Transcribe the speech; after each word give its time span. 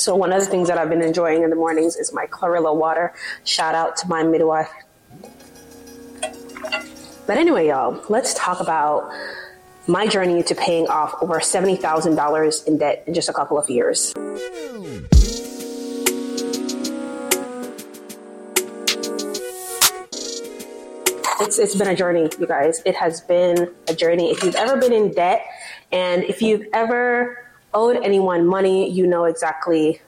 So 0.00 0.16
one 0.16 0.32
of 0.32 0.40
the 0.40 0.46
things 0.46 0.68
that 0.68 0.78
I've 0.78 0.88
been 0.88 1.02
enjoying 1.02 1.42
in 1.42 1.50
the 1.50 1.56
mornings 1.56 1.94
is 1.94 2.10
my 2.10 2.24
chlorella 2.24 2.74
water. 2.74 3.12
Shout 3.44 3.74
out 3.74 3.98
to 3.98 4.08
my 4.08 4.22
midwife. 4.22 4.70
But 7.26 7.36
anyway, 7.36 7.68
y'all, 7.68 8.02
let's 8.08 8.32
talk 8.32 8.60
about 8.60 9.12
my 9.86 10.06
journey 10.06 10.42
to 10.44 10.54
paying 10.54 10.88
off 10.88 11.14
over 11.20 11.34
$70,000 11.38 12.66
in 12.66 12.78
debt 12.78 13.04
in 13.06 13.12
just 13.12 13.28
a 13.28 13.34
couple 13.34 13.58
of 13.58 13.68
years. 13.68 14.14
It's, 21.42 21.58
it's 21.58 21.76
been 21.76 21.88
a 21.88 21.94
journey, 21.94 22.30
you 22.38 22.46
guys. 22.46 22.80
It 22.86 22.94
has 22.94 23.20
been 23.20 23.70
a 23.86 23.94
journey. 23.94 24.30
If 24.30 24.42
you've 24.42 24.54
ever 24.54 24.78
been 24.78 24.94
in 24.94 25.12
debt 25.12 25.44
and 25.92 26.24
if 26.24 26.40
you've 26.40 26.66
ever 26.72 27.49
owed 27.74 27.96
anyone 28.02 28.46
money, 28.46 28.90
you 28.90 29.06
know 29.06 29.24
exactly 29.24 30.00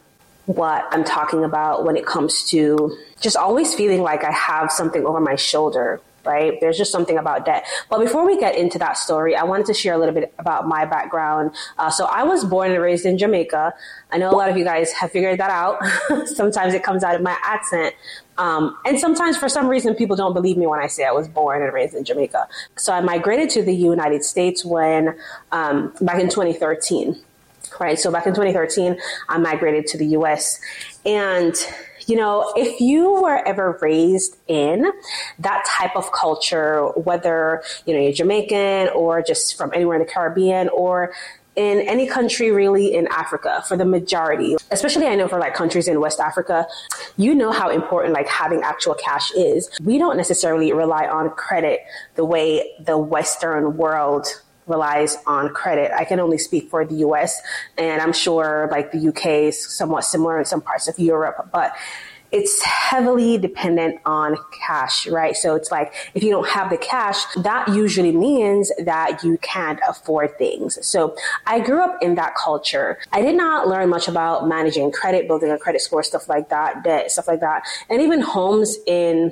what 0.46 0.86
I'm 0.90 1.04
talking 1.04 1.44
about 1.44 1.84
when 1.84 1.96
it 1.96 2.04
comes 2.04 2.48
to 2.50 2.96
just 3.20 3.36
always 3.36 3.74
feeling 3.74 4.02
like 4.02 4.24
I 4.24 4.32
have 4.32 4.72
something 4.72 5.06
over 5.06 5.20
my 5.20 5.36
shoulder 5.36 6.00
right? 6.24 6.58
There's 6.60 6.78
just 6.78 6.92
something 6.92 7.18
about 7.18 7.44
debt. 7.44 7.64
But 7.88 8.00
before 8.00 8.26
we 8.26 8.38
get 8.38 8.56
into 8.56 8.78
that 8.78 8.96
story, 8.96 9.34
I 9.34 9.44
wanted 9.44 9.66
to 9.66 9.74
share 9.74 9.94
a 9.94 9.98
little 9.98 10.14
bit 10.14 10.32
about 10.38 10.66
my 10.66 10.84
background. 10.84 11.52
Uh, 11.78 11.90
so 11.90 12.06
I 12.06 12.22
was 12.22 12.44
born 12.44 12.70
and 12.70 12.80
raised 12.80 13.06
in 13.06 13.18
Jamaica. 13.18 13.74
I 14.10 14.18
know 14.18 14.30
a 14.30 14.36
lot 14.36 14.48
of 14.48 14.56
you 14.56 14.64
guys 14.64 14.92
have 14.92 15.10
figured 15.10 15.38
that 15.40 15.50
out. 15.50 15.80
sometimes 16.26 16.74
it 16.74 16.82
comes 16.82 17.04
out 17.04 17.14
of 17.14 17.22
my 17.22 17.36
accent. 17.42 17.94
Um, 18.38 18.76
and 18.84 18.98
sometimes 18.98 19.36
for 19.36 19.48
some 19.48 19.68
reason 19.68 19.94
people 19.94 20.16
don't 20.16 20.32
believe 20.32 20.56
me 20.56 20.66
when 20.66 20.80
I 20.80 20.86
say 20.86 21.04
I 21.04 21.12
was 21.12 21.28
born 21.28 21.62
and 21.62 21.72
raised 21.72 21.94
in 21.94 22.04
Jamaica. 22.04 22.48
So 22.76 22.92
I 22.92 23.00
migrated 23.00 23.50
to 23.50 23.62
the 23.62 23.74
United 23.74 24.24
States 24.24 24.64
when, 24.64 25.16
um, 25.50 25.92
back 26.00 26.18
in 26.18 26.28
2013 26.28 27.20
right? 27.80 27.98
So 27.98 28.10
back 28.10 28.26
in 28.26 28.34
2013, 28.34 28.98
I 29.28 29.38
migrated 29.38 29.86
to 29.88 29.98
the 29.98 30.06
US. 30.18 30.60
And 31.04 31.54
you 32.06 32.16
know, 32.16 32.52
if 32.56 32.80
you 32.80 33.22
were 33.22 33.46
ever 33.46 33.78
raised 33.80 34.36
in 34.48 34.90
that 35.38 35.64
type 35.66 35.94
of 35.94 36.10
culture, 36.12 36.88
whether, 36.96 37.62
you 37.86 37.94
know, 37.94 38.00
you're 38.00 38.12
Jamaican 38.12 38.88
or 38.88 39.22
just 39.22 39.56
from 39.56 39.70
anywhere 39.72 40.00
in 40.00 40.04
the 40.04 40.12
Caribbean 40.12 40.68
or 40.70 41.12
in 41.54 41.80
any 41.80 42.06
country 42.06 42.50
really 42.50 42.94
in 42.94 43.06
Africa 43.08 43.62
for 43.68 43.76
the 43.76 43.84
majority, 43.84 44.56
especially 44.70 45.06
I 45.06 45.14
know 45.16 45.28
for 45.28 45.38
like 45.38 45.54
countries 45.54 45.86
in 45.86 46.00
West 46.00 46.18
Africa, 46.18 46.66
you 47.18 47.34
know 47.34 47.52
how 47.52 47.68
important 47.68 48.14
like 48.14 48.26
having 48.26 48.62
actual 48.62 48.94
cash 48.94 49.30
is. 49.32 49.68
We 49.82 49.98
don't 49.98 50.16
necessarily 50.16 50.72
rely 50.72 51.06
on 51.06 51.30
credit 51.30 51.80
the 52.14 52.24
way 52.24 52.72
the 52.80 52.96
Western 52.96 53.76
world 53.76 54.26
relies 54.72 55.16
on 55.26 55.44
credit. 55.60 55.92
I 56.02 56.04
can 56.04 56.18
only 56.18 56.38
speak 56.38 56.70
for 56.70 56.84
the 56.84 56.96
US 57.06 57.40
and 57.76 58.00
I'm 58.04 58.14
sure 58.24 58.68
like 58.70 58.86
the 58.92 59.02
UK 59.10 59.26
is 59.50 59.56
somewhat 59.80 60.04
similar 60.04 60.38
in 60.38 60.44
some 60.44 60.62
parts 60.62 60.88
of 60.88 60.98
Europe, 60.98 61.38
but 61.52 61.74
it's 62.32 62.62
heavily 62.62 63.36
dependent 63.36 64.00
on 64.06 64.38
cash, 64.66 65.06
right? 65.06 65.36
So 65.36 65.54
it's 65.54 65.70
like 65.70 65.92
if 66.14 66.22
you 66.22 66.30
don't 66.30 66.48
have 66.48 66.70
the 66.70 66.78
cash, 66.78 67.18
that 67.36 67.68
usually 67.68 68.12
means 68.12 68.72
that 68.82 69.22
you 69.22 69.36
can't 69.42 69.78
afford 69.86 70.38
things. 70.38 70.78
So 70.84 71.14
I 71.46 71.60
grew 71.60 71.82
up 71.82 72.02
in 72.02 72.14
that 72.14 72.34
culture. 72.34 72.98
I 73.12 73.20
did 73.20 73.36
not 73.36 73.68
learn 73.68 73.90
much 73.90 74.08
about 74.08 74.48
managing 74.48 74.90
credit, 74.92 75.28
building 75.28 75.50
a 75.50 75.58
credit 75.58 75.82
score, 75.82 76.02
stuff 76.02 76.26
like 76.28 76.48
that, 76.48 76.82
debt, 76.82 77.10
stuff 77.10 77.28
like 77.28 77.40
that. 77.40 77.64
And 77.90 78.00
even 78.00 78.22
homes 78.22 78.78
in 78.86 79.30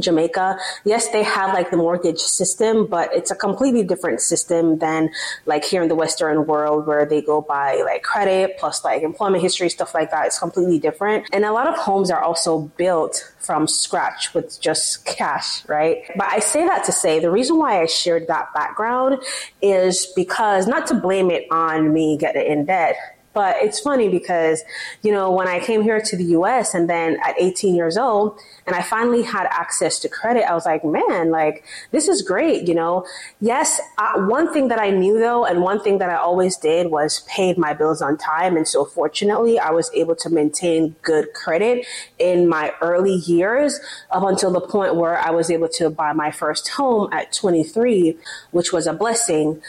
Jamaica, 0.00 0.58
yes, 0.84 1.08
they 1.08 1.22
have 1.22 1.54
like 1.54 1.70
the 1.70 1.76
mortgage 1.76 2.18
system, 2.18 2.86
but 2.86 3.14
it's 3.14 3.30
a 3.30 3.34
completely 3.34 3.82
different 3.82 4.20
system 4.20 4.78
than 4.78 5.10
like 5.46 5.64
here 5.64 5.82
in 5.82 5.88
the 5.88 5.94
Western 5.94 6.46
world 6.46 6.86
where 6.86 7.04
they 7.04 7.20
go 7.20 7.40
by 7.40 7.82
like 7.82 8.02
credit 8.02 8.56
plus 8.58 8.84
like 8.84 9.02
employment 9.02 9.42
history, 9.42 9.68
stuff 9.68 9.94
like 9.94 10.10
that. 10.10 10.26
It's 10.26 10.38
completely 10.38 10.78
different. 10.78 11.26
And 11.32 11.44
a 11.44 11.52
lot 11.52 11.66
of 11.66 11.76
homes 11.76 12.10
are 12.10 12.22
also 12.22 12.60
built 12.76 13.32
from 13.38 13.66
scratch 13.66 14.32
with 14.34 14.60
just 14.60 15.04
cash, 15.04 15.66
right? 15.68 16.04
But 16.16 16.28
I 16.28 16.38
say 16.38 16.66
that 16.66 16.84
to 16.84 16.92
say 16.92 17.18
the 17.18 17.30
reason 17.30 17.58
why 17.58 17.82
I 17.82 17.86
shared 17.86 18.28
that 18.28 18.54
background 18.54 19.22
is 19.60 20.06
because 20.14 20.66
not 20.66 20.86
to 20.88 20.94
blame 20.94 21.30
it 21.30 21.46
on 21.50 21.92
me 21.92 22.16
getting 22.16 22.46
in 22.46 22.64
debt 22.66 22.96
but 23.34 23.56
it's 23.60 23.80
funny 23.80 24.08
because, 24.08 24.62
you 25.02 25.12
know, 25.12 25.30
when 25.30 25.48
I 25.48 25.60
came 25.60 25.82
here 25.82 26.00
to 26.00 26.16
the 26.16 26.24
US 26.36 26.74
and 26.74 26.88
then 26.88 27.18
at 27.24 27.34
18 27.38 27.74
years 27.74 27.96
old 27.96 28.38
and 28.66 28.76
I 28.76 28.82
finally 28.82 29.22
had 29.22 29.46
access 29.50 29.98
to 30.00 30.08
credit, 30.08 30.48
I 30.48 30.54
was 30.54 30.66
like, 30.66 30.84
man, 30.84 31.30
like, 31.30 31.64
this 31.90 32.08
is 32.08 32.22
great, 32.22 32.68
you 32.68 32.74
know? 32.74 33.06
Yes, 33.40 33.80
uh, 33.98 34.20
one 34.22 34.52
thing 34.52 34.68
that 34.68 34.78
I 34.78 34.90
knew 34.90 35.18
though, 35.18 35.44
and 35.44 35.62
one 35.62 35.80
thing 35.80 35.98
that 35.98 36.10
I 36.10 36.16
always 36.16 36.56
did 36.56 36.90
was 36.90 37.20
paid 37.20 37.56
my 37.56 37.72
bills 37.72 38.02
on 38.02 38.18
time. 38.18 38.56
And 38.56 38.68
so 38.68 38.84
fortunately, 38.84 39.58
I 39.58 39.70
was 39.70 39.90
able 39.94 40.16
to 40.16 40.30
maintain 40.30 40.94
good 41.02 41.32
credit 41.32 41.86
in 42.18 42.48
my 42.48 42.72
early 42.80 43.14
years 43.14 43.80
up 44.10 44.24
until 44.24 44.52
the 44.52 44.60
point 44.60 44.96
where 44.96 45.18
I 45.18 45.30
was 45.30 45.50
able 45.50 45.68
to 45.68 45.90
buy 45.90 46.12
my 46.12 46.30
first 46.30 46.68
home 46.68 47.08
at 47.12 47.32
23, 47.32 48.16
which 48.50 48.72
was 48.72 48.86
a 48.86 48.92
blessing. 48.92 49.62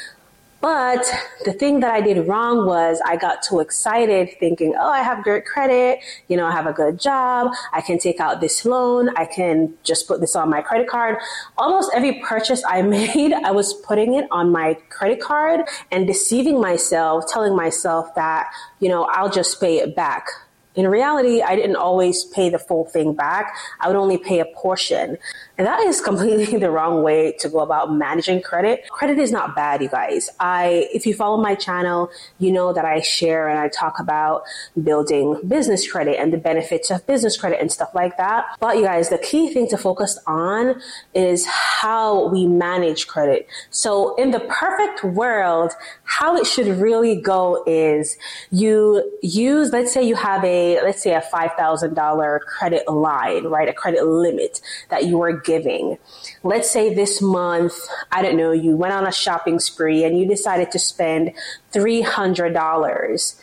But 0.64 1.06
the 1.44 1.52
thing 1.52 1.82
that 1.82 1.94
I 1.94 2.00
did 2.00 2.26
wrong 2.26 2.66
was 2.66 3.02
I 3.06 3.18
got 3.18 3.44
too 3.44 3.60
excited 3.60 4.30
thinking, 4.40 4.74
oh, 4.80 4.90
I 4.90 5.04
have 5.04 5.22
great 5.22 5.46
credit. 5.46 6.00
You 6.30 6.38
know, 6.38 6.46
I 6.46 6.54
have 6.54 6.68
a 6.68 6.72
good 6.72 7.02
job. 7.02 7.52
I 7.74 7.82
can 7.82 8.00
take 8.00 8.22
out 8.22 8.40
this 8.40 8.64
loan. 8.64 9.10
I 9.18 9.26
can 9.26 9.74
just 9.84 10.08
put 10.08 10.22
this 10.22 10.38
on 10.38 10.50
my 10.50 10.62
credit 10.62 10.88
card. 10.88 11.18
Almost 11.58 11.92
every 11.94 12.22
purchase 12.22 12.64
I 12.66 12.82
made, 12.98 13.34
I 13.34 13.52
was 13.52 13.74
putting 13.74 14.14
it 14.14 14.26
on 14.32 14.54
my 14.54 14.76
credit 14.90 15.20
card 15.20 15.66
and 15.92 16.08
deceiving 16.08 16.62
myself, 16.62 17.26
telling 17.28 17.58
myself 17.58 18.16
that, 18.16 18.50
you 18.80 18.88
know, 18.88 19.04
I'll 19.12 19.30
just 19.30 19.60
pay 19.60 19.80
it 19.80 19.98
back. 19.98 20.30
In 20.76 20.88
reality, 20.88 21.42
I 21.42 21.56
didn't 21.56 21.76
always 21.76 22.24
pay 22.24 22.50
the 22.50 22.58
full 22.58 22.86
thing 22.86 23.14
back. 23.14 23.56
I 23.80 23.88
would 23.88 23.96
only 23.96 24.18
pay 24.18 24.40
a 24.40 24.46
portion. 24.46 25.18
And 25.58 25.68
that 25.68 25.80
is 25.82 26.02
completely 26.10 26.58
the 26.58 26.72
wrong 26.72 27.04
way 27.04 27.34
to 27.40 27.50
go 27.50 27.60
about 27.60 27.94
managing 27.94 28.42
credit. 28.42 28.90
Credit 28.90 29.20
is 29.20 29.32
not 29.32 29.56
bad, 29.56 29.82
you 29.82 29.90
guys. 29.90 30.30
I, 30.40 30.88
if 30.94 31.06
you 31.06 31.14
follow 31.14 31.38
my 31.38 31.56
channel, 31.56 32.10
you 32.40 32.52
know 32.52 32.74
that 32.74 32.86
I 32.86 33.02
share 33.02 33.50
and 33.50 33.60
I 33.60 33.70
talk 33.70 34.00
about 34.00 34.44
building 34.82 35.40
business 35.48 35.90
credit 35.90 36.20
and 36.20 36.34
the 36.34 36.38
benefits 36.38 36.90
of 36.90 37.06
business 37.06 37.38
credit 37.38 37.60
and 37.62 37.72
stuff 37.72 37.90
like 37.94 38.18
that. 38.18 38.46
But 38.60 38.78
you 38.78 38.84
guys, 38.84 39.10
the 39.10 39.20
key 39.20 39.54
thing 39.54 39.68
to 39.70 39.78
focus 39.78 40.18
on 40.26 40.82
is 41.14 41.46
how 41.46 42.28
we 42.30 42.48
manage 42.48 43.08
credit. 43.08 43.48
So 43.70 44.16
in 44.16 44.32
the 44.32 44.40
perfect 44.40 45.04
world, 45.04 45.74
how 46.04 46.36
it 46.36 46.48
should 46.48 46.68
really 46.68 47.16
go 47.16 47.64
is 47.68 48.18
you 48.52 49.18
use, 49.22 49.72
let's 49.72 49.94
say 49.94 50.04
you 50.04 50.16
have 50.16 50.44
a, 50.44 50.63
let's 50.84 51.02
say 51.02 51.14
a 51.14 51.22
$5,000 51.22 52.40
credit 52.42 52.88
line, 52.88 53.46
right? 53.46 53.70
A 53.70 53.74
credit 53.74 54.06
limit 54.06 54.62
that 54.90 55.06
you 55.06 55.22
are 55.22 55.34
giving. 55.34 55.98
Let's 56.44 56.70
say 56.70 56.94
this 56.94 57.22
month, 57.22 57.74
I 58.12 58.22
don't 58.22 58.38
know, 58.38 58.52
you 58.52 58.76
went 58.76 58.94
on 58.94 59.06
a 59.08 59.12
shopping 59.12 59.60
spree 59.60 60.04
and 60.04 60.18
you 60.18 60.28
decided 60.28 60.72
to 60.72 60.80
spend 60.80 61.32
$300. 61.74 63.42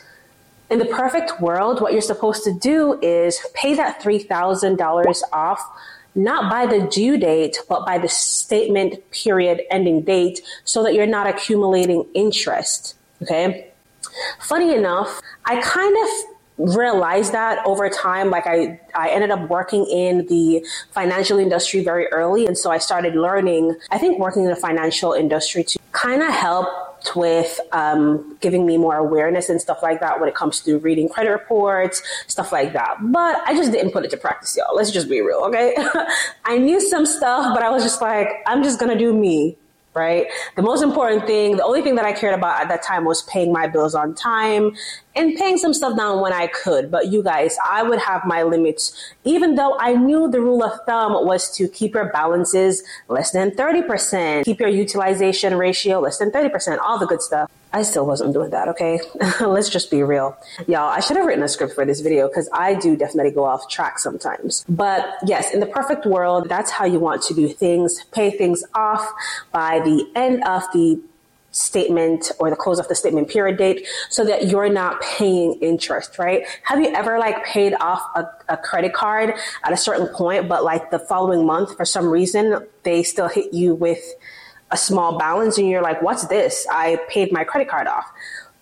In 0.69 0.79
the 0.79 0.85
perfect 0.85 1.41
world, 1.41 1.81
what 1.81 1.91
you're 1.91 2.01
supposed 2.01 2.43
to 2.45 2.53
do 2.53 2.99
is 3.01 3.39
pay 3.53 3.73
that 3.75 4.01
$3,000 4.01 5.21
off 5.33 5.59
not 6.15 6.49
by 6.49 6.65
the 6.65 6.87
due 6.87 7.17
date, 7.17 7.57
but 7.69 7.85
by 7.85 7.97
the 7.97 8.09
statement 8.09 8.99
period 9.11 9.61
ending 9.69 10.01
date 10.01 10.41
so 10.63 10.83
that 10.83 10.93
you're 10.93 11.07
not 11.07 11.27
accumulating 11.27 12.05
interest. 12.13 12.95
Okay. 13.21 13.67
Funny 14.39 14.73
enough, 14.73 15.21
I 15.45 15.61
kind 15.61 15.95
of 15.95 16.09
realized 16.67 17.33
that 17.33 17.65
over 17.65 17.89
time 17.89 18.29
like 18.29 18.47
I, 18.47 18.79
I 18.95 19.09
ended 19.09 19.31
up 19.31 19.49
working 19.49 19.85
in 19.85 20.25
the 20.27 20.65
financial 20.91 21.39
industry 21.39 21.83
very 21.83 22.07
early 22.07 22.45
and 22.45 22.57
so 22.57 22.71
i 22.71 22.77
started 22.77 23.15
learning 23.15 23.75
i 23.91 23.97
think 23.97 24.19
working 24.19 24.43
in 24.43 24.49
the 24.49 24.55
financial 24.55 25.13
industry 25.13 25.63
to 25.63 25.79
kind 25.91 26.21
of 26.21 26.29
help 26.29 26.67
with 27.15 27.59
um, 27.71 28.37
giving 28.41 28.65
me 28.65 28.77
more 28.77 28.95
awareness 28.95 29.49
and 29.49 29.59
stuff 29.59 29.79
like 29.81 29.99
that 29.99 30.19
when 30.19 30.29
it 30.29 30.35
comes 30.35 30.61
to 30.61 30.77
reading 30.79 31.09
credit 31.09 31.31
reports, 31.31 32.01
stuff 32.27 32.51
like 32.51 32.73
that. 32.73 32.97
But 33.01 33.41
I 33.45 33.55
just 33.55 33.71
didn't 33.71 33.91
put 33.91 34.05
it 34.05 34.11
to 34.11 34.17
practice, 34.17 34.55
y'all. 34.55 34.75
Let's 34.75 34.91
just 34.91 35.09
be 35.09 35.21
real, 35.21 35.39
okay? 35.45 35.75
I 36.45 36.57
knew 36.57 36.79
some 36.79 37.05
stuff, 37.05 37.53
but 37.53 37.63
I 37.63 37.69
was 37.69 37.83
just 37.83 38.01
like, 38.01 38.29
I'm 38.45 38.63
just 38.63 38.79
gonna 38.79 38.97
do 38.97 39.13
me 39.13 39.57
right? 39.93 40.27
The 40.55 40.61
most 40.61 40.81
important 40.81 41.27
thing, 41.27 41.57
the 41.57 41.63
only 41.63 41.81
thing 41.81 41.95
that 41.95 42.05
I 42.05 42.13
cared 42.13 42.33
about 42.33 42.61
at 42.61 42.69
that 42.69 42.81
time 42.81 43.05
was 43.05 43.21
paying 43.23 43.51
my 43.51 43.67
bills 43.67 43.93
on 43.93 44.15
time 44.15 44.73
and 45.15 45.35
paying 45.35 45.57
some 45.57 45.73
stuff 45.73 45.97
down 45.97 46.21
when 46.21 46.31
I 46.31 46.47
could. 46.47 46.89
But 46.89 47.11
you 47.11 47.21
guys, 47.21 47.57
I 47.69 47.83
would 47.83 47.99
have 47.99 48.25
my 48.25 48.43
limits, 48.43 49.13
even 49.25 49.55
though 49.55 49.77
I 49.79 49.93
knew 49.93 50.29
the 50.31 50.39
rule 50.39 50.63
of 50.63 50.79
thumb 50.85 51.25
was 51.25 51.53
to 51.57 51.67
keep 51.67 51.93
your 51.93 52.11
balances 52.11 52.83
less 53.09 53.31
than 53.31 53.51
30%, 53.51 54.45
keep 54.45 54.59
your 54.59 54.69
utilization 54.69 55.55
ratio 55.55 55.99
less 55.99 56.17
than 56.17 56.31
30%, 56.31 56.79
all 56.79 56.97
the 56.97 57.05
good 57.07 57.21
stuff. 57.21 57.51
I 57.73 57.83
still 57.83 58.05
wasn't 58.05 58.33
doing 58.33 58.49
that, 58.51 58.67
okay? 58.69 58.99
Let's 59.39 59.69
just 59.69 59.89
be 59.89 60.03
real. 60.03 60.37
Y'all, 60.67 60.89
I 60.89 60.99
should 60.99 61.17
have 61.17 61.25
written 61.25 61.43
a 61.43 61.47
script 61.47 61.73
for 61.73 61.85
this 61.85 62.01
video 62.01 62.27
because 62.27 62.49
I 62.53 62.75
do 62.75 62.97
definitely 62.97 63.31
go 63.31 63.45
off 63.45 63.69
track 63.69 63.99
sometimes. 63.99 64.65
But 64.67 65.17
yes, 65.25 65.53
in 65.53 65.59
the 65.61 65.65
perfect 65.65 66.05
world, 66.05 66.49
that's 66.49 66.71
how 66.71 66.85
you 66.85 66.99
want 66.99 67.21
to 67.23 67.33
do 67.33 67.47
things. 67.47 68.03
Pay 68.11 68.31
things 68.31 68.63
off 68.73 69.09
by 69.51 69.79
the 69.79 70.05
end 70.15 70.43
of 70.43 70.63
the 70.73 71.01
statement 71.51 72.31
or 72.39 72.49
the 72.49 72.55
close 72.55 72.79
of 72.79 72.87
the 72.87 72.95
statement 72.95 73.29
period 73.29 73.57
date 73.57 73.85
so 74.09 74.23
that 74.23 74.47
you're 74.47 74.69
not 74.69 75.01
paying 75.01 75.53
interest, 75.61 76.17
right? 76.17 76.45
Have 76.63 76.79
you 76.79 76.87
ever 76.89 77.19
like 77.19 77.43
paid 77.45 77.73
off 77.79 78.01
a, 78.15 78.25
a, 78.47 78.57
credit 78.57 78.93
card 78.93 79.33
at 79.63 79.73
a 79.73 79.77
certain 79.77 80.07
point, 80.07 80.47
but 80.47 80.63
like 80.63 80.91
the 80.91 80.99
following 80.99 81.45
month, 81.45 81.75
for 81.75 81.83
some 81.83 82.07
reason, 82.07 82.65
they 82.83 83.03
still 83.03 83.27
hit 83.27 83.53
you 83.53 83.75
with 83.75 84.01
a 84.71 84.77
small 84.77 85.17
balance 85.17 85.57
and 85.57 85.69
you're 85.69 85.81
like, 85.81 86.01
what's 86.01 86.27
this? 86.27 86.65
I 86.71 86.99
paid 87.09 87.31
my 87.31 87.43
credit 87.43 87.69
card 87.69 87.87
off. 87.87 88.11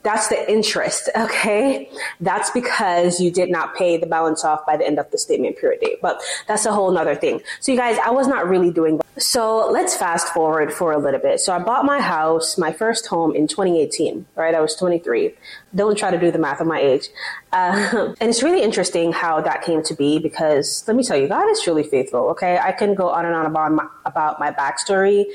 That's 0.01 0.29
the 0.29 0.49
interest, 0.49 1.09
okay? 1.17 1.89
That's 2.21 2.49
because 2.51 3.19
you 3.19 3.31
did 3.31 3.49
not 3.49 3.75
pay 3.75 3.97
the 3.97 4.05
balance 4.05 4.43
off 4.45 4.65
by 4.65 4.77
the 4.77 4.85
end 4.87 4.97
of 4.97 5.11
the 5.11 5.17
statement 5.17 5.57
period 5.57 5.81
date. 5.81 5.99
But 6.01 6.21
that's 6.47 6.65
a 6.65 6.71
whole 6.71 6.91
nother 6.91 7.15
thing. 7.15 7.41
So 7.59 7.71
you 7.71 7.77
guys, 7.77 7.97
I 7.99 8.11
was 8.11 8.27
not 8.27 8.47
really 8.47 8.71
doing 8.71 8.97
that. 8.97 9.21
so 9.21 9.69
let's 9.69 9.95
fast 9.95 10.29
forward 10.29 10.73
for 10.73 10.93
a 10.93 10.97
little 10.97 11.19
bit. 11.19 11.39
So 11.41 11.53
I 11.53 11.59
bought 11.59 11.85
my 11.85 11.99
house, 11.99 12.57
my 12.57 12.71
first 12.71 13.07
home 13.07 13.35
in 13.35 13.47
2018, 13.47 14.25
right? 14.35 14.55
I 14.55 14.61
was 14.61 14.75
23. 14.75 15.33
Don't 15.75 15.97
try 15.97 16.11
to 16.11 16.19
do 16.19 16.31
the 16.31 16.39
math 16.39 16.61
of 16.61 16.67
my 16.67 16.79
age. 16.79 17.09
Uh, 17.51 18.13
and 18.19 18.29
it's 18.29 18.43
really 18.43 18.61
interesting 18.61 19.11
how 19.11 19.41
that 19.41 19.63
came 19.63 19.81
to 19.83 19.95
be 19.95 20.19
because 20.19 20.83
let 20.87 20.95
me 20.95 21.03
tell 21.03 21.17
you, 21.17 21.27
God 21.27 21.49
is 21.49 21.61
truly 21.61 21.83
faithful. 21.83 22.29
Okay. 22.29 22.57
I 22.57 22.71
can 22.71 22.93
go 22.93 23.09
on 23.09 23.25
and 23.25 23.35
on 23.35 23.45
about 23.45 23.71
my, 23.71 23.87
about 24.05 24.39
my 24.39 24.51
backstory 24.51 25.25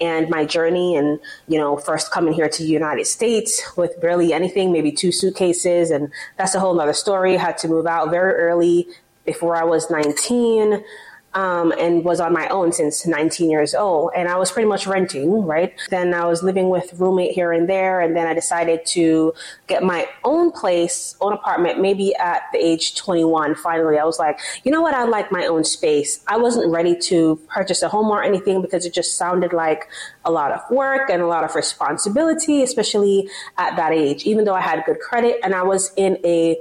and 0.00 0.28
my 0.30 0.44
journey 0.44 0.96
and, 0.96 1.18
you 1.48 1.58
know, 1.58 1.76
first 1.76 2.10
coming 2.12 2.32
here 2.32 2.48
to 2.48 2.62
the 2.62 2.68
United 2.68 3.06
States 3.06 3.62
with 3.76 4.00
barely 4.00 4.32
anything, 4.32 4.72
maybe 4.72 4.92
two 4.92 5.10
suitcases. 5.10 5.90
And 5.90 6.12
that's 6.36 6.54
a 6.54 6.60
whole 6.60 6.74
nother 6.74 6.92
story. 6.92 7.36
Had 7.36 7.58
to 7.58 7.68
move 7.68 7.86
out 7.86 8.10
very 8.10 8.34
early 8.34 8.86
before 9.24 9.56
I 9.56 9.64
was 9.64 9.90
19 9.90 10.84
um, 11.34 11.72
and 11.78 12.04
was 12.04 12.20
on 12.20 12.32
my 12.32 12.48
own 12.48 12.72
since 12.72 13.06
19 13.06 13.50
years 13.50 13.74
old. 13.74 14.12
And 14.16 14.28
I 14.28 14.36
was 14.36 14.52
pretty 14.52 14.68
much 14.68 14.86
renting, 14.86 15.44
right? 15.44 15.74
Then 15.90 16.14
I 16.14 16.26
was 16.26 16.42
living 16.42 16.68
with 16.68 16.94
roommate 16.98 17.32
here 17.32 17.52
and 17.52 17.68
there. 17.68 18.00
And 18.00 18.16
then 18.16 18.26
I 18.26 18.34
decided 18.34 18.86
to 18.86 19.34
get 19.66 19.82
my 19.82 20.06
own 20.22 20.52
place, 20.52 21.16
own 21.20 21.32
apartment, 21.32 21.80
maybe 21.80 22.14
at 22.16 22.42
the 22.52 22.58
age 22.58 22.96
21. 22.96 23.56
Finally, 23.56 23.98
I 23.98 24.04
was 24.04 24.18
like, 24.18 24.38
you 24.62 24.70
know 24.70 24.80
what? 24.80 24.94
I 24.94 25.04
like 25.04 25.32
my 25.32 25.46
own 25.46 25.64
space. 25.64 26.22
I 26.28 26.36
wasn't 26.36 26.70
ready 26.70 26.96
to 27.08 27.40
purchase 27.48 27.82
a 27.82 27.88
home 27.88 28.10
or 28.10 28.22
anything 28.22 28.62
because 28.62 28.86
it 28.86 28.94
just 28.94 29.16
sounded 29.16 29.52
like 29.52 29.88
a 30.24 30.30
lot 30.30 30.52
of 30.52 30.60
work 30.70 31.10
and 31.10 31.20
a 31.20 31.26
lot 31.26 31.44
of 31.44 31.54
responsibility, 31.54 32.62
especially 32.62 33.28
at 33.58 33.76
that 33.76 33.92
age, 33.92 34.24
even 34.24 34.44
though 34.44 34.54
I 34.54 34.60
had 34.60 34.84
good 34.84 35.00
credit 35.00 35.40
and 35.42 35.54
I 35.54 35.62
was 35.62 35.92
in 35.96 36.18
a 36.24 36.56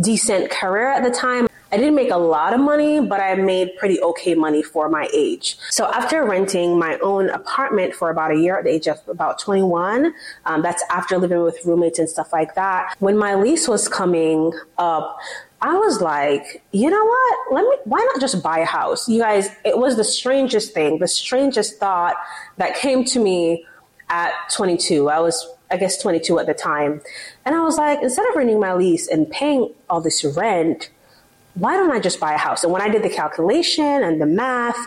decent 0.00 0.50
career 0.50 0.88
at 0.88 1.02
the 1.02 1.10
time. 1.10 1.47
I 1.70 1.76
didn't 1.76 1.94
make 1.94 2.10
a 2.10 2.16
lot 2.16 2.54
of 2.54 2.60
money, 2.60 3.00
but 3.00 3.20
I 3.20 3.34
made 3.34 3.76
pretty 3.76 4.00
okay 4.00 4.34
money 4.34 4.62
for 4.62 4.88
my 4.88 5.08
age. 5.14 5.58
So 5.70 5.86
after 5.86 6.24
renting 6.24 6.78
my 6.78 6.98
own 6.98 7.28
apartment 7.28 7.94
for 7.94 8.10
about 8.10 8.30
a 8.30 8.36
year 8.36 8.58
at 8.58 8.64
the 8.64 8.70
age 8.70 8.88
of 8.88 8.98
about 9.06 9.38
21, 9.38 10.14
um, 10.46 10.62
that's 10.62 10.82
after 10.90 11.18
living 11.18 11.42
with 11.42 11.58
roommates 11.66 11.98
and 11.98 12.08
stuff 12.08 12.32
like 12.32 12.54
that. 12.54 12.94
When 13.00 13.18
my 13.18 13.34
lease 13.34 13.68
was 13.68 13.86
coming 13.86 14.52
up, 14.78 15.18
I 15.60 15.74
was 15.74 16.00
like, 16.00 16.62
you 16.72 16.88
know 16.88 17.04
what? 17.04 17.38
Let 17.52 17.62
me, 17.62 17.76
why 17.84 17.98
not 18.12 18.20
just 18.20 18.42
buy 18.42 18.60
a 18.60 18.64
house? 18.64 19.08
You 19.08 19.20
guys, 19.20 19.50
it 19.64 19.76
was 19.76 19.96
the 19.96 20.04
strangest 20.04 20.72
thing, 20.72 20.98
the 20.98 21.08
strangest 21.08 21.78
thought 21.78 22.14
that 22.56 22.76
came 22.76 23.04
to 23.06 23.18
me 23.18 23.66
at 24.08 24.32
22. 24.52 25.10
I 25.10 25.18
was, 25.20 25.46
I 25.70 25.76
guess, 25.76 26.00
22 26.00 26.38
at 26.38 26.46
the 26.46 26.54
time. 26.54 27.02
And 27.44 27.54
I 27.54 27.60
was 27.60 27.76
like, 27.76 28.00
instead 28.02 28.26
of 28.28 28.36
renewing 28.36 28.60
my 28.60 28.72
lease 28.72 29.08
and 29.08 29.28
paying 29.28 29.74
all 29.90 30.00
this 30.00 30.24
rent, 30.24 30.90
why 31.58 31.76
don't 31.76 31.90
I 31.90 32.00
just 32.00 32.20
buy 32.20 32.34
a 32.34 32.38
house? 32.38 32.62
And 32.64 32.72
when 32.72 32.82
I 32.82 32.88
did 32.88 33.02
the 33.02 33.10
calculation 33.10 33.84
and 33.84 34.20
the 34.20 34.26
math 34.26 34.78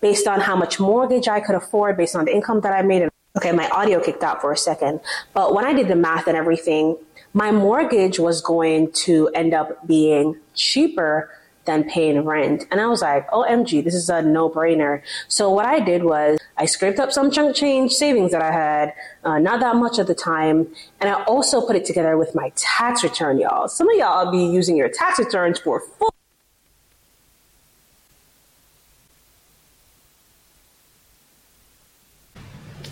based 0.00 0.26
on 0.26 0.40
how 0.40 0.56
much 0.56 0.78
mortgage 0.78 1.28
I 1.28 1.40
could 1.40 1.54
afford, 1.54 1.96
based 1.96 2.14
on 2.14 2.24
the 2.24 2.34
income 2.34 2.60
that 2.60 2.72
I 2.72 2.82
made, 2.82 3.08
okay, 3.36 3.52
my 3.52 3.68
audio 3.70 4.00
kicked 4.00 4.22
out 4.22 4.40
for 4.40 4.52
a 4.52 4.56
second. 4.56 5.00
But 5.34 5.54
when 5.54 5.64
I 5.64 5.72
did 5.72 5.88
the 5.88 5.96
math 5.96 6.26
and 6.26 6.36
everything, 6.36 6.96
my 7.34 7.50
mortgage 7.50 8.18
was 8.18 8.40
going 8.40 8.92
to 8.92 9.28
end 9.34 9.54
up 9.54 9.86
being 9.86 10.38
cheaper 10.54 11.30
than 11.64 11.84
paying 11.84 12.24
rent. 12.24 12.66
And 12.70 12.80
I 12.80 12.86
was 12.86 13.02
like, 13.02 13.28
OMG, 13.30 13.84
this 13.84 13.94
is 13.94 14.08
a 14.08 14.22
no 14.22 14.50
brainer. 14.50 15.02
So 15.28 15.50
what 15.50 15.66
I 15.66 15.80
did 15.80 16.04
was 16.04 16.38
I 16.56 16.66
scraped 16.66 16.98
up 16.98 17.12
some 17.12 17.30
chunk 17.30 17.54
change 17.54 17.92
savings 17.92 18.32
that 18.32 18.42
I 18.42 18.52
had, 18.52 18.94
uh, 19.24 19.38
not 19.38 19.60
that 19.60 19.76
much 19.76 19.98
at 19.98 20.06
the 20.06 20.14
time. 20.14 20.68
And 21.00 21.08
I 21.10 21.22
also 21.24 21.64
put 21.64 21.76
it 21.76 21.84
together 21.84 22.16
with 22.16 22.34
my 22.34 22.52
tax 22.56 23.02
return, 23.02 23.38
y'all. 23.38 23.68
Some 23.68 23.88
of 23.88 23.96
y'all 23.96 24.24
will 24.24 24.32
be 24.32 24.44
using 24.44 24.76
your 24.76 24.88
tax 24.88 25.18
returns 25.18 25.58
for 25.58 25.80
full 25.80 26.12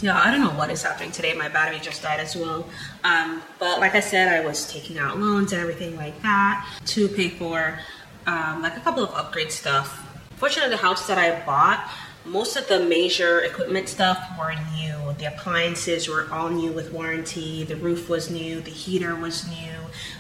Yeah, 0.02 0.18
I 0.18 0.30
don't 0.30 0.40
know 0.40 0.58
what 0.58 0.70
is 0.70 0.82
happening 0.82 1.12
today. 1.12 1.34
My 1.34 1.50
battery 1.50 1.78
just 1.78 2.02
died 2.02 2.20
as 2.20 2.34
well. 2.34 2.66
Um, 3.04 3.42
but 3.58 3.80
like 3.80 3.94
I 3.94 4.00
said, 4.00 4.28
I 4.28 4.46
was 4.46 4.72
taking 4.72 4.96
out 4.96 5.18
loans 5.18 5.52
and 5.52 5.60
everything 5.60 5.94
like 5.94 6.20
that 6.22 6.66
to 6.86 7.06
pay 7.08 7.28
for 7.28 7.78
um, 8.26 8.62
like 8.62 8.76
a 8.76 8.80
couple 8.80 9.02
of 9.02 9.14
upgrade 9.14 9.52
stuff. 9.52 10.06
Fortunately, 10.36 10.70
the 10.70 10.82
house 10.82 11.06
that 11.06 11.18
I 11.18 11.44
bought, 11.44 11.88
most 12.24 12.56
of 12.56 12.68
the 12.68 12.80
major 12.80 13.40
equipment 13.40 13.88
stuff 13.88 14.18
were 14.38 14.54
new. 14.76 15.14
The 15.18 15.26
appliances 15.26 16.08
were 16.08 16.28
all 16.32 16.48
new 16.48 16.70
with 16.70 16.92
warranty. 16.92 17.64
The 17.64 17.76
roof 17.76 18.08
was 18.08 18.30
new. 18.30 18.60
The 18.60 18.70
heater 18.70 19.14
was 19.14 19.48
new. 19.48 19.70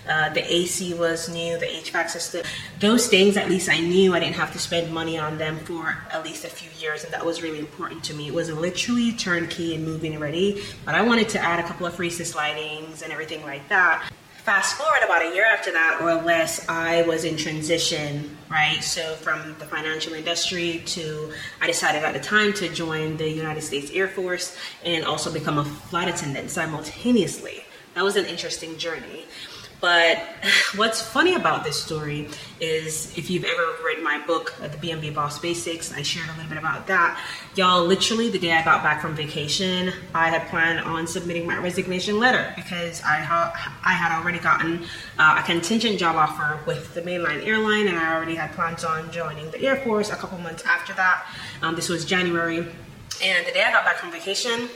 Uh, 0.08 0.30
the 0.30 0.52
AC 0.52 0.94
was 0.94 1.28
new. 1.28 1.58
The 1.58 1.66
HVAC 1.66 2.10
system. 2.10 2.42
Those 2.80 3.06
things, 3.06 3.36
at 3.36 3.48
least 3.48 3.70
I 3.70 3.80
knew 3.80 4.14
I 4.14 4.20
didn't 4.20 4.36
have 4.36 4.52
to 4.52 4.58
spend 4.58 4.92
money 4.92 5.18
on 5.18 5.38
them 5.38 5.58
for 5.58 5.98
at 6.10 6.24
least 6.24 6.44
a 6.44 6.48
few 6.48 6.70
years, 6.80 7.04
and 7.04 7.12
that 7.12 7.24
was 7.24 7.42
really 7.42 7.58
important 7.58 8.02
to 8.04 8.14
me. 8.14 8.28
It 8.28 8.34
was 8.34 8.50
literally 8.50 9.12
turnkey 9.12 9.74
and 9.74 9.84
moving 9.84 10.18
ready, 10.18 10.62
but 10.84 10.94
I 10.94 11.02
wanted 11.02 11.28
to 11.30 11.38
add 11.38 11.60
a 11.60 11.62
couple 11.62 11.86
of 11.86 11.98
recessed 11.98 12.34
lightings 12.34 13.02
and 13.02 13.12
everything 13.12 13.42
like 13.42 13.68
that 13.68 14.10
fast 14.50 14.76
forward 14.76 14.98
about 15.04 15.22
a 15.22 15.32
year 15.32 15.44
after 15.46 15.70
that 15.70 16.00
or 16.02 16.12
less, 16.24 16.68
I 16.68 17.02
was 17.02 17.22
in 17.22 17.36
transition, 17.36 18.36
right? 18.50 18.82
So 18.82 19.14
from 19.14 19.54
the 19.60 19.64
financial 19.64 20.12
industry 20.12 20.82
to, 20.86 21.32
I 21.60 21.68
decided 21.68 22.02
at 22.02 22.14
the 22.14 22.18
time 22.18 22.52
to 22.54 22.68
join 22.68 23.16
the 23.16 23.30
United 23.30 23.60
States 23.60 23.92
Air 23.92 24.08
Force 24.08 24.56
and 24.84 25.04
also 25.04 25.32
become 25.32 25.58
a 25.58 25.64
flight 25.64 26.08
attendant 26.08 26.50
simultaneously. 26.50 27.62
That 27.94 28.02
was 28.02 28.16
an 28.16 28.24
interesting 28.24 28.76
journey. 28.76 29.26
But 29.80 30.18
what's 30.76 31.00
funny 31.00 31.34
about 31.34 31.64
this 31.64 31.82
story 31.82 32.28
is 32.60 33.16
if 33.16 33.30
you've 33.30 33.44
ever 33.44 33.76
read 33.84 34.02
my 34.02 34.22
book, 34.26 34.54
uh, 34.62 34.68
The 34.68 34.76
BnB 34.76 35.14
Boss 35.14 35.38
Basics, 35.38 35.92
I 35.92 36.02
shared 36.02 36.28
a 36.28 36.32
little 36.32 36.48
bit 36.48 36.58
about 36.58 36.86
that. 36.88 37.20
Y'all, 37.56 37.84
literally 37.84 38.28
the 38.28 38.38
day 38.38 38.52
I 38.52 38.62
got 38.62 38.82
back 38.82 39.00
from 39.00 39.14
vacation, 39.14 39.92
I 40.14 40.28
had 40.28 40.46
planned 40.48 40.80
on 40.80 41.06
submitting 41.06 41.46
my 41.46 41.56
resignation 41.56 42.18
letter 42.18 42.52
because 42.56 43.02
I, 43.02 43.16
ha- 43.16 43.80
I 43.84 43.92
had 43.92 44.16
already 44.18 44.38
gotten 44.38 44.84
uh, 45.18 45.40
a 45.40 45.42
contingent 45.42 45.98
job 45.98 46.16
offer 46.16 46.60
with 46.66 46.94
the 46.94 47.02
mainline 47.02 47.46
airline 47.46 47.88
and 47.88 47.98
I 47.98 48.14
already 48.14 48.34
had 48.34 48.52
plans 48.52 48.84
on 48.84 49.10
joining 49.10 49.50
the 49.50 49.62
Air 49.62 49.76
Force 49.76 50.10
a 50.10 50.16
couple 50.16 50.38
months 50.38 50.64
after 50.64 50.92
that. 50.94 51.26
Um, 51.62 51.74
this 51.74 51.88
was 51.88 52.04
January. 52.04 52.66
And 53.22 53.46
the 53.46 53.52
day 53.52 53.62
I 53.62 53.70
got 53.70 53.84
back 53.84 53.96
from 53.96 54.10
vacation, 54.10 54.68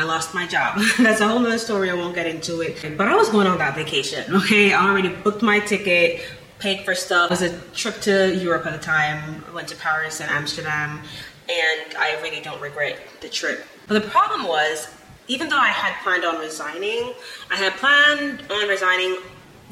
I 0.00 0.04
lost 0.04 0.32
my 0.32 0.46
job. 0.46 0.80
That's 0.98 1.20
a 1.20 1.28
whole 1.28 1.40
nother 1.40 1.58
story. 1.58 1.90
I 1.90 1.94
won't 1.94 2.14
get 2.14 2.26
into 2.26 2.62
it. 2.62 2.96
But 2.96 3.06
I 3.06 3.14
was 3.14 3.28
going 3.28 3.46
on 3.46 3.58
that 3.58 3.74
vacation. 3.74 4.34
Okay, 4.34 4.72
I 4.72 4.88
already 4.88 5.10
booked 5.10 5.42
my 5.42 5.60
ticket, 5.60 6.22
paid 6.58 6.86
for 6.86 6.94
stuff. 6.94 7.30
It 7.30 7.38
was 7.38 7.42
a 7.42 7.60
trip 7.74 8.00
to 8.02 8.34
Europe 8.34 8.64
at 8.64 8.72
the 8.72 8.82
time. 8.82 9.44
I 9.46 9.50
went 9.50 9.68
to 9.68 9.76
Paris 9.76 10.22
and 10.22 10.30
Amsterdam, 10.30 11.02
and 11.50 11.94
I 11.98 12.18
really 12.22 12.40
don't 12.40 12.62
regret 12.62 12.98
the 13.20 13.28
trip. 13.28 13.66
But 13.88 14.02
the 14.02 14.08
problem 14.08 14.44
was, 14.44 14.88
even 15.28 15.50
though 15.50 15.58
I 15.58 15.68
had 15.68 16.02
planned 16.02 16.24
on 16.24 16.38
resigning, 16.38 17.12
I 17.50 17.56
had 17.56 17.74
planned 17.74 18.42
on 18.50 18.68
resigning 18.68 19.18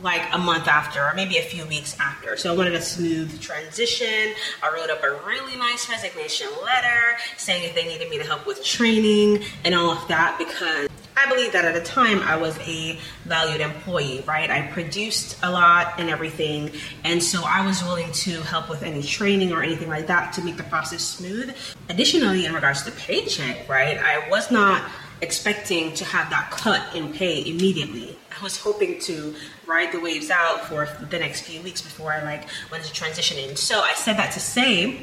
like 0.02 0.22
a 0.32 0.38
month 0.38 0.68
after, 0.68 1.00
or 1.00 1.14
maybe 1.14 1.38
a 1.38 1.42
few 1.42 1.66
weeks 1.66 1.96
after. 1.98 2.36
So 2.36 2.52
I 2.52 2.56
wanted 2.56 2.74
a 2.74 2.82
smooth 2.82 3.40
transition. 3.40 4.34
I 4.62 4.72
wrote 4.72 4.90
up 4.90 5.02
a 5.02 5.10
really 5.26 5.56
nice 5.56 5.88
resignation 5.88 6.48
letter 6.62 7.16
saying 7.36 7.64
if 7.64 7.74
they 7.74 7.86
needed 7.86 8.08
me 8.08 8.18
to 8.18 8.24
help 8.24 8.46
with 8.46 8.64
training 8.64 9.42
and 9.64 9.74
all 9.74 9.90
of 9.90 10.08
that 10.08 10.36
because 10.38 10.88
I 11.16 11.28
believe 11.28 11.52
that 11.52 11.64
at 11.64 11.74
the 11.74 11.80
time 11.80 12.20
I 12.20 12.36
was 12.36 12.56
a 12.60 12.96
valued 13.24 13.60
employee, 13.60 14.22
right? 14.26 14.48
I 14.48 14.68
produced 14.68 15.36
a 15.42 15.50
lot 15.50 15.94
and 15.98 16.08
everything. 16.08 16.70
And 17.02 17.20
so 17.20 17.42
I 17.44 17.66
was 17.66 17.82
willing 17.82 18.12
to 18.12 18.40
help 18.42 18.70
with 18.70 18.84
any 18.84 19.02
training 19.02 19.52
or 19.52 19.62
anything 19.62 19.88
like 19.88 20.06
that 20.06 20.32
to 20.34 20.42
make 20.42 20.56
the 20.56 20.62
process 20.64 21.02
smooth. 21.02 21.56
Additionally, 21.88 22.46
in 22.46 22.52
regards 22.54 22.82
to 22.84 22.92
paycheck, 22.92 23.68
right? 23.68 23.98
I 23.98 24.28
was 24.28 24.52
not 24.52 24.88
expecting 25.20 25.94
to 25.94 26.04
have 26.04 26.30
that 26.30 26.50
cut 26.50 26.94
in 26.94 27.12
pay 27.12 27.48
immediately. 27.48 28.16
I 28.38 28.42
was 28.42 28.56
hoping 28.56 29.00
to 29.00 29.34
ride 29.66 29.92
the 29.92 30.00
waves 30.00 30.30
out 30.30 30.66
for 30.66 30.88
the 31.10 31.18
next 31.18 31.42
few 31.42 31.60
weeks 31.62 31.82
before 31.82 32.12
I 32.12 32.22
like 32.22 32.44
went 32.70 32.84
to 32.84 32.92
transition 32.92 33.38
in. 33.38 33.56
So 33.56 33.80
I 33.80 33.92
said 33.94 34.16
that 34.16 34.32
to 34.32 34.40
say, 34.40 35.00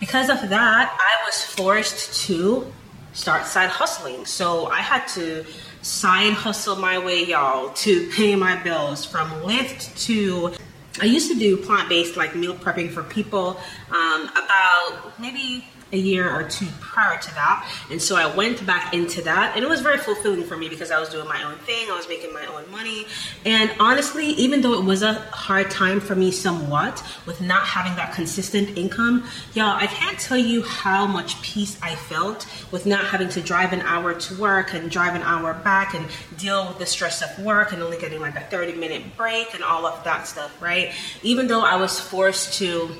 because 0.00 0.30
of 0.30 0.48
that, 0.48 0.98
I 0.98 1.26
was 1.26 1.44
forced 1.44 2.26
to 2.26 2.72
start 3.12 3.46
side 3.46 3.70
hustling. 3.70 4.24
So 4.24 4.66
I 4.66 4.80
had 4.80 5.06
to 5.08 5.44
side 5.82 6.32
hustle 6.32 6.76
my 6.76 6.98
way, 6.98 7.24
y'all, 7.24 7.70
to 7.70 8.10
pay 8.10 8.36
my 8.36 8.56
bills 8.62 9.04
from 9.04 9.30
Lyft 9.42 10.04
to 10.06 10.54
I 11.00 11.04
used 11.04 11.30
to 11.30 11.38
do 11.38 11.56
plant 11.56 11.88
based 11.88 12.16
like 12.16 12.34
meal 12.34 12.54
prepping 12.54 12.90
for 12.90 13.04
people 13.04 13.60
um, 13.90 14.28
about 14.30 15.12
maybe 15.20 15.64
a 15.92 15.96
year 15.96 16.30
or 16.30 16.42
two 16.44 16.66
prior 16.80 17.18
to 17.18 17.34
that. 17.34 17.68
And 17.90 18.00
so 18.00 18.16
I 18.16 18.34
went 18.34 18.64
back 18.66 18.92
into 18.92 19.22
that 19.22 19.54
and 19.54 19.64
it 19.64 19.68
was 19.68 19.80
very 19.80 19.98
fulfilling 19.98 20.44
for 20.44 20.56
me 20.56 20.68
because 20.68 20.90
I 20.90 20.98
was 20.98 21.08
doing 21.08 21.26
my 21.26 21.42
own 21.42 21.56
thing, 21.58 21.90
I 21.90 21.96
was 21.96 22.08
making 22.08 22.32
my 22.32 22.44
own 22.46 22.70
money. 22.70 23.06
And 23.44 23.70
honestly, 23.80 24.26
even 24.30 24.60
though 24.60 24.74
it 24.74 24.84
was 24.84 25.02
a 25.02 25.14
hard 25.14 25.70
time 25.70 26.00
for 26.00 26.14
me 26.14 26.30
somewhat 26.30 27.02
with 27.26 27.40
not 27.40 27.64
having 27.66 27.94
that 27.96 28.12
consistent 28.12 28.76
income, 28.76 29.26
y'all, 29.54 29.76
I 29.76 29.86
can't 29.86 30.18
tell 30.18 30.38
you 30.38 30.62
how 30.62 31.06
much 31.06 31.40
peace 31.42 31.78
I 31.82 31.94
felt 31.94 32.46
with 32.70 32.84
not 32.86 33.04
having 33.04 33.28
to 33.30 33.40
drive 33.40 33.72
an 33.72 33.80
hour 33.82 34.14
to 34.14 34.40
work 34.40 34.74
and 34.74 34.90
drive 34.90 35.14
an 35.14 35.22
hour 35.22 35.54
back 35.54 35.94
and 35.94 36.06
deal 36.36 36.68
with 36.68 36.78
the 36.78 36.86
stress 36.86 37.22
of 37.22 37.44
work 37.44 37.72
and 37.72 37.82
only 37.82 37.98
getting 37.98 38.20
like 38.20 38.36
a 38.36 38.40
30 38.40 38.74
minute 38.74 39.16
break 39.16 39.54
and 39.54 39.64
all 39.64 39.86
of 39.86 40.02
that 40.04 40.26
stuff, 40.26 40.60
right? 40.60 40.92
Even 41.22 41.46
though 41.46 41.62
I 41.62 41.76
was 41.76 41.98
forced 41.98 42.54
to 42.58 42.90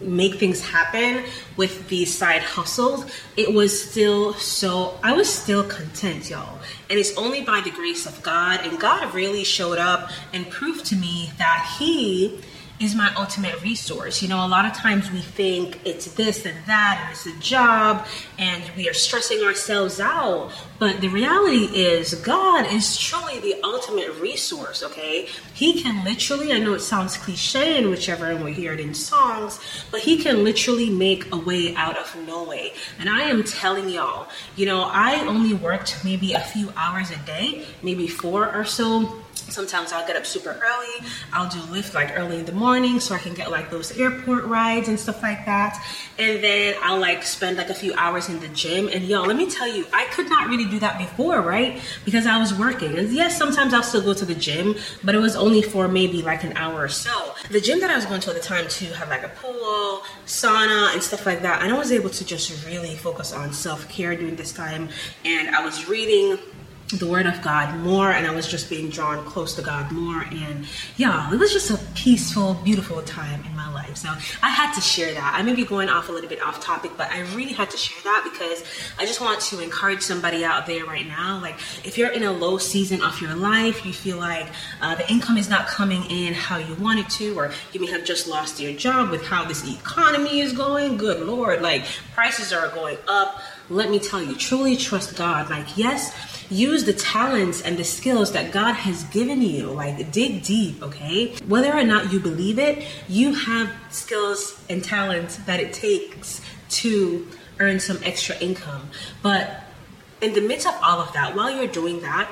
make 0.00 0.36
things 0.36 0.60
happen 0.60 1.24
with 1.56 1.88
these 1.88 2.16
side 2.16 2.42
hustles, 2.42 3.04
it 3.36 3.52
was 3.52 3.90
still 3.90 4.34
so, 4.34 4.98
I 5.02 5.12
was 5.12 5.32
still 5.32 5.64
content, 5.64 6.30
y'all. 6.30 6.58
And 6.88 6.98
it's 6.98 7.16
only 7.16 7.42
by 7.42 7.60
the 7.60 7.70
grace 7.70 8.06
of 8.06 8.22
God, 8.22 8.60
and 8.64 8.78
God 8.80 9.14
really 9.14 9.44
showed 9.44 9.78
up 9.78 10.10
and 10.32 10.48
proved 10.50 10.86
to 10.86 10.96
me 10.96 11.32
that 11.38 11.76
He 11.78 12.40
is 12.80 12.94
my 12.94 13.12
ultimate 13.14 13.62
resource. 13.62 14.22
You 14.22 14.28
know, 14.28 14.44
a 14.44 14.48
lot 14.48 14.64
of 14.64 14.72
times 14.72 15.10
we 15.12 15.18
think 15.18 15.80
it's 15.84 16.14
this 16.14 16.46
and 16.46 16.56
that, 16.66 17.00
and 17.02 17.12
it's 17.12 17.26
a 17.26 17.38
job, 17.38 18.06
and 18.38 18.64
we 18.74 18.88
are 18.88 18.94
stressing 18.94 19.42
ourselves 19.42 20.00
out. 20.00 20.50
But 20.78 21.02
the 21.02 21.08
reality 21.08 21.66
is, 21.74 22.14
God 22.14 22.66
is 22.72 22.96
truly 22.96 23.38
the 23.38 23.56
ultimate 23.62 24.14
resource, 24.14 24.82
okay? 24.82 25.28
He 25.52 25.82
can 25.82 26.02
literally, 26.04 26.54
I 26.54 26.58
know 26.58 26.72
it 26.72 26.80
sounds 26.80 27.18
cliche 27.18 27.76
and 27.76 27.90
whichever 27.90 28.30
and 28.30 28.42
we 28.42 28.54
hear 28.54 28.72
it 28.72 28.80
in 28.80 28.94
songs, 28.94 29.60
but 29.90 30.00
He 30.00 30.16
can 30.16 30.42
literally 30.42 30.88
make 30.88 31.30
a 31.32 31.36
way 31.36 31.74
out 31.76 31.98
of 31.98 32.16
no 32.26 32.44
way. 32.44 32.72
And 32.98 33.10
I 33.10 33.24
am 33.24 33.44
telling 33.44 33.90
y'all, 33.90 34.28
you 34.56 34.64
know, 34.64 34.84
I 34.84 35.20
only 35.26 35.52
worked 35.52 36.02
maybe 36.02 36.32
a 36.32 36.40
few 36.40 36.72
hours 36.78 37.10
a 37.10 37.18
day, 37.26 37.66
maybe 37.82 38.08
four 38.08 38.50
or 38.54 38.64
so 38.64 39.22
Sometimes 39.50 39.92
I'll 39.92 40.06
get 40.06 40.16
up 40.16 40.26
super 40.26 40.50
early. 40.50 41.06
I'll 41.32 41.48
do 41.48 41.58
Lyft 41.58 41.94
like 41.94 42.16
early 42.16 42.38
in 42.38 42.44
the 42.44 42.52
morning 42.52 43.00
so 43.00 43.14
I 43.14 43.18
can 43.18 43.34
get 43.34 43.50
like 43.50 43.70
those 43.70 43.96
airport 43.98 44.44
rides 44.44 44.88
and 44.88 44.98
stuff 44.98 45.22
like 45.22 45.44
that. 45.46 45.82
And 46.18 46.42
then 46.42 46.76
I'll 46.82 47.00
like 47.00 47.22
spend 47.22 47.56
like 47.56 47.70
a 47.70 47.74
few 47.74 47.92
hours 47.94 48.28
in 48.28 48.40
the 48.40 48.48
gym. 48.48 48.88
And 48.88 49.04
yo, 49.04 49.22
let 49.22 49.36
me 49.36 49.50
tell 49.50 49.68
you, 49.68 49.86
I 49.92 50.04
could 50.12 50.28
not 50.28 50.48
really 50.48 50.66
do 50.66 50.78
that 50.80 50.98
before, 50.98 51.40
right? 51.40 51.80
Because 52.04 52.26
I 52.26 52.38
was 52.38 52.56
working. 52.56 52.98
And 52.98 53.12
yes, 53.12 53.36
sometimes 53.36 53.74
I'll 53.74 53.82
still 53.82 54.02
go 54.02 54.14
to 54.14 54.24
the 54.24 54.34
gym, 54.34 54.76
but 55.02 55.14
it 55.14 55.18
was 55.18 55.36
only 55.36 55.62
for 55.62 55.88
maybe 55.88 56.22
like 56.22 56.44
an 56.44 56.56
hour 56.56 56.84
or 56.84 56.88
so. 56.88 57.34
The 57.50 57.60
gym 57.60 57.80
that 57.80 57.90
I 57.90 57.96
was 57.96 58.06
going 58.06 58.20
to 58.20 58.30
at 58.30 58.36
the 58.36 58.42
time 58.42 58.68
too 58.68 58.86
had 58.86 59.08
like 59.08 59.22
a 59.22 59.28
pool, 59.28 60.02
sauna, 60.26 60.92
and 60.92 61.02
stuff 61.02 61.26
like 61.26 61.42
that. 61.42 61.62
And 61.62 61.72
I 61.72 61.78
was 61.78 61.92
able 61.92 62.10
to 62.10 62.24
just 62.24 62.66
really 62.66 62.96
focus 62.96 63.32
on 63.32 63.52
self 63.52 63.88
care 63.88 64.14
during 64.14 64.36
this 64.36 64.52
time. 64.52 64.88
And 65.24 65.54
I 65.54 65.64
was 65.64 65.88
reading 65.88 66.38
the 66.96 67.06
word 67.06 67.26
of 67.26 67.40
God 67.42 67.78
more 67.80 68.10
and 68.10 68.26
I 68.26 68.34
was 68.34 68.46
just 68.46 68.68
being 68.68 68.88
drawn 68.88 69.24
close 69.24 69.54
to 69.56 69.62
God 69.62 69.90
more. 69.92 70.22
And 70.30 70.66
yeah 70.96 71.32
it 71.32 71.38
was 71.38 71.52
just 71.52 71.70
a 71.70 71.78
peaceful 71.94 72.54
beautiful 72.54 73.02
time 73.02 73.44
in 73.44 73.54
my 73.56 73.72
life. 73.72 73.96
So 73.96 74.08
I 74.42 74.50
had 74.50 74.72
to 74.74 74.80
share 74.80 75.12
that. 75.14 75.34
I 75.36 75.42
may 75.42 75.54
be 75.54 75.64
going 75.64 75.88
off 75.88 76.08
a 76.08 76.12
little 76.12 76.28
bit 76.28 76.42
off 76.42 76.60
topic 76.60 76.92
but 76.96 77.10
I 77.10 77.20
really 77.34 77.52
had 77.52 77.70
to 77.70 77.76
share 77.76 78.02
that 78.04 78.28
because 78.32 78.64
I 78.98 79.06
just 79.06 79.20
want 79.20 79.40
to 79.40 79.60
encourage 79.60 80.02
somebody 80.02 80.44
out 80.44 80.66
there 80.66 80.84
right 80.84 81.06
now. 81.06 81.40
Like 81.40 81.56
if 81.84 81.96
you're 81.98 82.10
in 82.10 82.22
a 82.22 82.32
low 82.32 82.58
season 82.58 83.02
of 83.02 83.20
your 83.20 83.34
life 83.34 83.84
you 83.84 83.92
feel 83.92 84.18
like 84.18 84.48
uh, 84.80 84.94
the 84.94 85.10
income 85.10 85.36
is 85.36 85.48
not 85.48 85.66
coming 85.66 86.04
in 86.10 86.34
how 86.34 86.58
you 86.58 86.74
want 86.76 86.98
it 86.98 87.08
to 87.10 87.36
or 87.38 87.52
you 87.72 87.80
may 87.80 87.86
have 87.86 88.04
just 88.04 88.26
lost 88.26 88.60
your 88.60 88.72
job 88.72 89.10
with 89.10 89.24
how 89.24 89.44
this 89.44 89.68
economy 89.68 90.40
is 90.40 90.52
going 90.52 90.96
good 90.96 91.26
lord 91.26 91.62
like 91.62 91.84
prices 92.14 92.52
are 92.52 92.68
going 92.68 92.98
up. 93.08 93.40
Let 93.68 93.88
me 93.88 93.98
tell 93.98 94.22
you 94.22 94.34
truly 94.34 94.76
trust 94.76 95.16
God. 95.16 95.48
Like 95.48 95.76
yes 95.76 96.12
use 96.50 96.84
the 96.84 96.92
talents 96.92 97.62
and 97.62 97.76
the 97.76 97.84
skills 97.84 98.32
that 98.32 98.52
God 98.52 98.74
has 98.74 99.04
given 99.04 99.40
you. 99.40 99.66
Like, 99.70 100.10
dig 100.12 100.42
deep, 100.42 100.82
okay? 100.82 101.36
Whether 101.46 101.72
or 101.72 101.84
not 101.84 102.12
you 102.12 102.20
believe 102.20 102.58
it, 102.58 102.86
you 103.08 103.32
have 103.34 103.70
skills 103.90 104.60
and 104.68 104.82
talents 104.84 105.36
that 105.38 105.60
it 105.60 105.72
takes 105.72 106.40
to 106.70 107.26
earn 107.58 107.78
some 107.80 107.98
extra 108.02 108.36
income. 108.38 108.90
But 109.22 109.62
in 110.20 110.34
the 110.34 110.40
midst 110.40 110.66
of 110.66 110.74
all 110.82 111.00
of 111.00 111.12
that, 111.12 111.34
while 111.34 111.50
you're 111.50 111.66
doing 111.66 112.00
that, 112.02 112.30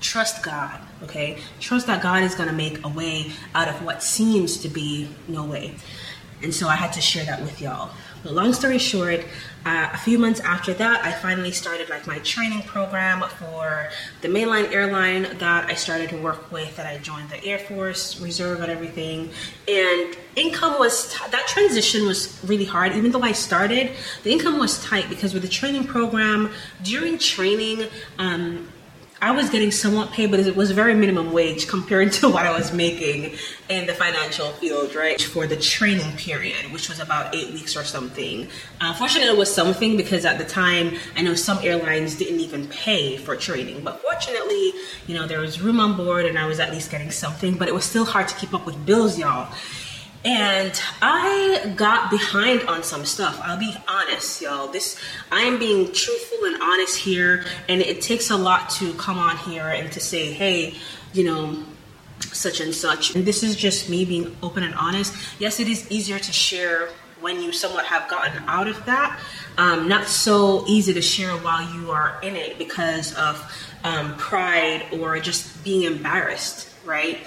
trust 0.00 0.42
God, 0.42 0.80
okay? 1.02 1.38
Trust 1.60 1.86
that 1.88 2.02
God 2.02 2.22
is 2.22 2.34
going 2.34 2.48
to 2.48 2.54
make 2.54 2.84
a 2.84 2.88
way 2.88 3.32
out 3.54 3.68
of 3.68 3.84
what 3.84 4.02
seems 4.02 4.58
to 4.58 4.68
be 4.68 5.08
no 5.26 5.44
way. 5.44 5.74
And 6.42 6.54
so 6.54 6.68
I 6.68 6.76
had 6.76 6.92
to 6.92 7.00
share 7.00 7.24
that 7.24 7.40
with 7.42 7.60
y'all. 7.60 7.90
But 8.22 8.32
long 8.32 8.52
story 8.52 8.78
short, 8.78 9.24
uh, 9.68 9.90
a 9.92 9.98
few 9.98 10.18
months 10.18 10.40
after 10.40 10.72
that, 10.72 11.04
I 11.04 11.12
finally 11.12 11.52
started 11.52 11.90
like 11.90 12.06
my 12.06 12.20
training 12.20 12.62
program 12.62 13.20
for 13.38 13.90
the 14.22 14.28
mainline 14.28 14.72
airline 14.72 15.36
that 15.38 15.68
I 15.68 15.74
started 15.74 16.08
to 16.08 16.16
work 16.16 16.50
with. 16.50 16.74
That 16.76 16.86
I 16.86 16.96
joined 16.96 17.28
the 17.28 17.44
Air 17.44 17.58
Force 17.58 18.18
Reserve 18.18 18.62
and 18.62 18.72
everything. 18.72 19.28
And 19.68 20.16
income 20.36 20.78
was 20.78 21.12
t- 21.12 21.30
that 21.30 21.46
transition 21.48 22.06
was 22.06 22.42
really 22.46 22.64
hard. 22.64 22.92
Even 22.94 23.10
though 23.10 23.22
I 23.22 23.32
started, 23.32 23.92
the 24.22 24.32
income 24.32 24.58
was 24.58 24.82
tight 24.82 25.10
because 25.10 25.34
with 25.34 25.42
the 25.42 25.48
training 25.48 25.84
program 25.84 26.50
during 26.82 27.18
training. 27.18 27.88
Um, 28.18 28.70
I 29.20 29.32
was 29.32 29.50
getting 29.50 29.72
somewhat 29.72 30.12
paid, 30.12 30.30
but 30.30 30.38
it 30.38 30.54
was 30.54 30.70
very 30.70 30.94
minimum 30.94 31.32
wage 31.32 31.66
compared 31.66 32.12
to 32.18 32.28
what 32.28 32.46
I 32.46 32.56
was 32.56 32.72
making 32.72 33.34
in 33.68 33.86
the 33.86 33.94
financial 33.94 34.52
field, 34.52 34.94
right? 34.94 35.20
For 35.20 35.46
the 35.46 35.56
training 35.56 36.16
period, 36.16 36.72
which 36.72 36.88
was 36.88 37.00
about 37.00 37.34
eight 37.34 37.52
weeks 37.52 37.76
or 37.76 37.82
something. 37.82 38.48
Uh, 38.80 38.94
it 39.00 39.36
was 39.36 39.52
something 39.52 39.96
because 39.96 40.24
at 40.24 40.38
the 40.38 40.44
time, 40.44 40.96
I 41.16 41.22
know 41.22 41.34
some 41.34 41.58
airlines 41.62 42.16
didn't 42.16 42.40
even 42.40 42.68
pay 42.68 43.16
for 43.16 43.34
training. 43.34 43.82
But 43.82 44.00
fortunately, 44.00 44.72
you 45.06 45.14
know, 45.14 45.26
there 45.26 45.40
was 45.40 45.60
room 45.60 45.80
on 45.80 45.96
board 45.96 46.24
and 46.24 46.38
I 46.38 46.46
was 46.46 46.60
at 46.60 46.70
least 46.70 46.90
getting 46.90 47.10
something, 47.10 47.56
but 47.56 47.66
it 47.66 47.74
was 47.74 47.84
still 47.84 48.04
hard 48.04 48.28
to 48.28 48.34
keep 48.36 48.54
up 48.54 48.66
with 48.66 48.86
bills, 48.86 49.18
y'all. 49.18 49.52
And 50.24 50.72
I 51.00 51.72
got 51.76 52.10
behind 52.10 52.62
on 52.62 52.82
some 52.82 53.04
stuff. 53.04 53.40
I'll 53.42 53.58
be 53.58 53.74
honest, 53.86 54.42
y'all. 54.42 54.66
This 54.68 55.00
I 55.30 55.42
am 55.42 55.58
being 55.58 55.92
truthful 55.92 56.44
and 56.44 56.60
honest 56.60 56.98
here, 56.98 57.44
and 57.68 57.80
it 57.80 58.00
takes 58.00 58.30
a 58.30 58.36
lot 58.36 58.68
to 58.70 58.92
come 58.94 59.18
on 59.18 59.36
here 59.38 59.68
and 59.68 59.92
to 59.92 60.00
say, 60.00 60.32
hey, 60.32 60.74
you 61.12 61.24
know, 61.24 61.62
such 62.20 62.60
and 62.60 62.74
such. 62.74 63.14
And 63.14 63.24
this 63.24 63.42
is 63.42 63.54
just 63.54 63.88
me 63.88 64.04
being 64.04 64.36
open 64.42 64.64
and 64.64 64.74
honest. 64.74 65.14
Yes, 65.38 65.60
it 65.60 65.68
is 65.68 65.88
easier 65.90 66.18
to 66.18 66.32
share 66.32 66.88
when 67.20 67.40
you 67.40 67.52
somewhat 67.52 67.86
have 67.86 68.08
gotten 68.08 68.42
out 68.46 68.68
of 68.68 68.84
that. 68.86 69.18
Um, 69.56 69.88
not 69.88 70.06
so 70.06 70.64
easy 70.66 70.94
to 70.94 71.02
share 71.02 71.32
while 71.38 71.62
you 71.74 71.90
are 71.90 72.20
in 72.22 72.36
it 72.36 72.58
because 72.58 73.14
of 73.14 73.40
um, 73.84 74.16
pride 74.16 74.86
or 74.92 75.18
just 75.18 75.64
being 75.64 75.82
embarrassed, 75.82 76.68
right? 76.84 77.18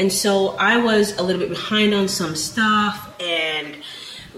And 0.00 0.10
so 0.10 0.56
I 0.56 0.78
was 0.78 1.14
a 1.18 1.22
little 1.22 1.40
bit 1.40 1.50
behind 1.50 1.92
on 1.92 2.08
some 2.08 2.34
stuff. 2.34 3.14
And 3.20 3.76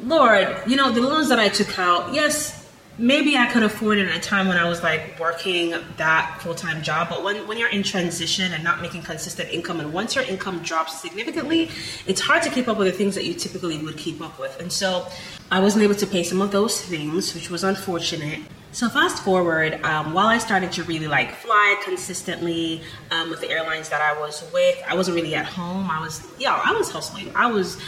Lord, 0.02 0.60
you 0.66 0.74
know, 0.74 0.90
the 0.90 1.00
loans 1.00 1.28
that 1.28 1.38
I 1.38 1.48
took 1.48 1.78
out, 1.78 2.12
yes, 2.12 2.61
maybe 2.98 3.36
I 3.36 3.46
could 3.46 3.62
afford 3.62 3.98
it 3.98 4.08
at 4.08 4.16
a 4.16 4.20
time 4.20 4.48
when 4.48 4.58
I 4.58 4.68
was 4.68 4.82
like 4.82 5.18
working 5.18 5.74
that 5.96 6.38
full 6.40 6.54
time 6.54 6.82
job. 6.82 7.08
But 7.08 7.24
when, 7.24 7.46
when 7.48 7.58
you're 7.58 7.70
in 7.70 7.82
transition 7.82 8.52
and 8.52 8.62
not 8.62 8.82
making 8.82 9.02
consistent 9.02 9.50
income, 9.50 9.80
and 9.80 9.92
once 9.92 10.14
your 10.14 10.24
income 10.24 10.62
drops 10.62 11.00
significantly, 11.00 11.70
it's 12.06 12.20
hard 12.20 12.42
to 12.42 12.50
keep 12.50 12.68
up 12.68 12.78
with 12.78 12.86
the 12.88 12.92
things 12.92 13.14
that 13.14 13.24
you 13.24 13.34
typically 13.34 13.78
would 13.78 13.96
keep 13.96 14.20
up 14.20 14.38
with. 14.38 14.60
And 14.60 14.70
so 14.70 15.08
I 15.50 15.60
wasn't 15.60 15.84
able 15.84 15.94
to 15.96 16.06
pay 16.06 16.22
some 16.22 16.42
of 16.42 16.52
those 16.52 16.80
things, 16.80 17.34
which 17.34 17.50
was 17.50 17.64
unfortunate. 17.64 18.40
So 18.72 18.88
fast 18.88 19.22
forward, 19.22 19.82
um, 19.84 20.14
while 20.14 20.28
I 20.28 20.38
started 20.38 20.72
to 20.72 20.82
really 20.84 21.06
like 21.06 21.32
fly 21.32 21.78
consistently 21.84 22.80
um, 23.10 23.28
with 23.28 23.42
the 23.42 23.50
airlines 23.50 23.90
that 23.90 24.00
I 24.00 24.18
was 24.18 24.48
with, 24.52 24.82
I 24.88 24.94
wasn't 24.94 25.16
really 25.16 25.34
at 25.34 25.44
home. 25.44 25.90
I 25.90 26.00
was, 26.00 26.26
yeah, 26.38 26.58
I 26.64 26.72
was 26.72 26.90
hustling. 26.90 27.30
I 27.34 27.52
was 27.52 27.78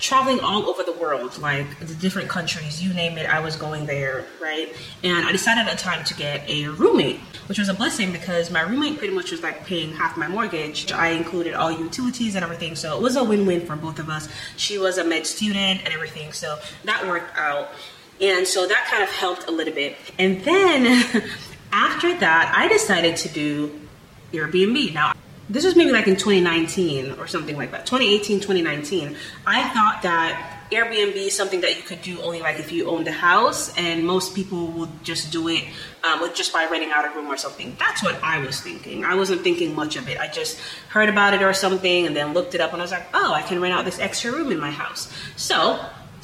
traveling 0.00 0.40
all 0.40 0.68
over 0.68 0.82
the 0.82 0.92
world, 0.92 1.38
like 1.38 1.78
the 1.78 1.94
different 1.94 2.28
countries, 2.28 2.82
you 2.82 2.92
name 2.92 3.18
it, 3.18 3.26
I 3.26 3.40
was 3.40 3.54
going 3.54 3.86
there, 3.86 4.24
right? 4.40 4.74
And 5.04 5.26
I 5.26 5.32
decided 5.32 5.66
at 5.66 5.70
the 5.70 5.76
time 5.76 6.04
to 6.04 6.14
get 6.14 6.48
a 6.48 6.68
roommate, 6.68 7.20
which 7.46 7.58
was 7.58 7.68
a 7.68 7.74
blessing 7.74 8.10
because 8.10 8.50
my 8.50 8.62
roommate 8.62 8.98
pretty 8.98 9.14
much 9.14 9.30
was 9.30 9.42
like 9.42 9.66
paying 9.66 9.92
half 9.92 10.16
my 10.16 10.26
mortgage. 10.26 10.90
I 10.90 11.08
included 11.10 11.54
all 11.54 11.70
utilities 11.70 12.34
and 12.34 12.42
everything, 12.42 12.74
so 12.74 12.96
it 12.96 13.02
was 13.02 13.16
a 13.16 13.22
win-win 13.22 13.66
for 13.66 13.76
both 13.76 13.98
of 13.98 14.08
us. 14.08 14.28
She 14.56 14.78
was 14.78 14.96
a 14.98 15.04
med 15.04 15.26
student 15.26 15.84
and 15.84 15.94
everything, 15.94 16.32
so 16.32 16.58
that 16.84 17.06
worked 17.06 17.36
out. 17.36 17.68
And 18.20 18.46
so 18.46 18.66
that 18.66 18.86
kind 18.90 19.02
of 19.02 19.10
helped 19.10 19.48
a 19.48 19.50
little 19.50 19.74
bit. 19.74 19.96
And 20.18 20.42
then 20.44 21.24
after 21.72 22.18
that, 22.18 22.54
I 22.56 22.68
decided 22.68 23.16
to 23.18 23.28
do 23.28 23.80
Airbnb. 24.32 24.94
Now, 24.94 25.12
this 25.50 25.64
was 25.64 25.74
maybe 25.74 25.90
like 25.90 26.06
in 26.06 26.14
2019 26.14 27.18
or 27.18 27.26
something 27.26 27.56
like 27.56 27.72
that 27.72 27.84
2018 27.84 28.38
2019 28.38 29.16
i 29.46 29.68
thought 29.70 30.00
that 30.02 30.62
airbnb 30.70 31.16
is 31.16 31.36
something 31.36 31.60
that 31.60 31.76
you 31.76 31.82
could 31.82 32.00
do 32.02 32.20
only 32.22 32.40
like 32.40 32.60
if 32.60 32.70
you 32.70 32.88
owned 32.88 33.08
a 33.08 33.12
house 33.12 33.76
and 33.76 34.06
most 34.06 34.34
people 34.36 34.68
would 34.68 35.02
just 35.02 35.32
do 35.32 35.48
it 35.48 35.64
um, 36.04 36.20
with 36.20 36.34
just 36.36 36.52
by 36.52 36.66
renting 36.70 36.90
out 36.92 37.04
a 37.04 37.10
room 37.16 37.26
or 37.26 37.36
something 37.36 37.74
that's 37.80 38.02
what 38.02 38.22
i 38.22 38.38
was 38.38 38.60
thinking 38.60 39.04
i 39.04 39.14
wasn't 39.14 39.40
thinking 39.42 39.74
much 39.74 39.96
of 39.96 40.08
it 40.08 40.18
i 40.20 40.28
just 40.28 40.58
heard 40.88 41.08
about 41.08 41.34
it 41.34 41.42
or 41.42 41.52
something 41.52 42.06
and 42.06 42.14
then 42.14 42.32
looked 42.32 42.54
it 42.54 42.60
up 42.60 42.72
and 42.72 42.80
i 42.80 42.84
was 42.84 42.92
like 42.92 43.06
oh 43.12 43.32
i 43.32 43.42
can 43.42 43.60
rent 43.60 43.74
out 43.74 43.84
this 43.84 43.98
extra 43.98 44.30
room 44.30 44.52
in 44.52 44.60
my 44.60 44.70
house 44.70 45.12
so 45.34 45.80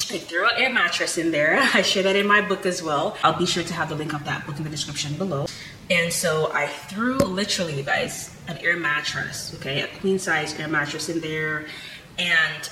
I 0.09 0.19
threw 0.19 0.45
an 0.45 0.51
air 0.55 0.71
mattress 0.71 1.17
in 1.17 1.31
there. 1.31 1.59
I 1.73 1.81
share 1.81 2.03
that 2.03 2.15
in 2.15 2.27
my 2.27 2.39
book 2.39 2.65
as 2.65 2.81
well. 2.81 3.17
I'll 3.23 3.37
be 3.37 3.45
sure 3.45 3.63
to 3.63 3.73
have 3.73 3.89
the 3.89 3.95
link 3.95 4.13
of 4.13 4.23
that 4.23 4.45
book 4.45 4.55
in 4.57 4.63
the 4.63 4.69
description 4.69 5.17
below. 5.17 5.47
And 5.89 6.11
so 6.11 6.51
I 6.53 6.67
threw 6.67 7.17
literally, 7.17 7.77
you 7.77 7.83
guys, 7.83 8.35
an 8.47 8.57
air 8.57 8.77
mattress, 8.77 9.53
okay, 9.55 9.81
a 9.81 9.87
queen 9.99 10.19
size 10.19 10.57
air 10.59 10.67
mattress 10.67 11.09
in 11.09 11.21
there. 11.21 11.65
And 12.19 12.69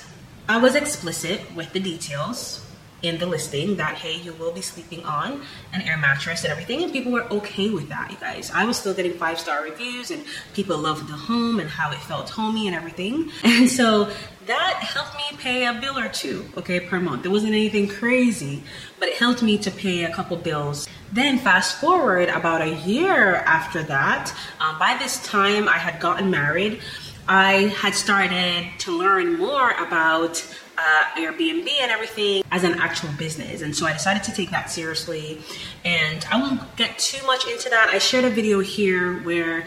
I 0.48 0.58
was 0.58 0.74
explicit 0.74 1.40
with 1.54 1.72
the 1.72 1.80
details 1.80 2.65
in 3.02 3.18
the 3.18 3.26
listing 3.26 3.76
that 3.76 3.94
hey 3.96 4.16
you 4.20 4.32
will 4.34 4.52
be 4.52 4.60
sleeping 4.60 5.04
on 5.04 5.42
an 5.72 5.82
air 5.82 5.96
mattress 5.98 6.44
and 6.44 6.50
everything 6.50 6.82
and 6.82 6.92
people 6.92 7.12
were 7.12 7.24
okay 7.24 7.70
with 7.70 7.88
that 7.88 8.10
you 8.10 8.16
guys. 8.18 8.50
I 8.54 8.64
was 8.64 8.76
still 8.76 8.94
getting 8.94 9.12
five 9.14 9.38
star 9.38 9.62
reviews 9.62 10.10
and 10.10 10.24
people 10.54 10.78
loved 10.78 11.08
the 11.08 11.14
home 11.14 11.60
and 11.60 11.68
how 11.68 11.90
it 11.90 11.98
felt 11.98 12.30
homey 12.30 12.66
and 12.66 12.76
everything. 12.76 13.30
And 13.44 13.70
so 13.70 14.10
that 14.46 14.74
helped 14.74 15.16
me 15.16 15.38
pay 15.38 15.66
a 15.66 15.74
bill 15.74 15.98
or 15.98 16.08
two 16.08 16.46
okay 16.56 16.80
per 16.80 17.00
month. 17.00 17.26
It 17.26 17.30
wasn't 17.30 17.52
anything 17.52 17.88
crazy 17.88 18.62
but 18.98 19.08
it 19.08 19.16
helped 19.16 19.42
me 19.42 19.58
to 19.58 19.70
pay 19.70 20.04
a 20.04 20.12
couple 20.12 20.36
bills. 20.36 20.88
Then 21.12 21.38
fast 21.38 21.80
forward 21.80 22.28
about 22.28 22.62
a 22.62 22.74
year 22.74 23.36
after 23.36 23.82
that 23.84 24.34
um, 24.60 24.78
by 24.78 24.96
this 24.98 25.22
time 25.24 25.68
i 25.68 25.78
had 25.78 26.00
gotten 26.00 26.30
married 26.30 26.80
I 27.28 27.74
had 27.80 27.94
started 27.96 28.68
to 28.78 28.96
learn 28.96 29.36
more 29.36 29.72
about 29.72 30.44
uh, 30.78 31.04
Airbnb 31.16 31.68
and 31.80 31.90
everything 31.90 32.42
as 32.50 32.64
an 32.64 32.74
actual 32.74 33.10
business. 33.18 33.62
And 33.62 33.74
so 33.74 33.86
I 33.86 33.92
decided 33.92 34.22
to 34.24 34.32
take 34.32 34.50
that 34.50 34.70
seriously. 34.70 35.40
And 35.84 36.24
I 36.30 36.40
won't 36.40 36.76
get 36.76 36.98
too 36.98 37.24
much 37.26 37.46
into 37.46 37.68
that. 37.70 37.88
I 37.90 37.98
shared 37.98 38.24
a 38.24 38.30
video 38.30 38.60
here 38.60 39.18
where 39.20 39.66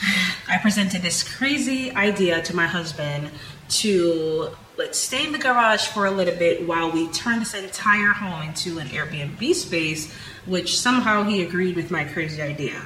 I 0.48 0.58
presented 0.58 1.02
this 1.02 1.22
crazy 1.22 1.92
idea 1.92 2.42
to 2.42 2.54
my 2.56 2.66
husband 2.66 3.30
to 3.68 4.50
let's 4.76 4.98
stay 4.98 5.24
in 5.24 5.32
the 5.32 5.38
garage 5.38 5.86
for 5.86 6.06
a 6.06 6.10
little 6.10 6.36
bit 6.36 6.66
while 6.66 6.90
we 6.90 7.08
turn 7.08 7.38
this 7.38 7.54
entire 7.54 8.12
home 8.12 8.42
into 8.48 8.78
an 8.78 8.88
Airbnb 8.88 9.54
space, 9.54 10.12
which 10.44 10.78
somehow 10.78 11.22
he 11.24 11.42
agreed 11.42 11.76
with 11.76 11.90
my 11.90 12.04
crazy 12.04 12.42
idea. 12.42 12.82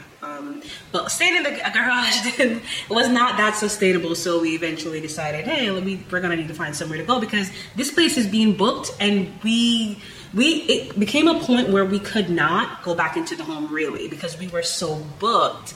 But 0.93 1.11
staying 1.11 1.37
in 1.37 1.43
the 1.45 1.51
garage 1.51 2.21
then 2.37 2.63
was 2.89 3.09
not 3.09 3.37
that 3.37 3.55
sustainable. 3.57 4.15
So 4.15 4.41
we 4.41 4.55
eventually 4.55 5.01
decided, 5.01 5.45
hey, 5.45 5.71
we, 5.81 6.05
we're 6.11 6.21
gonna 6.21 6.37
need 6.37 6.49
to 6.49 6.55
find 6.55 6.75
somewhere 6.75 6.99
to 6.99 7.05
go 7.05 7.21
because 7.21 7.51
this 7.77 7.93
place 7.93 8.17
is 8.17 8.27
being 8.27 8.57
booked, 8.57 8.91
and 9.01 9.33
we 9.43 9.99
we 10.35 10.63
it 10.63 10.99
became 10.99 11.29
a 11.29 11.39
point 11.41 11.69
where 11.71 11.85
we 11.85 11.99
could 11.99 12.31
not 12.31 12.83
go 12.83 12.95
back 12.95 13.17
into 13.17 13.37
the 13.37 13.45
home 13.45 13.73
really 13.73 14.09
because 14.09 14.39
we 14.39 14.49
were 14.49 14.63
so 14.63 14.97
booked, 15.19 15.75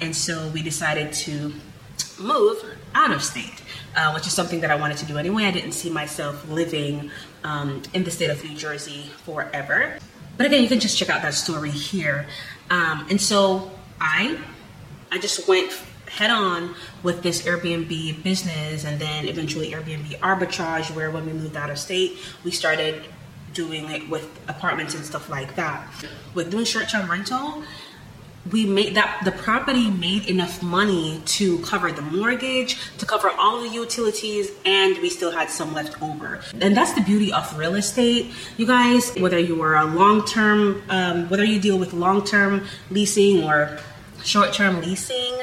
and 0.00 0.14
so 0.14 0.48
we 0.48 0.62
decided 0.62 1.12
to 1.12 1.52
move 2.18 2.64
out 2.94 3.12
of 3.12 3.22
state. 3.22 3.62
Uh, 3.98 4.12
which 4.12 4.26
is 4.26 4.32
something 4.34 4.60
that 4.60 4.70
I 4.70 4.74
wanted 4.74 4.98
to 4.98 5.06
do 5.06 5.16
anyway. 5.16 5.44
I 5.44 5.50
didn't 5.50 5.72
see 5.72 5.88
myself 5.88 6.46
living 6.50 7.10
um, 7.44 7.80
in 7.94 8.04
the 8.04 8.10
state 8.10 8.28
of 8.28 8.44
New 8.44 8.54
Jersey 8.54 9.04
forever. 9.24 9.96
But 10.36 10.44
again, 10.44 10.62
you 10.62 10.68
can 10.68 10.80
just 10.80 10.98
check 10.98 11.08
out 11.08 11.22
that 11.22 11.32
story 11.32 11.70
here. 11.70 12.26
Um, 12.68 13.06
and 13.08 13.18
so 13.18 13.70
I 13.98 14.38
I 15.16 15.18
just 15.18 15.48
went 15.48 15.72
head 16.08 16.30
on 16.30 16.74
with 17.02 17.22
this 17.22 17.40
Airbnb 17.40 18.22
business 18.22 18.84
and 18.84 19.00
then 19.00 19.26
eventually 19.26 19.70
Airbnb 19.70 20.18
arbitrage 20.18 20.94
where 20.94 21.10
when 21.10 21.24
we 21.24 21.32
moved 21.32 21.56
out 21.56 21.70
of 21.70 21.78
state 21.78 22.18
we 22.44 22.50
started 22.50 23.02
doing 23.54 23.90
it 23.90 24.10
with 24.10 24.28
apartments 24.46 24.94
and 24.94 25.02
stuff 25.06 25.30
like 25.30 25.56
that. 25.56 25.88
With 26.34 26.50
doing 26.50 26.66
short-term 26.66 27.10
rental, 27.10 27.62
we 28.52 28.66
made 28.66 28.94
that 28.96 29.22
the 29.24 29.32
property 29.32 29.90
made 29.90 30.26
enough 30.28 30.62
money 30.62 31.22
to 31.24 31.60
cover 31.60 31.90
the 31.90 32.02
mortgage, 32.02 32.78
to 32.98 33.06
cover 33.06 33.30
all 33.30 33.62
the 33.62 33.70
utilities, 33.70 34.50
and 34.66 34.98
we 34.98 35.08
still 35.08 35.30
had 35.30 35.48
some 35.48 35.72
left 35.72 36.00
over. 36.02 36.42
And 36.60 36.76
that's 36.76 36.92
the 36.92 37.00
beauty 37.00 37.32
of 37.32 37.56
real 37.56 37.74
estate, 37.74 38.30
you 38.58 38.66
guys. 38.66 39.14
Whether 39.16 39.38
you 39.38 39.62
are 39.62 39.76
a 39.76 39.86
long 39.86 40.26
term, 40.26 40.82
um, 40.90 41.30
whether 41.30 41.44
you 41.44 41.58
deal 41.58 41.78
with 41.78 41.94
long 41.94 42.22
term 42.22 42.66
leasing 42.90 43.42
or 43.42 43.78
short 44.26 44.52
term 44.52 44.80
leasing, 44.80 45.38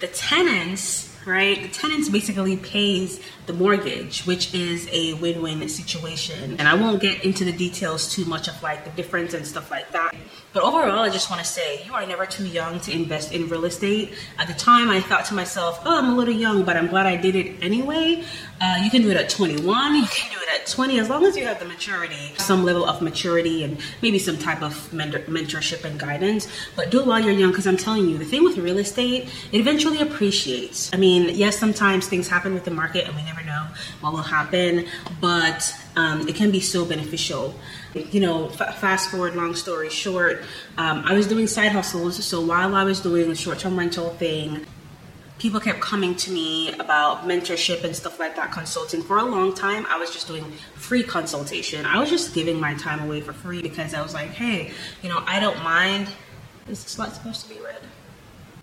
the 0.00 0.06
tenants 0.08 1.12
right? 1.26 1.62
The 1.62 1.68
tenants 1.68 2.08
basically 2.08 2.56
pays 2.56 3.20
the 3.46 3.52
mortgage, 3.52 4.24
which 4.24 4.54
is 4.54 4.88
a 4.90 5.14
win-win 5.14 5.68
situation. 5.68 6.56
And 6.58 6.68
I 6.68 6.74
won't 6.74 7.00
get 7.00 7.24
into 7.24 7.44
the 7.44 7.52
details 7.52 8.12
too 8.12 8.24
much 8.24 8.48
of 8.48 8.60
like 8.62 8.84
the 8.84 8.90
difference 8.90 9.34
and 9.34 9.46
stuff 9.46 9.70
like 9.70 9.90
that. 9.92 10.14
But 10.52 10.62
overall, 10.62 11.00
I 11.00 11.10
just 11.10 11.30
want 11.30 11.40
to 11.42 11.48
say 11.48 11.84
you 11.84 11.94
are 11.94 12.06
never 12.06 12.26
too 12.26 12.46
young 12.46 12.80
to 12.80 12.92
invest 12.92 13.32
in 13.32 13.48
real 13.48 13.64
estate. 13.64 14.12
At 14.38 14.48
the 14.48 14.54
time, 14.54 14.90
I 14.90 15.00
thought 15.00 15.24
to 15.26 15.34
myself, 15.34 15.80
oh, 15.84 15.98
I'm 15.98 16.12
a 16.12 16.16
little 16.16 16.34
young, 16.34 16.64
but 16.64 16.76
I'm 16.76 16.88
glad 16.88 17.06
I 17.06 17.16
did 17.16 17.36
it 17.36 17.62
anyway. 17.62 18.24
Uh, 18.60 18.80
you 18.82 18.90
can 18.90 19.02
do 19.02 19.10
it 19.10 19.16
at 19.16 19.28
21, 19.28 19.96
you 19.96 20.06
can 20.06 20.30
do 20.30 20.38
it 20.40 20.41
at 20.62 20.68
20, 20.68 21.00
as 21.00 21.08
long 21.08 21.24
as 21.24 21.36
you 21.36 21.44
have 21.44 21.58
the 21.58 21.64
maturity, 21.64 22.32
some 22.36 22.64
level 22.64 22.84
of 22.84 23.02
maturity, 23.02 23.64
and 23.64 23.78
maybe 24.00 24.18
some 24.18 24.38
type 24.38 24.62
of 24.62 24.92
mentor- 24.92 25.20
mentorship 25.20 25.84
and 25.84 25.98
guidance. 25.98 26.46
But 26.76 26.90
do 26.90 27.00
it 27.00 27.06
while 27.06 27.20
you're 27.20 27.32
young, 27.32 27.50
because 27.50 27.66
I'm 27.66 27.76
telling 27.76 28.08
you, 28.08 28.16
the 28.16 28.24
thing 28.24 28.44
with 28.44 28.56
real 28.58 28.78
estate, 28.78 29.28
it 29.50 29.58
eventually 29.58 30.00
appreciates. 30.00 30.92
I 30.94 30.98
mean, 30.98 31.34
yes, 31.34 31.58
sometimes 31.58 32.06
things 32.06 32.28
happen 32.28 32.54
with 32.54 32.64
the 32.64 32.70
market, 32.70 33.06
and 33.06 33.16
we 33.16 33.22
never 33.24 33.42
know 33.42 33.66
what 34.00 34.12
will 34.12 34.22
happen, 34.22 34.86
but 35.20 35.74
um, 35.96 36.28
it 36.28 36.36
can 36.36 36.50
be 36.50 36.60
so 36.60 36.84
beneficial 36.84 37.54
you 37.94 38.20
know, 38.20 38.48
f- 38.48 38.78
fast 38.78 39.10
forward, 39.10 39.34
long 39.36 39.54
story 39.54 39.90
short, 39.90 40.40
um, 40.78 41.02
I 41.04 41.12
was 41.12 41.26
doing 41.26 41.46
side 41.46 41.72
hustles. 41.72 42.24
So 42.24 42.40
while 42.40 42.74
I 42.74 42.84
was 42.84 43.00
doing 43.00 43.28
the 43.28 43.34
short 43.34 43.58
term 43.58 43.78
rental 43.78 44.08
thing, 44.14 44.64
people 45.42 45.58
kept 45.58 45.80
coming 45.80 46.14
to 46.14 46.30
me 46.30 46.70
about 46.74 47.26
mentorship 47.26 47.82
and 47.82 47.96
stuff 47.96 48.20
like 48.20 48.36
that, 48.36 48.52
consulting. 48.52 49.02
For 49.02 49.18
a 49.18 49.24
long 49.24 49.52
time, 49.52 49.84
I 49.86 49.98
was 49.98 50.12
just 50.12 50.28
doing 50.28 50.44
free 50.76 51.02
consultation. 51.02 51.84
I 51.84 51.98
was 51.98 52.08
just 52.08 52.32
giving 52.32 52.60
my 52.60 52.74
time 52.74 53.00
away 53.00 53.20
for 53.20 53.32
free 53.32 53.60
because 53.60 53.92
I 53.92 54.02
was 54.02 54.14
like, 54.14 54.30
hey, 54.30 54.70
you 55.02 55.08
know, 55.08 55.20
I 55.26 55.40
don't 55.40 55.60
mind. 55.64 56.06
Is 56.68 56.84
this 56.84 56.92
supposed 56.92 57.42
to 57.42 57.48
be 57.52 57.60
red? 57.60 57.80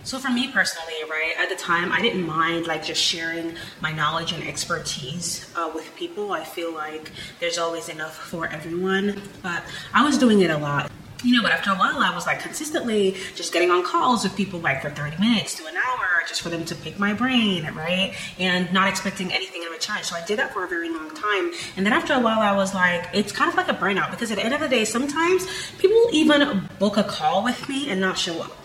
So 0.04 0.20
for 0.20 0.32
me 0.32 0.50
personally, 0.54 0.94
right, 1.10 1.34
at 1.38 1.50
the 1.50 1.58
time, 1.58 1.92
I 1.92 2.02
didn't 2.02 2.26
mind 2.26 2.66
like 2.66 2.86
just 2.86 3.04
sharing 3.04 3.56
my 3.82 3.92
knowledge 3.92 4.32
and 4.32 4.42
expertise 4.48 5.54
uh, 5.58 5.70
with 5.76 5.94
people. 5.98 6.32
I 6.32 6.46
feel 6.46 6.74
like 6.74 7.12
there's 7.42 7.58
always 7.58 7.90
enough 7.90 8.16
for 8.16 8.48
everyone, 8.48 9.22
but 9.44 9.64
I 9.94 10.06
was 10.06 10.18
doing 10.18 10.40
it 10.40 10.50
a 10.50 10.58
lot. 10.58 10.90
You 11.24 11.36
know, 11.36 11.44
but 11.44 11.52
after 11.52 11.72
a 11.72 11.76
while, 11.76 12.00
I 12.00 12.16
was 12.16 12.26
like 12.26 12.40
consistently 12.40 13.18
just 13.36 13.52
getting 13.52 13.72
on 13.72 13.84
calls 13.84 14.24
with 14.24 14.36
people 14.38 14.60
like 14.60 14.82
for 14.82 14.90
30 14.90 15.18
minutes 15.18 15.56
to 15.56 15.66
an 15.66 15.76
hour 15.76 16.08
just 16.28 16.42
for 16.42 16.50
them 16.50 16.64
to 16.66 16.76
pick 16.76 16.98
my 16.98 17.14
brain, 17.14 17.70
right? 17.74 18.16
And 18.38 18.72
not 18.72 18.88
expecting 18.88 19.34
anything 19.34 19.64
in 19.64 19.70
return. 19.70 20.04
So 20.04 20.16
I 20.16 20.26
did 20.26 20.40
that 20.40 20.54
for 20.54 20.64
a 20.64 20.68
very 20.68 20.90
long 20.90 21.14
time. 21.14 21.52
And 21.76 21.86
then 21.86 21.92
after 21.92 22.14
a 22.14 22.20
while, 22.20 22.40
I 22.40 22.56
was 22.56 22.74
like, 22.74 23.10
it's 23.14 23.34
kind 23.34 23.50
of 23.50 23.58
like 23.58 23.68
a 23.68 23.74
burnout 23.74 24.12
because 24.12 24.32
at 24.32 24.38
the 24.38 24.46
end 24.46 24.54
of 24.54 24.62
the 24.62 24.70
day, 24.70 24.86
sometimes 24.86 25.46
people 25.78 26.00
even 26.14 26.70
book 26.80 26.96
a 26.96 27.04
call 27.04 27.44
with 27.44 27.68
me 27.68 27.90
and 27.90 28.00
not 28.00 28.18
show 28.18 28.42
up. 28.42 28.56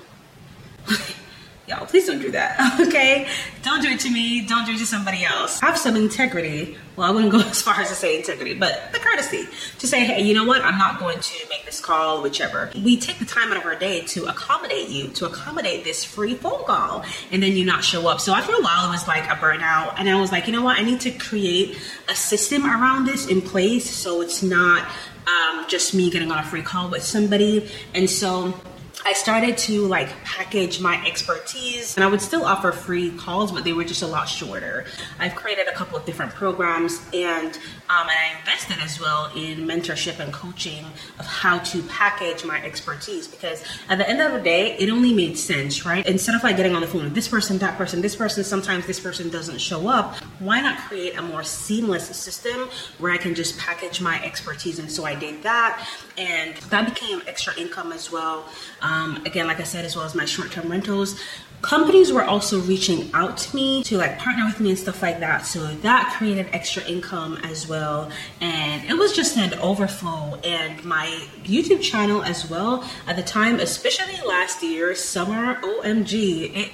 Y'all, 1.66 1.86
please 1.86 2.06
don't 2.06 2.20
do 2.20 2.30
that, 2.30 2.78
okay? 2.86 3.26
Don't 3.62 3.82
do 3.82 3.88
it 3.88 4.00
to 4.00 4.10
me. 4.10 4.46
Don't 4.46 4.66
do 4.66 4.72
it 4.72 4.78
to 4.78 4.86
somebody 4.86 5.24
else. 5.24 5.60
Have 5.60 5.78
some 5.78 5.96
integrity. 5.96 6.76
Well, 6.96 7.08
I 7.08 7.10
wouldn't 7.10 7.32
go 7.32 7.40
as 7.48 7.62
far 7.62 7.80
as 7.80 7.88
to 7.88 7.94
say 7.94 8.18
integrity, 8.18 8.54
but 8.54 8.92
the 8.92 8.98
courtesy 8.98 9.48
to 9.78 9.86
say, 9.86 10.04
hey, 10.04 10.22
you 10.22 10.34
know 10.34 10.44
what? 10.44 10.60
I'm 10.60 10.76
not 10.76 11.00
going 11.00 11.18
to 11.18 11.46
this 11.64 11.80
call, 11.80 12.22
whichever. 12.22 12.70
We 12.74 12.96
take 12.96 13.18
the 13.18 13.24
time 13.24 13.50
out 13.50 13.56
of 13.56 13.64
our 13.64 13.76
day 13.76 14.02
to 14.02 14.26
accommodate 14.26 14.88
you, 14.88 15.08
to 15.08 15.26
accommodate 15.26 15.84
this 15.84 16.04
free 16.04 16.34
phone 16.34 16.64
call, 16.64 17.04
and 17.30 17.42
then 17.42 17.52
you 17.52 17.64
not 17.64 17.84
show 17.84 18.08
up. 18.08 18.20
So 18.20 18.34
after 18.34 18.52
a 18.52 18.60
while, 18.60 18.88
it 18.88 18.92
was 18.92 19.06
like 19.08 19.24
a 19.24 19.36
burnout. 19.36 19.94
And 19.98 20.08
I 20.08 20.20
was 20.20 20.32
like, 20.32 20.46
you 20.46 20.52
know 20.52 20.62
what? 20.62 20.78
I 20.78 20.82
need 20.82 21.00
to 21.00 21.10
create 21.10 21.78
a 22.08 22.14
system 22.14 22.64
around 22.64 23.06
this 23.06 23.26
in 23.26 23.40
place 23.40 23.88
so 23.88 24.20
it's 24.20 24.42
not 24.42 24.88
um, 25.26 25.64
just 25.68 25.94
me 25.94 26.10
getting 26.10 26.30
on 26.30 26.38
a 26.38 26.44
free 26.44 26.62
call 26.62 26.90
with 26.90 27.02
somebody. 27.02 27.70
And 27.94 28.08
so 28.08 28.54
I 29.06 29.12
started 29.12 29.58
to 29.58 29.86
like 29.86 30.08
package 30.24 30.80
my 30.80 31.04
expertise 31.06 31.94
and 31.94 32.04
I 32.04 32.06
would 32.06 32.22
still 32.22 32.44
offer 32.44 32.72
free 32.72 33.10
calls, 33.10 33.52
but 33.52 33.62
they 33.64 33.74
were 33.74 33.84
just 33.84 34.00
a 34.00 34.06
lot 34.06 34.26
shorter. 34.28 34.86
I've 35.18 35.34
created 35.34 35.68
a 35.68 35.72
couple 35.72 35.98
of 35.98 36.06
different 36.06 36.32
programs 36.32 37.04
and 37.12 37.58
um, 37.90 38.08
and 38.08 38.18
I 38.18 38.38
invested 38.38 38.78
as 38.82 38.98
well 38.98 39.30
in 39.36 39.66
mentorship 39.66 40.18
and 40.18 40.32
coaching 40.32 40.86
of 41.18 41.26
how 41.26 41.58
to 41.58 41.82
package 41.82 42.42
my 42.44 42.62
expertise 42.64 43.28
because 43.28 43.62
at 43.90 43.98
the 43.98 44.08
end 44.08 44.22
of 44.22 44.32
the 44.32 44.40
day, 44.40 44.76
it 44.78 44.88
only 44.88 45.12
made 45.12 45.36
sense, 45.36 45.84
right? 45.84 46.06
Instead 46.06 46.34
of 46.34 46.42
like 46.42 46.56
getting 46.56 46.74
on 46.74 46.80
the 46.80 46.86
phone 46.86 47.04
with 47.04 47.14
this 47.14 47.28
person, 47.28 47.58
that 47.58 47.76
person, 47.76 48.00
this 48.00 48.16
person, 48.16 48.42
sometimes 48.42 48.86
this 48.86 48.98
person 48.98 49.28
doesn't 49.28 49.60
show 49.60 49.86
up. 49.86 50.16
Why 50.38 50.62
not 50.62 50.78
create 50.78 51.18
a 51.18 51.22
more 51.22 51.42
seamless 51.42 52.06
system 52.16 52.68
where 52.98 53.12
I 53.12 53.18
can 53.18 53.34
just 53.34 53.58
package 53.58 54.00
my 54.00 54.22
expertise? 54.24 54.78
And 54.78 54.90
so 54.90 55.04
I 55.04 55.14
did 55.14 55.42
that, 55.42 55.86
and 56.16 56.56
that 56.56 56.88
became 56.88 57.20
extra 57.26 57.54
income 57.58 57.92
as 57.92 58.10
well. 58.10 58.46
Um, 58.80 59.22
again, 59.26 59.46
like 59.46 59.60
I 59.60 59.64
said, 59.64 59.84
as 59.84 59.94
well 59.94 60.06
as 60.06 60.14
my 60.14 60.24
short 60.24 60.50
term 60.50 60.70
rentals 60.70 61.20
companies 61.64 62.12
were 62.12 62.22
also 62.22 62.60
reaching 62.60 63.10
out 63.14 63.38
to 63.38 63.56
me 63.56 63.82
to 63.84 63.96
like 63.96 64.18
partner 64.18 64.44
with 64.44 64.60
me 64.60 64.68
and 64.70 64.78
stuff 64.78 65.00
like 65.00 65.20
that. 65.20 65.46
So 65.46 65.66
that 65.66 66.14
created 66.18 66.46
extra 66.52 66.84
income 66.84 67.38
as 67.42 67.66
well. 67.66 68.10
And 68.42 68.84
it 68.84 68.94
was 68.94 69.16
just 69.16 69.38
an 69.38 69.54
overflow. 69.60 70.38
And 70.44 70.84
my 70.84 71.06
YouTube 71.42 71.80
channel 71.80 72.22
as 72.22 72.48
well 72.50 72.84
at 73.06 73.16
the 73.16 73.22
time, 73.22 73.60
especially 73.60 74.20
last 74.26 74.62
year, 74.62 74.94
summer, 74.94 75.54
OMG, 75.62 76.54
it, 76.54 76.72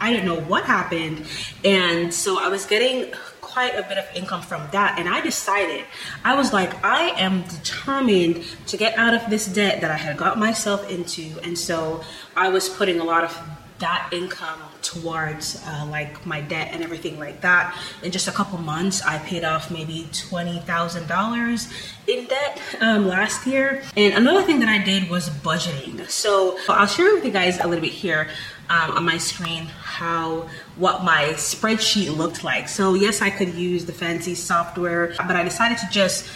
I 0.00 0.12
didn't 0.12 0.26
know 0.26 0.40
what 0.40 0.64
happened. 0.64 1.24
And 1.64 2.12
so 2.12 2.42
I 2.42 2.48
was 2.48 2.66
getting 2.66 3.12
quite 3.40 3.78
a 3.78 3.82
bit 3.82 3.98
of 3.98 4.06
income 4.16 4.42
from 4.42 4.66
that. 4.72 4.98
And 4.98 5.08
I 5.08 5.20
decided, 5.20 5.84
I 6.24 6.34
was 6.34 6.52
like, 6.52 6.84
I 6.84 7.10
am 7.10 7.42
determined 7.42 8.44
to 8.66 8.76
get 8.76 8.98
out 8.98 9.14
of 9.14 9.30
this 9.30 9.46
debt 9.46 9.82
that 9.82 9.92
I 9.92 9.96
had 9.96 10.16
got 10.16 10.36
myself 10.36 10.90
into. 10.90 11.38
And 11.44 11.56
so 11.56 12.02
I 12.34 12.48
was 12.48 12.68
putting 12.68 12.98
a 12.98 13.04
lot 13.04 13.22
of 13.22 13.40
that 13.82 14.08
income 14.12 14.60
towards 14.80 15.60
uh, 15.66 15.86
like 15.90 16.24
my 16.24 16.40
debt 16.40 16.68
and 16.72 16.82
everything 16.82 17.18
like 17.18 17.40
that. 17.42 17.76
In 18.02 18.12
just 18.12 18.28
a 18.28 18.32
couple 18.32 18.58
months, 18.58 19.02
I 19.02 19.18
paid 19.18 19.44
off 19.44 19.70
maybe 19.70 20.08
twenty 20.12 20.60
thousand 20.60 21.08
dollars 21.08 21.68
in 22.06 22.26
debt 22.26 22.60
um, 22.80 23.06
last 23.06 23.46
year. 23.46 23.82
And 23.96 24.14
another 24.14 24.42
thing 24.42 24.60
that 24.60 24.68
I 24.68 24.78
did 24.78 25.10
was 25.10 25.28
budgeting. 25.28 26.08
So 26.08 26.56
I'll 26.68 26.86
share 26.86 27.12
with 27.12 27.24
you 27.24 27.32
guys 27.32 27.58
a 27.58 27.66
little 27.66 27.82
bit 27.82 27.92
here 27.92 28.28
um, 28.70 28.92
on 28.92 29.04
my 29.04 29.18
screen 29.18 29.64
how 29.66 30.48
what 30.76 31.02
my 31.04 31.30
spreadsheet 31.34 32.16
looked 32.16 32.44
like. 32.44 32.68
So 32.68 32.94
yes, 32.94 33.20
I 33.20 33.30
could 33.30 33.52
use 33.54 33.84
the 33.84 33.92
fancy 33.92 34.34
software, 34.34 35.14
but 35.18 35.34
I 35.34 35.42
decided 35.42 35.78
to 35.78 35.88
just 35.90 36.28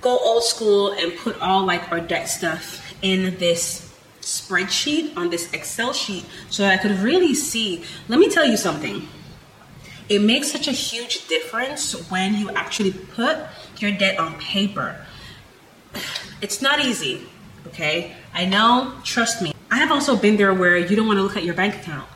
go 0.00 0.18
old 0.18 0.44
school 0.44 0.92
and 0.92 1.14
put 1.18 1.40
all 1.40 1.66
like 1.66 1.92
our 1.92 2.00
debt 2.00 2.28
stuff 2.28 2.82
in 3.02 3.36
this 3.38 3.85
spreadsheet 4.26 5.16
on 5.16 5.30
this 5.30 5.52
Excel 5.52 5.92
sheet 5.92 6.26
so 6.50 6.64
I 6.64 6.76
could 6.76 6.90
really 6.98 7.32
see. 7.32 7.84
Let 8.08 8.18
me 8.18 8.28
tell 8.28 8.44
you 8.44 8.56
something. 8.56 9.06
It 10.08 10.20
makes 10.20 10.50
such 10.50 10.66
a 10.66 10.72
huge 10.72 11.28
difference 11.28 11.92
when 12.10 12.34
you 12.34 12.50
actually 12.50 12.92
put 12.92 13.38
your 13.78 13.92
debt 13.92 14.18
on 14.18 14.34
paper. 14.38 14.96
It's 16.40 16.60
not 16.60 16.84
easy, 16.84 17.22
okay? 17.68 18.14
I 18.34 18.46
know, 18.46 18.94
trust 19.04 19.42
me. 19.42 19.52
I 19.70 19.76
have 19.76 19.92
also 19.92 20.16
been 20.16 20.36
there 20.36 20.52
where 20.52 20.76
you 20.76 20.96
don't 20.96 21.06
want 21.06 21.18
to 21.18 21.22
look 21.22 21.36
at 21.36 21.44
your 21.44 21.54
bank 21.54 21.76
account 21.76 22.08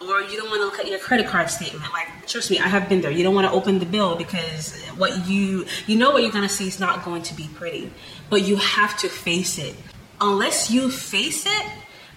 or 0.00 0.22
you 0.22 0.36
don't 0.36 0.48
want 0.48 0.60
to 0.60 0.66
look 0.66 0.78
at 0.78 0.86
your 0.86 1.00
credit 1.00 1.26
card 1.26 1.50
statement. 1.50 1.92
Like, 1.92 2.28
trust 2.28 2.50
me, 2.50 2.60
I 2.60 2.68
have 2.68 2.88
been 2.88 3.00
there. 3.00 3.10
You 3.10 3.24
don't 3.24 3.34
want 3.34 3.48
to 3.48 3.52
open 3.52 3.80
the 3.80 3.86
bill 3.86 4.16
because 4.16 4.80
what 4.96 5.26
you 5.26 5.66
you 5.86 5.96
know 5.96 6.10
what 6.10 6.22
you're 6.22 6.32
gonna 6.32 6.48
see 6.48 6.68
is 6.68 6.78
not 6.78 7.04
going 7.04 7.22
to 7.22 7.34
be 7.34 7.48
pretty, 7.54 7.92
but 8.30 8.42
you 8.42 8.56
have 8.56 8.96
to 8.98 9.08
face 9.08 9.58
it 9.58 9.74
unless 10.20 10.70
you 10.70 10.90
face 10.90 11.46
it, 11.46 11.66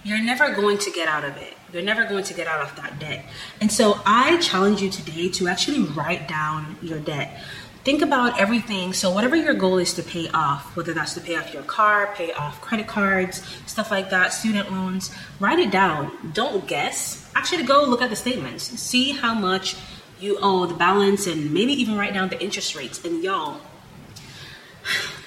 you're 0.04 0.22
never 0.22 0.54
going 0.54 0.78
to 0.78 0.90
get 0.90 1.08
out 1.08 1.24
of 1.24 1.36
it. 1.36 1.54
You're 1.72 1.82
never 1.82 2.06
going 2.06 2.24
to 2.24 2.34
get 2.34 2.46
out 2.46 2.60
of 2.60 2.74
that 2.76 2.98
debt. 2.98 3.24
And 3.60 3.70
so 3.70 4.00
I 4.04 4.38
challenge 4.38 4.82
you 4.82 4.90
today 4.90 5.28
to 5.30 5.48
actually 5.48 5.80
write 5.80 6.26
down 6.26 6.76
your 6.82 6.98
debt. 6.98 7.40
Think 7.82 8.02
about 8.02 8.38
everything. 8.38 8.92
So, 8.92 9.10
whatever 9.10 9.36
your 9.36 9.54
goal 9.54 9.78
is 9.78 9.94
to 9.94 10.02
pay 10.02 10.28
off, 10.34 10.76
whether 10.76 10.92
that's 10.92 11.14
to 11.14 11.20
pay 11.20 11.36
off 11.36 11.54
your 11.54 11.62
car, 11.62 12.12
pay 12.14 12.30
off 12.32 12.60
credit 12.60 12.86
cards, 12.86 13.42
stuff 13.64 13.90
like 13.90 14.10
that, 14.10 14.34
student 14.34 14.70
loans, 14.70 15.10
write 15.38 15.58
it 15.58 15.70
down. 15.70 16.12
Don't 16.34 16.66
guess. 16.66 17.30
Actually, 17.34 17.62
go 17.62 17.84
look 17.84 18.02
at 18.02 18.10
the 18.10 18.16
statements. 18.16 18.64
See 18.64 19.12
how 19.12 19.32
much 19.32 19.76
you 20.20 20.38
owe, 20.42 20.66
the 20.66 20.74
balance, 20.74 21.26
and 21.26 21.54
maybe 21.54 21.72
even 21.72 21.96
write 21.96 22.12
down 22.12 22.28
the 22.28 22.42
interest 22.42 22.76
rates. 22.76 23.02
And 23.02 23.24
y'all, 23.24 23.62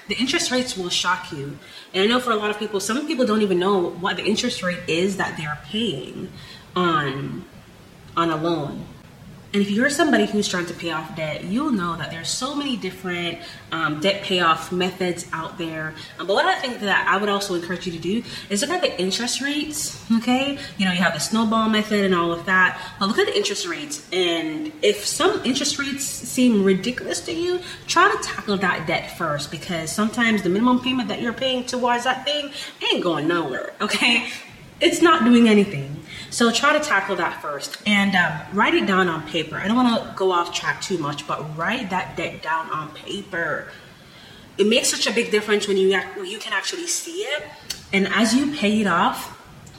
the 0.08 0.16
interest 0.16 0.52
rates 0.52 0.78
will 0.78 0.89
shock 0.89 1.32
you. 1.32 1.58
And 1.94 2.04
I 2.04 2.08
know 2.08 2.20
for 2.20 2.32
a 2.32 2.36
lot 2.36 2.50
of 2.50 2.60
people, 2.60 2.80
some 2.80 3.06
people 3.08 3.26
don't 3.26 3.42
even 3.42 3.60
know 3.60 3.89
what 3.89 4.18
the 4.18 4.24
interest 4.24 4.63
rate 4.63 4.80
is 4.88 5.18
that 5.18 5.38
they're 5.38 5.60
paying 5.66 6.32
on 6.76 7.46
on 8.16 8.30
a 8.30 8.36
loan. 8.36 8.86
And 9.54 9.62
if 9.62 9.70
you're 9.70 9.92
somebody 9.92 10.26
who's 10.26 10.48
trying 10.48 10.66
to 10.66 10.74
pay 10.74 10.89
off 10.89 11.16
debt, 11.16 11.44
you'll 11.44 11.72
know 11.72 11.96
that 11.96 12.10
there's 12.10 12.30
so 12.30 12.56
many 12.56 12.76
different 12.76 13.38
um, 13.72 14.00
debt 14.00 14.24
payoff 14.24 14.72
methods 14.72 15.28
out 15.32 15.60
there. 15.60 15.94
Um, 16.18 16.26
but 16.26 16.34
what 16.34 16.46
I 16.46 16.56
think 16.56 16.80
that 16.80 17.08
I 17.08 17.18
would 17.18 17.30
also 17.30 17.54
encourage 17.54 17.86
you 17.86 17.92
to 17.92 18.00
do 18.00 18.24
is 18.50 18.62
look 18.62 18.72
at 18.72 18.82
the 18.82 19.00
interest 19.00 19.42
rates. 19.42 20.04
Okay, 20.18 20.58
you 20.80 20.86
know 20.86 20.92
you 20.92 21.04
have 21.04 21.13
the 21.13 21.20
snowball 21.20 21.70
method 21.70 22.04
and 22.04 22.16
all 22.16 22.32
of 22.32 22.48
that. 22.48 22.82
But 23.00 23.10
look 23.10 23.20
at 23.20 23.28
the 23.28 23.38
interest 23.38 23.68
rates, 23.68 24.08
and 24.12 24.72
if 24.82 25.06
some 25.06 25.39
interest 25.46 25.78
rates 25.78 26.04
seem 26.04 26.63
ridiculous 26.63 27.22
to 27.22 27.32
you, 27.32 27.60
try 27.86 28.12
to 28.12 28.28
tackle 28.28 28.58
that 28.58 28.88
debt 28.88 29.20
first 29.20 29.52
because 29.52 29.92
sometimes 29.92 30.42
the 30.42 30.50
minimum 30.50 30.80
payment 30.80 31.10
that 31.10 31.22
you're 31.22 31.32
paying 31.32 31.63
towards 31.63 32.06
that 32.06 32.26
thing 32.26 32.52
ain't 32.92 33.04
going 33.04 33.28
nowhere. 33.28 33.74
Okay, 33.80 34.28
it's 34.82 35.04
not 35.04 35.24
doing 35.24 35.48
anything. 35.48 36.03
So 36.34 36.52
try 36.52 36.76
to 36.76 36.84
tackle 36.84 37.15
that 37.17 37.43
first 37.43 37.78
and 37.86 38.15
um, 38.15 38.58
write 38.58 38.74
it 38.74 38.88
down 38.88 39.08
on 39.08 39.22
paper. 39.28 39.56
I 39.56 39.67
don't 39.67 39.76
want 39.76 40.04
to 40.04 40.15
go 40.15 40.32
off 40.32 40.52
track 40.52 40.82
too 40.82 40.98
much, 40.98 41.28
but 41.28 41.56
write 41.56 41.91
that 41.91 42.17
debt 42.17 42.41
down 42.41 42.72
on 42.72 42.89
paper. 42.96 43.67
It 44.58 44.65
makes 44.65 44.88
such 44.88 45.06
a 45.06 45.13
big 45.13 45.30
difference 45.30 45.67
when 45.67 45.78
you 45.78 45.89
you 46.26 46.39
can 46.39 46.54
actually 46.54 46.88
see 46.88 47.22
it, 47.22 47.43
and 47.91 48.08
as 48.08 48.34
you 48.34 48.52
pay 48.56 48.82
it 48.82 48.88
off, 48.88 49.33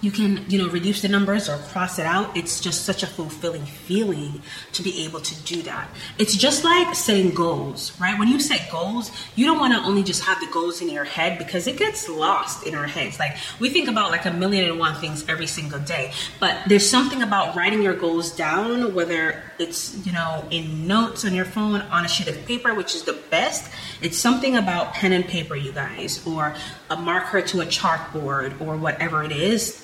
you 0.04 0.10
can 0.10 0.44
you 0.50 0.58
know 0.58 0.68
reduce 0.68 1.00
the 1.00 1.08
numbers 1.08 1.48
or 1.48 1.56
cross 1.72 1.98
it 1.98 2.04
out. 2.04 2.36
It's 2.36 2.60
just 2.60 2.84
such 2.84 3.02
a 3.02 3.06
fulfilling 3.06 3.64
feeling 3.64 4.42
to 4.72 4.82
be 4.82 5.04
able 5.04 5.20
to 5.20 5.34
do 5.44 5.62
that. 5.62 5.88
It's 6.18 6.36
just 6.36 6.62
like 6.62 6.94
setting 6.94 7.30
goals 7.30 7.98
right? 7.98 8.18
When 8.18 8.28
you 8.28 8.38
set 8.38 8.70
goals 8.70 9.10
you 9.34 9.46
don't 9.46 9.58
want 9.58 9.72
to 9.72 9.80
only 9.80 10.02
just 10.02 10.22
have 10.24 10.38
the 10.40 10.48
goals 10.52 10.82
in 10.82 10.90
your 10.90 11.04
head 11.04 11.38
because 11.38 11.66
it 11.66 11.78
gets 11.78 12.08
lost 12.08 12.66
in 12.66 12.74
our 12.74 12.86
heads. 12.86 13.18
Like 13.18 13.36
we 13.58 13.70
think 13.70 13.88
about 13.88 14.10
like 14.10 14.26
a 14.26 14.30
million 14.30 14.66
and 14.66 14.78
one 14.78 14.94
things 14.96 15.26
every 15.26 15.46
single 15.46 15.80
day 15.80 16.12
but 16.38 16.58
there's 16.66 16.88
something 16.88 17.22
about 17.22 17.56
writing 17.56 17.80
your 17.80 17.94
goals 17.94 18.30
down 18.30 18.94
whether 18.94 19.42
it's 19.58 20.06
you 20.06 20.12
know 20.12 20.44
in 20.50 20.86
notes 20.86 21.24
on 21.24 21.32
your 21.32 21.46
phone 21.46 21.80
on 21.80 22.04
a 22.04 22.08
sheet 22.08 22.28
of 22.28 22.44
paper 22.44 22.74
which 22.74 22.94
is 22.94 23.04
the 23.04 23.18
best. 23.30 23.70
It's 24.02 24.18
something 24.18 24.56
about 24.56 24.92
pen 24.92 25.12
and 25.12 25.26
paper 25.26 25.56
you 25.56 25.72
guys 25.72 26.24
or 26.26 26.54
a 26.90 26.96
marker 26.96 27.40
to 27.40 27.62
a 27.62 27.66
chalkboard 27.66 28.60
or 28.60 28.76
whatever 28.76 29.24
it 29.24 29.32
is 29.32 29.80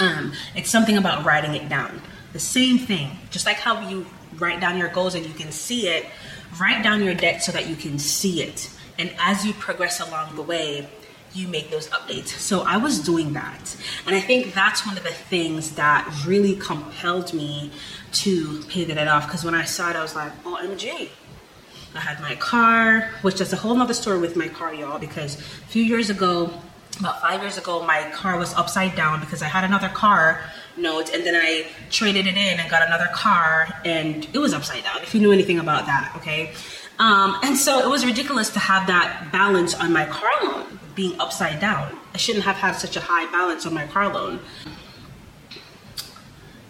um, 0.00 0.32
it's 0.54 0.70
something 0.70 0.96
about 0.96 1.24
writing 1.24 1.54
it 1.54 1.68
down. 1.68 2.00
The 2.32 2.40
same 2.40 2.78
thing, 2.78 3.18
just 3.30 3.46
like 3.46 3.56
how 3.56 3.88
you 3.88 4.06
write 4.38 4.60
down 4.60 4.78
your 4.78 4.88
goals 4.88 5.14
and 5.14 5.26
you 5.26 5.34
can 5.34 5.52
see 5.52 5.88
it, 5.88 6.06
write 6.60 6.82
down 6.82 7.02
your 7.02 7.14
debt 7.14 7.42
so 7.42 7.52
that 7.52 7.68
you 7.68 7.76
can 7.76 7.98
see 7.98 8.42
it. 8.42 8.70
And 8.98 9.14
as 9.18 9.44
you 9.44 9.52
progress 9.54 10.00
along 10.00 10.36
the 10.36 10.42
way, 10.42 10.88
you 11.34 11.48
make 11.48 11.70
those 11.70 11.88
updates. 11.88 12.28
So 12.28 12.60
I 12.62 12.76
was 12.76 12.98
doing 12.98 13.32
that. 13.32 13.76
And 14.06 14.14
I 14.14 14.20
think 14.20 14.52
that's 14.52 14.86
one 14.86 14.98
of 14.98 15.02
the 15.02 15.10
things 15.10 15.72
that 15.76 16.06
really 16.26 16.56
compelled 16.56 17.32
me 17.32 17.70
to 18.12 18.62
pay 18.68 18.84
the 18.84 18.94
debt 18.94 19.08
off. 19.08 19.26
Because 19.26 19.44
when 19.44 19.54
I 19.54 19.64
saw 19.64 19.90
it, 19.90 19.96
I 19.96 20.02
was 20.02 20.14
like, 20.14 20.32
OMG. 20.44 21.08
I 21.94 22.00
had 22.00 22.20
my 22.20 22.34
car, 22.36 23.10
which 23.22 23.40
is 23.40 23.52
a 23.52 23.56
whole 23.56 23.74
nother 23.74 23.94
story 23.94 24.18
with 24.18 24.34
my 24.34 24.48
car, 24.48 24.74
y'all, 24.74 24.98
because 24.98 25.36
a 25.38 25.42
few 25.68 25.82
years 25.82 26.08
ago, 26.08 26.50
about 27.00 27.20
five 27.20 27.40
years 27.40 27.58
ago, 27.58 27.84
my 27.84 28.08
car 28.10 28.38
was 28.38 28.54
upside 28.54 28.94
down 28.94 29.20
because 29.20 29.42
I 29.42 29.46
had 29.46 29.64
another 29.64 29.88
car 29.88 30.42
note 30.76 31.10
and 31.12 31.24
then 31.24 31.34
I 31.34 31.66
traded 31.90 32.26
it 32.26 32.36
in 32.36 32.60
and 32.60 32.70
got 32.70 32.86
another 32.86 33.08
car 33.12 33.68
and 33.84 34.26
it 34.32 34.38
was 34.38 34.54
upside 34.54 34.84
down, 34.84 35.02
if 35.02 35.14
you 35.14 35.20
knew 35.20 35.32
anything 35.32 35.58
about 35.58 35.86
that, 35.86 36.12
okay? 36.16 36.52
Um, 36.98 37.38
and 37.42 37.56
so 37.56 37.80
it 37.80 37.88
was 37.88 38.04
ridiculous 38.04 38.50
to 38.50 38.58
have 38.58 38.86
that 38.86 39.30
balance 39.32 39.74
on 39.74 39.92
my 39.92 40.04
car 40.06 40.30
loan 40.44 40.78
being 40.94 41.18
upside 41.20 41.60
down. 41.60 41.98
I 42.14 42.18
shouldn't 42.18 42.44
have 42.44 42.56
had 42.56 42.72
such 42.72 42.96
a 42.96 43.00
high 43.00 43.30
balance 43.32 43.66
on 43.66 43.74
my 43.74 43.86
car 43.86 44.12
loan 44.12 44.40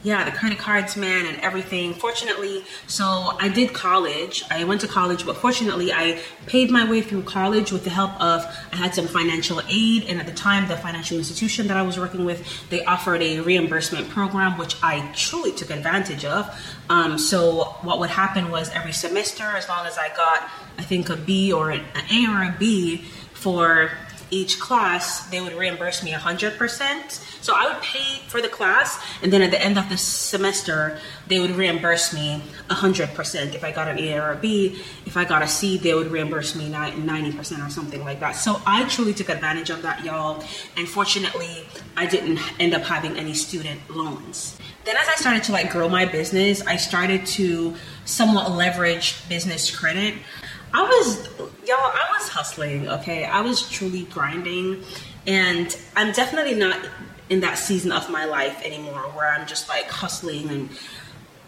yeah, 0.03 0.29
the 0.29 0.37
credit 0.37 0.59
cards, 0.59 0.97
man, 0.97 1.27
and 1.27 1.39
everything. 1.41 1.95
Fortunately, 1.95 2.65
so 2.89 3.05
I 3.39 3.49
did 3.49 3.73
college. 3.73 4.43
I 4.51 4.65
went 4.65 4.81
to 4.81 4.89
college, 4.89 5.25
but 5.25 5.37
fortunately, 5.37 5.93
I 5.93 6.21
paid 6.47 6.71
my 6.71 6.89
way 6.91 7.03
through 7.03 7.23
college 7.23 7.71
with 7.71 7.85
the 7.85 7.91
help 7.91 8.21
of 8.21 8.45
I 8.73 8.77
had 8.77 8.95
some 8.95 9.07
financial 9.07 9.61
aid, 9.69 10.05
and 10.09 10.19
at 10.19 10.27
the 10.27 10.33
time, 10.33 10.67
the 10.67 10.77
financial 10.77 11.19
institution 11.19 11.69
that 11.69 11.77
I 11.77 11.83
was 11.83 11.99
working 11.99 12.25
with, 12.25 12.69
they 12.69 12.85
offered 12.85 13.23
a 13.23 13.41
reimbursement 13.41 14.09
program, 14.09 14.59
which 14.59 14.77
I 14.83 15.09
truly 15.15 15.53
took 15.53 15.71
advantage 15.71 16.25
of. 16.25 16.51
Um, 16.91 17.17
so 17.17 17.77
what 17.83 18.01
would 18.01 18.11
happen 18.11 18.51
was 18.51 18.71
every 18.71 18.93
semester, 18.93 19.45
as 19.45 19.69
long 19.69 19.87
as 19.87 19.99
I 19.99 20.09
got, 20.17 20.51
I 20.79 20.83
think 20.83 21.11
a 21.11 21.17
B 21.17 21.53
or 21.53 21.71
an 21.71 21.85
A 22.11 22.27
or 22.27 22.43
a 22.43 22.57
B 22.59 23.05
for 23.35 23.91
each 24.33 24.59
class, 24.59 25.27
they 25.29 25.41
would 25.41 25.53
reimburse 25.53 26.03
me 26.03 26.11
100%. 26.13 27.11
So 27.43 27.55
I 27.55 27.73
would 27.73 27.83
pay 27.83 28.21
for 28.29 28.41
the 28.41 28.49
class, 28.49 28.99
and 29.23 29.33
then 29.33 29.43
at 29.43 29.51
the 29.51 29.63
end 29.63 29.79
of 29.79 29.89
the 29.89 29.99
semester, 29.99 30.99
they 31.27 31.39
would 31.39 31.51
reimburse 31.51 32.15
me 32.15 32.43
100%. 32.71 33.55
If 33.55 33.63
I 33.63 33.73
got 33.73 33.89
an 33.89 33.99
A 33.99 34.19
or 34.19 34.33
a 34.33 34.37
B, 34.37 34.81
if 35.05 35.17
I 35.17 35.25
got 35.25 35.43
a 35.43 35.47
C, 35.49 35.77
they 35.77 35.93
would 35.93 36.11
reimburse 36.11 36.57
me 36.57 36.71
90% 36.71 37.67
or 37.67 37.71
something 37.71 38.03
like 38.05 38.21
that. 38.21 38.33
So 38.33 38.61
I 38.65 38.89
truly 38.89 39.13
took 39.13 39.29
advantage 39.29 39.71
of 39.71 39.83
that, 39.83 40.03
y'all. 40.05 40.43
And 40.77 40.89
fortunately, 40.89 41.67
I 41.97 42.07
didn't 42.07 42.41
end 42.59 42.75
up 42.75 42.83
having 42.83 43.19
any 43.19 43.35
student 43.35 43.81
loans. 43.91 44.57
Then 44.85 44.97
as 44.97 45.07
I 45.09 45.15
started 45.15 45.45
to 45.45 45.53
like 45.53 45.71
grow 45.71 45.89
my 45.89 46.07
business, 46.07 46.67
I 46.67 46.77
started 46.77 47.27
to 47.27 47.77
somewhat 48.05 48.51
leverage 48.51 49.29
business 49.29 49.71
credit. 49.71 50.15
I 50.75 50.83
was, 50.83 51.27
y'all, 51.67 51.77
I 51.77 52.09
was 52.19 52.29
hustling, 52.29 52.89
okay? 52.89 53.25
I 53.25 53.41
was 53.41 53.69
truly 53.69 54.05
grinding. 54.05 54.83
And 55.27 55.77
I'm 55.97 56.13
definitely 56.13 56.55
not 56.55 56.79
in 57.29 57.41
that 57.41 57.59
season 57.59 57.93
of 57.93 58.11
my 58.11 58.25
life 58.25 58.63
anymore 58.65 59.03
where 59.15 59.29
I'm 59.33 59.47
just 59.47 59.69
like 59.69 59.89
hustling 59.89 60.49
and 60.49 60.69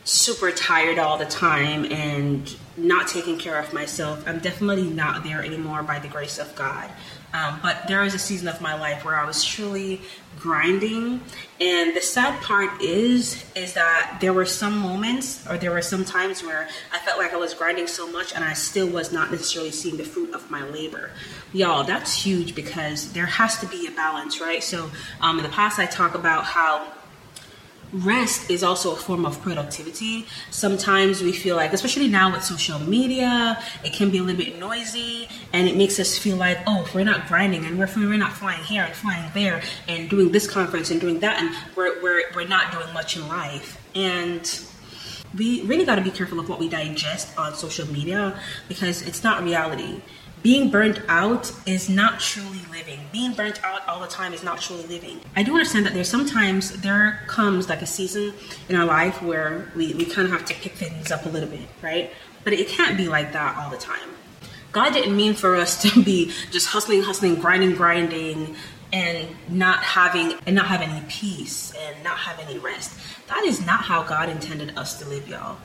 super 0.05 0.51
tired 0.51 0.99
all 0.99 1.17
the 1.17 1.25
time 1.25 1.85
and 1.87 2.55
not 2.77 3.09
taking 3.09 3.39
care 3.39 3.59
of 3.59 3.73
myself. 3.73 4.23
I'm 4.27 4.39
definitely 4.39 4.89
not 4.89 5.25
there 5.25 5.43
anymore 5.43 5.83
by 5.83 5.99
the 5.99 6.09
grace 6.09 6.39
of 6.39 6.55
God. 6.55 6.91
Um, 7.35 7.59
but 7.63 7.89
there 7.89 8.01
was 8.03 8.15
a 8.15 8.19
season 8.19 8.47
of 8.47 8.61
my 8.61 8.79
life 8.79 9.05
where 9.05 9.17
I 9.17 9.27
was 9.27 9.45
truly 9.45 10.01
grinding. 10.39 11.21
And 11.61 11.97
the 11.97 12.01
sad 12.01 12.41
part 12.43 12.81
is, 12.81 13.45
is 13.57 13.75
that 13.75 14.19
there 14.21 14.33
were 14.33 14.47
some 14.47 14.79
moments 14.79 15.45
or 15.49 15.59
there 15.59 15.73
were 15.73 15.83
some 15.83 16.05
times 16.05 16.45
where 16.45 16.69
I 16.93 16.99
felt 17.01 17.19
like 17.19 17.33
I 17.33 17.37
was 17.37 17.53
grinding 17.53 17.89
so 17.89 18.11
much 18.11 18.33
and 18.35 18.45
I 18.45 18.53
still 18.53 18.89
was 18.89 19.13
not 19.13 19.33
necessarily 19.33 19.73
seeing 19.73 19.97
the 19.97 20.05
fruit 20.05 20.33
of 20.33 20.49
my 20.49 20.63
labor. 20.69 21.11
Y'all, 21.53 21.83
that's 21.83 22.25
huge 22.25 22.55
because 22.55 23.13
there 23.13 23.27
has 23.27 23.59
to 23.59 23.67
be 23.67 23.89
a 23.89 23.91
balance, 23.91 24.41
right? 24.41 24.63
So 24.63 24.91
um, 25.21 25.39
in 25.39 25.43
the 25.43 25.51
past, 25.51 25.81
I 25.81 25.87
talk 25.87 26.15
about 26.15 26.45
how 26.45 26.87
rest 27.95 28.51
is 28.51 28.63
also 28.63 28.93
a 28.93 28.97
form 28.97 29.25
of 29.25 29.41
productivity. 29.41 30.27
Sometimes 30.51 31.23
we 31.23 31.33
feel 31.33 31.57
like, 31.57 31.73
especially 31.73 32.09
now 32.09 32.33
with 32.33 32.43
social 32.43 32.79
media, 32.81 33.63
it 33.85 33.93
can 33.93 34.11
be 34.11 34.19
a 34.19 34.23
little 34.23 34.43
bit 34.43 34.59
noisy 34.59 35.29
and 35.53 35.69
it 35.69 35.77
makes 35.77 36.01
us 36.01 36.19
feel 36.19 36.37
like, 36.37 36.59
oh, 36.67 36.89
we're 36.95 37.05
not 37.05 37.29
grinding 37.29 37.65
and 37.65 37.79
we're, 37.79 37.89
we're 37.97 38.17
not 38.17 38.33
flying 38.33 38.63
here 38.65 38.83
and 38.83 38.95
flying 38.95 39.31
there 39.33 39.63
and 39.89 40.11
doing 40.11 40.33
this 40.33 40.51
conference 40.51 40.91
and 40.91 41.01
doing 41.01 41.21
that, 41.21 41.41
and 41.41 41.55
we're, 41.77 42.03
we're, 42.03 42.23
we're 42.35 42.49
not 42.49 42.73
doing 42.73 42.93
much 42.93 43.17
in 43.17 43.27
life. 43.29 43.81
And 43.95 44.61
we 45.37 45.63
really 45.63 45.85
got 45.85 45.97
to 45.97 46.03
be 46.03 46.11
careful 46.11 46.39
of 46.41 46.49
what 46.49 46.59
we 46.59 46.69
digest 46.69 47.37
on 47.39 47.55
social 47.55 47.87
media 47.89 48.39
because 48.69 49.03
it's 49.03 49.23
not 49.23 49.43
reality 49.43 50.01
being 50.45 50.71
burnt 50.71 51.01
out 51.09 51.51
is 51.65 51.89
not 51.89 52.21
truly 52.21 52.61
living. 52.71 53.01
Being 53.11 53.33
burnt 53.33 53.65
out 53.65 53.81
all 53.89 53.99
the 53.99 54.07
time 54.07 54.35
is 54.35 54.45
not 54.45 54.61
truly 54.61 54.87
living. 54.87 55.19
I 55.35 55.43
do 55.43 55.53
understand 55.53 55.87
that 55.87 55.95
there's 55.95 56.11
sometimes 56.11 56.83
there 56.83 57.23
comes 57.27 57.71
like 57.71 57.81
a 57.81 57.87
season 57.87 58.35
in 58.69 58.77
our 58.77 58.85
life 58.85 59.23
where 59.23 59.73
we, 59.75 59.95
we 59.95 60.05
kind 60.05 60.27
of 60.27 60.33
have 60.33 60.45
to 60.45 60.55
pick 60.55 60.73
things 60.73 61.11
up 61.11 61.25
a 61.25 61.31
little 61.31 61.49
bit, 61.49 61.67
right? 61.81 62.11
But 62.45 62.53
it 62.53 62.69
can't 62.69 62.95
be 62.95 63.09
like 63.09 63.33
that 63.33 63.57
all 63.57 63.71
the 63.71 63.79
time. 63.79 64.11
God 64.71 64.93
didn't 64.93 65.17
mean 65.17 65.33
for 65.33 65.57
us 65.57 65.81
to 65.91 66.05
be 66.05 66.31
just 66.51 66.69
hustling, 66.69 67.03
hustling, 67.03 67.37
grinding, 67.37 67.75
grinding, 67.75 68.55
and 68.93 69.27
not 69.49 69.83
having 69.83 70.35
and 70.47 70.55
not 70.55 70.67
have 70.67 70.83
any 70.83 71.03
peace 71.09 71.73
and 71.75 72.05
not 72.05 72.19
have 72.19 72.39
any 72.39 72.59
rest. 72.59 72.93
That 73.29 73.45
is 73.45 73.65
not 73.65 73.81
how 73.81 74.03
God 74.03 74.29
intended 74.29 74.77
us 74.77 74.99
to 74.99 75.09
live, 75.09 75.27
y'all. 75.27 75.57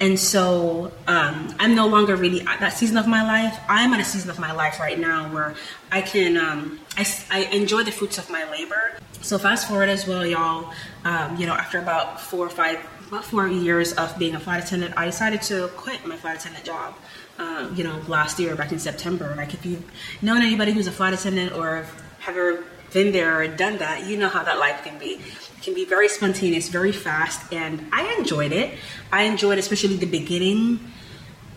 And 0.00 0.18
so 0.18 0.90
um, 1.06 1.54
I'm 1.58 1.74
no 1.74 1.86
longer 1.86 2.16
really 2.16 2.40
at 2.40 2.58
that 2.60 2.72
season 2.72 2.96
of 2.96 3.06
my 3.06 3.22
life. 3.22 3.60
I'm 3.68 3.92
at 3.92 4.00
a 4.00 4.04
season 4.04 4.30
of 4.30 4.38
my 4.38 4.50
life 4.52 4.80
right 4.80 4.98
now 4.98 5.30
where 5.32 5.54
I 5.92 6.00
can, 6.00 6.38
um, 6.38 6.80
I, 6.96 7.06
I, 7.30 7.40
enjoy 7.52 7.82
the 7.82 7.92
fruits 7.92 8.16
of 8.16 8.30
my 8.30 8.50
labor. 8.50 8.98
So 9.20 9.38
fast 9.38 9.68
forward 9.68 9.90
as 9.90 10.06
well, 10.06 10.24
y'all, 10.24 10.72
um, 11.04 11.36
you 11.36 11.46
know, 11.46 11.52
after 11.52 11.78
about 11.78 12.18
four 12.18 12.46
or 12.46 12.48
five, 12.48 12.78
about 13.08 13.26
four 13.26 13.46
years 13.46 13.92
of 13.92 14.18
being 14.18 14.34
a 14.34 14.40
flight 14.40 14.64
attendant, 14.64 14.94
I 14.96 15.04
decided 15.04 15.42
to 15.42 15.68
quit 15.76 16.06
my 16.06 16.16
flight 16.16 16.38
attendant 16.38 16.64
job. 16.64 16.94
Uh, 17.38 17.70
you 17.74 17.84
know, 17.84 18.00
last 18.06 18.38
year, 18.38 18.54
back 18.54 18.70
in 18.70 18.78
September. 18.78 19.34
Like 19.34 19.54
if 19.54 19.64
you 19.64 19.82
know 20.20 20.36
anybody 20.36 20.72
who's 20.72 20.86
a 20.86 20.92
flight 20.92 21.14
attendant 21.14 21.54
or 21.54 21.86
have 22.18 22.36
ever 22.36 22.64
been 22.92 23.12
there 23.12 23.40
or 23.40 23.48
done 23.48 23.78
that, 23.78 24.06
you 24.06 24.18
know 24.18 24.28
how 24.28 24.42
that 24.42 24.58
life 24.58 24.82
can 24.84 24.98
be 24.98 25.20
can 25.62 25.74
be 25.74 25.84
very 25.84 26.08
spontaneous, 26.08 26.68
very 26.68 26.92
fast, 26.92 27.52
and 27.52 27.86
I 27.92 28.14
enjoyed 28.18 28.52
it. 28.52 28.74
I 29.12 29.22
enjoyed 29.24 29.58
especially 29.58 29.96
the 29.96 30.06
beginning 30.06 30.80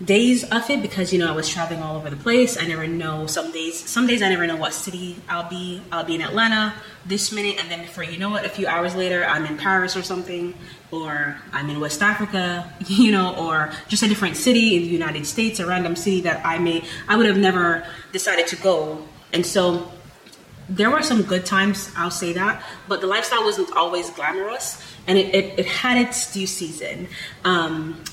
days 0.03 0.43
of 0.43 0.69
it 0.69 0.81
because 0.81 1.13
you 1.13 1.19
know 1.19 1.31
I 1.31 1.35
was 1.35 1.47
traveling 1.47 1.81
all 1.81 1.95
over 1.95 2.09
the 2.09 2.17
place. 2.17 2.61
I 2.61 2.65
never 2.65 2.87
know 2.87 3.27
some 3.27 3.51
days. 3.51 3.79
Some 3.79 4.07
days 4.07 4.21
I 4.21 4.29
never 4.29 4.45
know 4.47 4.55
what 4.55 4.73
city 4.73 5.17
I'll 5.29 5.49
be. 5.49 5.81
I'll 5.91 6.03
be 6.03 6.15
in 6.15 6.21
Atlanta 6.21 6.73
this 7.05 7.31
minute, 7.31 7.57
and 7.59 7.69
then 7.69 7.81
before 7.81 8.03
you 8.03 8.17
know 8.17 8.29
what, 8.29 8.45
a 8.45 8.49
few 8.49 8.67
hours 8.67 8.95
later 8.95 9.23
I'm 9.23 9.45
in 9.45 9.57
Paris 9.57 9.95
or 9.95 10.03
something, 10.03 10.53
or 10.91 11.37
I'm 11.51 11.69
in 11.69 11.79
West 11.79 12.01
Africa, 12.01 12.71
you 12.87 13.11
know, 13.11 13.35
or 13.35 13.71
just 13.87 14.03
a 14.03 14.07
different 14.07 14.35
city 14.35 14.75
in 14.75 14.83
the 14.83 14.89
United 14.89 15.25
States, 15.25 15.59
a 15.59 15.65
random 15.65 15.95
city 15.95 16.21
that 16.21 16.45
I 16.45 16.57
may 16.57 16.83
I 17.07 17.15
would 17.15 17.25
have 17.25 17.37
never 17.37 17.85
decided 18.11 18.47
to 18.47 18.55
go. 18.57 19.05
And 19.31 19.45
so 19.45 19.91
there 20.69 20.89
were 20.89 21.01
some 21.01 21.23
good 21.23 21.45
times, 21.45 21.91
I'll 21.95 22.11
say 22.11 22.33
that, 22.33 22.63
but 22.87 23.01
the 23.01 23.07
lifestyle 23.07 23.43
wasn't 23.43 23.75
always 23.75 24.09
glamorous 24.11 24.81
and 25.07 25.17
it, 25.17 25.33
it, 25.35 25.59
it 25.59 25.65
had 25.65 25.97
its 25.97 26.31
due 26.33 26.47
season. 26.47 27.07
Um, 27.43 28.03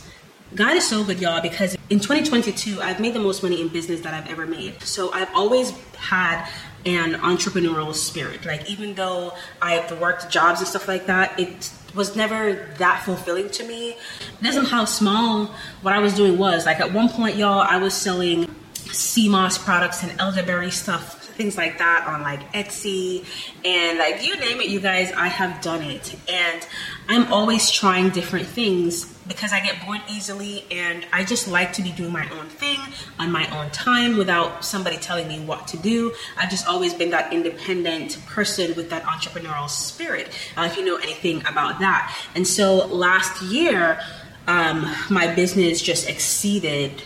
God 0.55 0.77
is 0.77 0.87
so 0.87 1.05
good, 1.05 1.21
y'all, 1.21 1.41
because 1.41 1.77
in 1.91 2.01
2022, 2.01 2.81
I've 2.83 2.99
made 2.99 3.15
the 3.15 3.21
most 3.21 3.43
money 3.43 3.61
in 3.61 3.69
business 3.69 4.01
that 4.01 4.15
I've 4.15 4.29
ever 4.29 4.47
made. 4.47 4.83
So 4.83 5.13
I've 5.13 5.33
always 5.33 5.71
had 5.97 6.49
an 6.85 7.15
entrepreneurial 7.15 7.95
spirit. 7.95 8.45
Like, 8.45 8.69
even 8.69 8.95
though 8.95 9.33
I've 9.63 10.01
worked 10.01 10.29
jobs 10.29 10.59
and 10.59 10.69
stuff 10.69 10.89
like 10.89 11.07
that, 11.07 11.39
it 11.39 11.73
was 11.95 12.17
never 12.17 12.69
that 12.79 13.05
fulfilling 13.05 13.51
to 13.51 13.65
me. 13.65 13.97
That's 14.41 14.57
how 14.69 14.87
small 14.87 15.55
what 15.83 15.95
I 15.95 16.01
was 16.01 16.15
doing 16.15 16.37
was. 16.37 16.67
Like, 16.67 16.81
at 16.81 16.93
one 16.93 17.09
point, 17.09 17.37
y'all, 17.37 17.61
I 17.61 17.77
was 17.77 17.95
selling 17.95 18.53
sea 18.75 19.29
moss 19.29 19.57
products 19.57 20.03
and 20.03 20.19
elderberry 20.21 20.73
stuff 20.73 21.20
things 21.41 21.57
like 21.57 21.79
that 21.79 22.07
on 22.07 22.21
like 22.21 22.53
Etsy 22.53 23.25
and 23.65 23.99
like 23.99 24.23
you 24.23 24.37
name 24.37 24.61
it, 24.61 24.69
you 24.69 24.79
guys, 24.79 25.11
I 25.13 25.29
have 25.29 25.63
done 25.63 25.83
it. 25.83 26.15
And 26.29 26.67
I'm 27.09 27.33
always 27.33 27.71
trying 27.71 28.11
different 28.11 28.47
things 28.47 29.07
because 29.27 29.51
I 29.51 29.61
get 29.61 29.83
bored 29.87 30.03
easily 30.11 30.67
and 30.71 31.07
I 31.15 31.25
just 31.25 31.49
like 31.49 31.73
to 31.75 31.83
be 31.83 31.93
doing 31.93 32.13
my 32.13 32.29
own 32.39 32.47
thing 32.47 32.79
on 33.19 33.33
my 33.33 33.49
own 33.59 33.71
time 33.71 34.19
without 34.19 34.67
somebody 34.67 34.99
telling 34.99 35.29
me 35.29 35.41
what 35.41 35.67
to 35.69 35.79
do. 35.79 36.15
I've 36.37 36.51
just 36.51 36.67
always 36.67 36.93
been 36.93 37.09
that 37.11 37.33
independent 37.33 38.19
person 38.27 38.75
with 38.77 38.91
that 38.91 39.05
entrepreneurial 39.05 39.71
spirit, 39.71 40.29
uh, 40.59 40.69
if 40.71 40.77
you 40.77 40.85
know 40.85 40.97
anything 40.97 41.41
about 41.47 41.81
that. 41.81 42.15
And 42.35 42.47
so 42.47 42.87
last 42.87 43.41
year, 43.41 43.99
um, 44.47 44.95
my 45.09 45.35
business 45.35 45.81
just 45.81 46.07
exceeded 46.07 47.03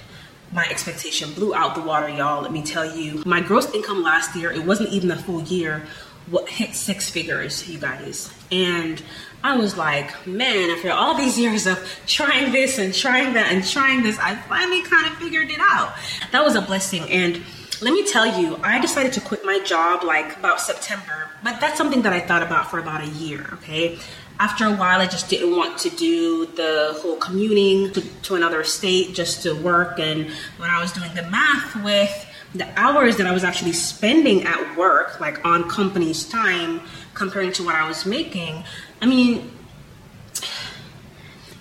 my 0.54 0.64
expectation 0.70 1.32
blew 1.32 1.54
out 1.54 1.74
the 1.74 1.82
water, 1.82 2.08
y'all. 2.08 2.42
Let 2.42 2.52
me 2.52 2.62
tell 2.62 2.96
you, 2.96 3.22
my 3.26 3.40
gross 3.40 3.72
income 3.74 4.02
last 4.02 4.36
year, 4.36 4.52
it 4.52 4.64
wasn't 4.64 4.90
even 4.90 5.10
a 5.10 5.16
full 5.16 5.42
year, 5.42 5.82
what 6.30 6.48
hit 6.48 6.74
six 6.74 7.10
figures, 7.10 7.68
you 7.68 7.78
guys. 7.78 8.32
And 8.52 9.02
I 9.42 9.56
was 9.56 9.76
like, 9.76 10.26
man, 10.26 10.70
after 10.70 10.92
all 10.92 11.16
these 11.16 11.38
years 11.38 11.66
of 11.66 11.78
trying 12.06 12.52
this 12.52 12.78
and 12.78 12.94
trying 12.94 13.34
that 13.34 13.52
and 13.52 13.66
trying 13.66 14.04
this, 14.04 14.18
I 14.18 14.36
finally 14.36 14.82
kind 14.82 15.06
of 15.06 15.14
figured 15.14 15.50
it 15.50 15.58
out. 15.60 15.92
That 16.30 16.44
was 16.44 16.54
a 16.54 16.62
blessing. 16.62 17.02
And 17.10 17.42
let 17.84 17.92
me 17.92 18.04
tell 18.04 18.40
you, 18.40 18.58
I 18.62 18.80
decided 18.80 19.12
to 19.12 19.20
quit 19.20 19.44
my 19.44 19.60
job 19.60 20.04
like 20.04 20.36
about 20.38 20.60
September, 20.60 21.28
but 21.42 21.60
that's 21.60 21.76
something 21.76 22.02
that 22.02 22.12
I 22.12 22.20
thought 22.20 22.42
about 22.42 22.70
for 22.70 22.78
about 22.78 23.02
a 23.02 23.08
year, 23.08 23.46
okay? 23.54 23.98
after 24.40 24.66
a 24.66 24.74
while, 24.74 25.00
I 25.00 25.06
just 25.06 25.28
didn't 25.30 25.56
want 25.56 25.78
to 25.78 25.90
do 25.90 26.46
the 26.46 26.98
whole 27.00 27.16
commuting 27.16 27.92
to, 27.92 28.00
to 28.22 28.34
another 28.34 28.64
state 28.64 29.14
just 29.14 29.44
to 29.44 29.52
work. 29.54 30.00
And 30.00 30.28
when 30.56 30.70
I 30.70 30.80
was 30.80 30.92
doing 30.92 31.14
the 31.14 31.22
math 31.22 31.76
with 31.84 32.26
the 32.54 32.66
hours 32.78 33.16
that 33.18 33.26
I 33.26 33.32
was 33.32 33.44
actually 33.44 33.72
spending 33.72 34.42
at 34.44 34.76
work, 34.76 35.20
like 35.20 35.44
on 35.44 35.68
company's 35.68 36.28
time, 36.28 36.80
comparing 37.14 37.52
to 37.52 37.64
what 37.64 37.76
I 37.76 37.86
was 37.86 38.06
making, 38.06 38.64
I 39.00 39.06
mean, 39.06 39.52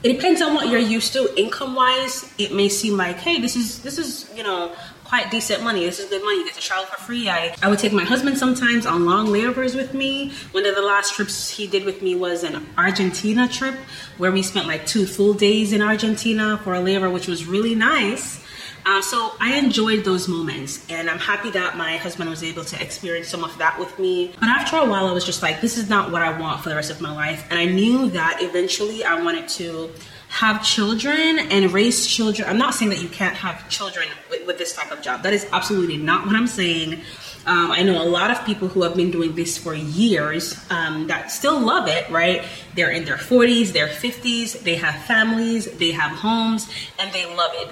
it 0.01 0.13
depends 0.13 0.41
on 0.41 0.55
what 0.55 0.67
you're 0.67 0.79
used 0.79 1.13
to 1.13 1.31
income 1.39 1.75
wise 1.75 2.29
it 2.38 2.53
may 2.53 2.67
seem 2.67 2.97
like 2.97 3.15
hey 3.19 3.39
this 3.39 3.55
is 3.55 3.81
this 3.83 3.97
is 3.97 4.29
you 4.36 4.43
know 4.43 4.75
quite 5.13 5.30
decent 5.30 5.62
money. 5.62 5.86
This 5.86 5.99
is 5.99 6.10
good 6.10 6.23
money. 6.23 6.39
You 6.39 6.45
get 6.45 6.56
to 6.56 6.60
travel 6.60 6.86
for 6.86 6.99
free. 7.04 7.30
I, 7.30 7.56
I 7.62 7.69
would 7.69 7.78
take 7.78 7.93
my 7.93 8.04
husband 8.04 8.36
sometimes 8.36 8.88
on 8.88 9.06
long 9.06 9.28
layovers 9.28 9.76
with 9.76 9.93
me. 9.93 10.32
One 10.54 10.65
of 10.65 10.73
the 10.73 10.82
last 10.82 11.13
trips 11.13 11.52
he 11.52 11.67
did 11.67 11.86
with 11.86 12.02
me 12.02 12.15
was 12.15 12.43
an 12.43 12.65
Argentina 12.80 13.47
trip 13.47 13.76
where 14.17 14.32
we 14.32 14.41
spent 14.41 14.65
like 14.65 14.88
two 14.88 15.06
full 15.06 15.36
days 15.36 15.71
in 15.71 15.84
Argentina 15.84 16.60
for 16.63 16.73
a 16.73 16.80
layover, 16.80 17.13
which 17.13 17.28
was 17.28 17.45
really 17.45 17.76
nice. 17.76 18.43
Uh, 18.88 19.04
so 19.04 19.34
I 19.39 19.60
enjoyed 19.60 20.04
those 20.04 20.28
moments, 20.28 20.84
and 20.89 21.08
I'm 21.08 21.19
happy 21.19 21.52
that 21.52 21.78
my 21.78 21.97
husband 21.97 22.32
was 22.32 22.43
able 22.43 22.65
to 22.65 22.82
experience 22.82 23.28
some 23.28 23.43
of 23.43 23.56
that 23.60 23.80
with 23.80 23.99
me. 23.99 24.34
But 24.39 24.49
after 24.49 24.78
a 24.78 24.86
while, 24.86 25.06
I 25.06 25.12
was 25.12 25.26
just 25.26 25.43
like, 25.43 25.62
this 25.62 25.78
is 25.78 25.89
not 25.89 26.12
what 26.12 26.23
I 26.23 26.38
want 26.39 26.63
for 26.63 26.69
the 26.69 26.76
rest 26.76 26.89
of 26.89 27.02
my 27.02 27.13
life. 27.13 27.45
And 27.52 27.60
I 27.60 27.65
knew 27.65 28.10
that 28.10 28.39
eventually 28.41 29.04
I 29.04 29.21
wanted 29.21 29.47
to 29.60 29.91
have 30.34 30.63
children 30.63 31.38
and 31.38 31.72
raise 31.72 32.08
children. 32.08 32.50
I'm 32.50 32.58
not 32.58 32.74
saying 32.74 32.89
that 32.89 33.04
you 33.04 33.08
can't 33.08 33.36
have 33.36 33.69
children 33.69 34.08
with, 34.32 34.48
with 34.48 34.58
this 34.58 34.74
type 34.74 34.91
of 34.91 35.00
job. 35.00 35.22
That 35.22 35.32
is 35.32 35.48
absolutely 35.52 35.98
not 35.98 36.26
what 36.26 36.36
I'm 36.36 36.48
saying. 36.48 36.93
Um, 37.46 37.69
I 37.72 37.84
know 37.84 38.02
a 38.02 38.10
lot 38.10 38.32
of 38.32 38.43
people 38.43 38.67
who 38.67 38.82
have 38.82 38.96
been 38.96 39.12
doing 39.12 39.36
this 39.36 39.60
for 39.60 39.76
years 39.76 40.60
um, 40.72 41.06
that 41.06 41.30
still 41.30 41.60
love 41.60 41.88
it, 41.88 42.10
right? 42.10 42.43
They're 42.74 42.89
in 42.89 43.06
their 43.06 43.17
40s, 43.17 43.74
their 43.74 43.88
50s, 43.88 44.63
they 44.63 44.76
have 44.78 44.96
families, 45.04 45.69
they 45.78 45.91
have 45.91 46.17
homes, 46.17 46.67
and 46.98 47.13
they 47.13 47.28
love 47.36 47.52
it. 47.54 47.69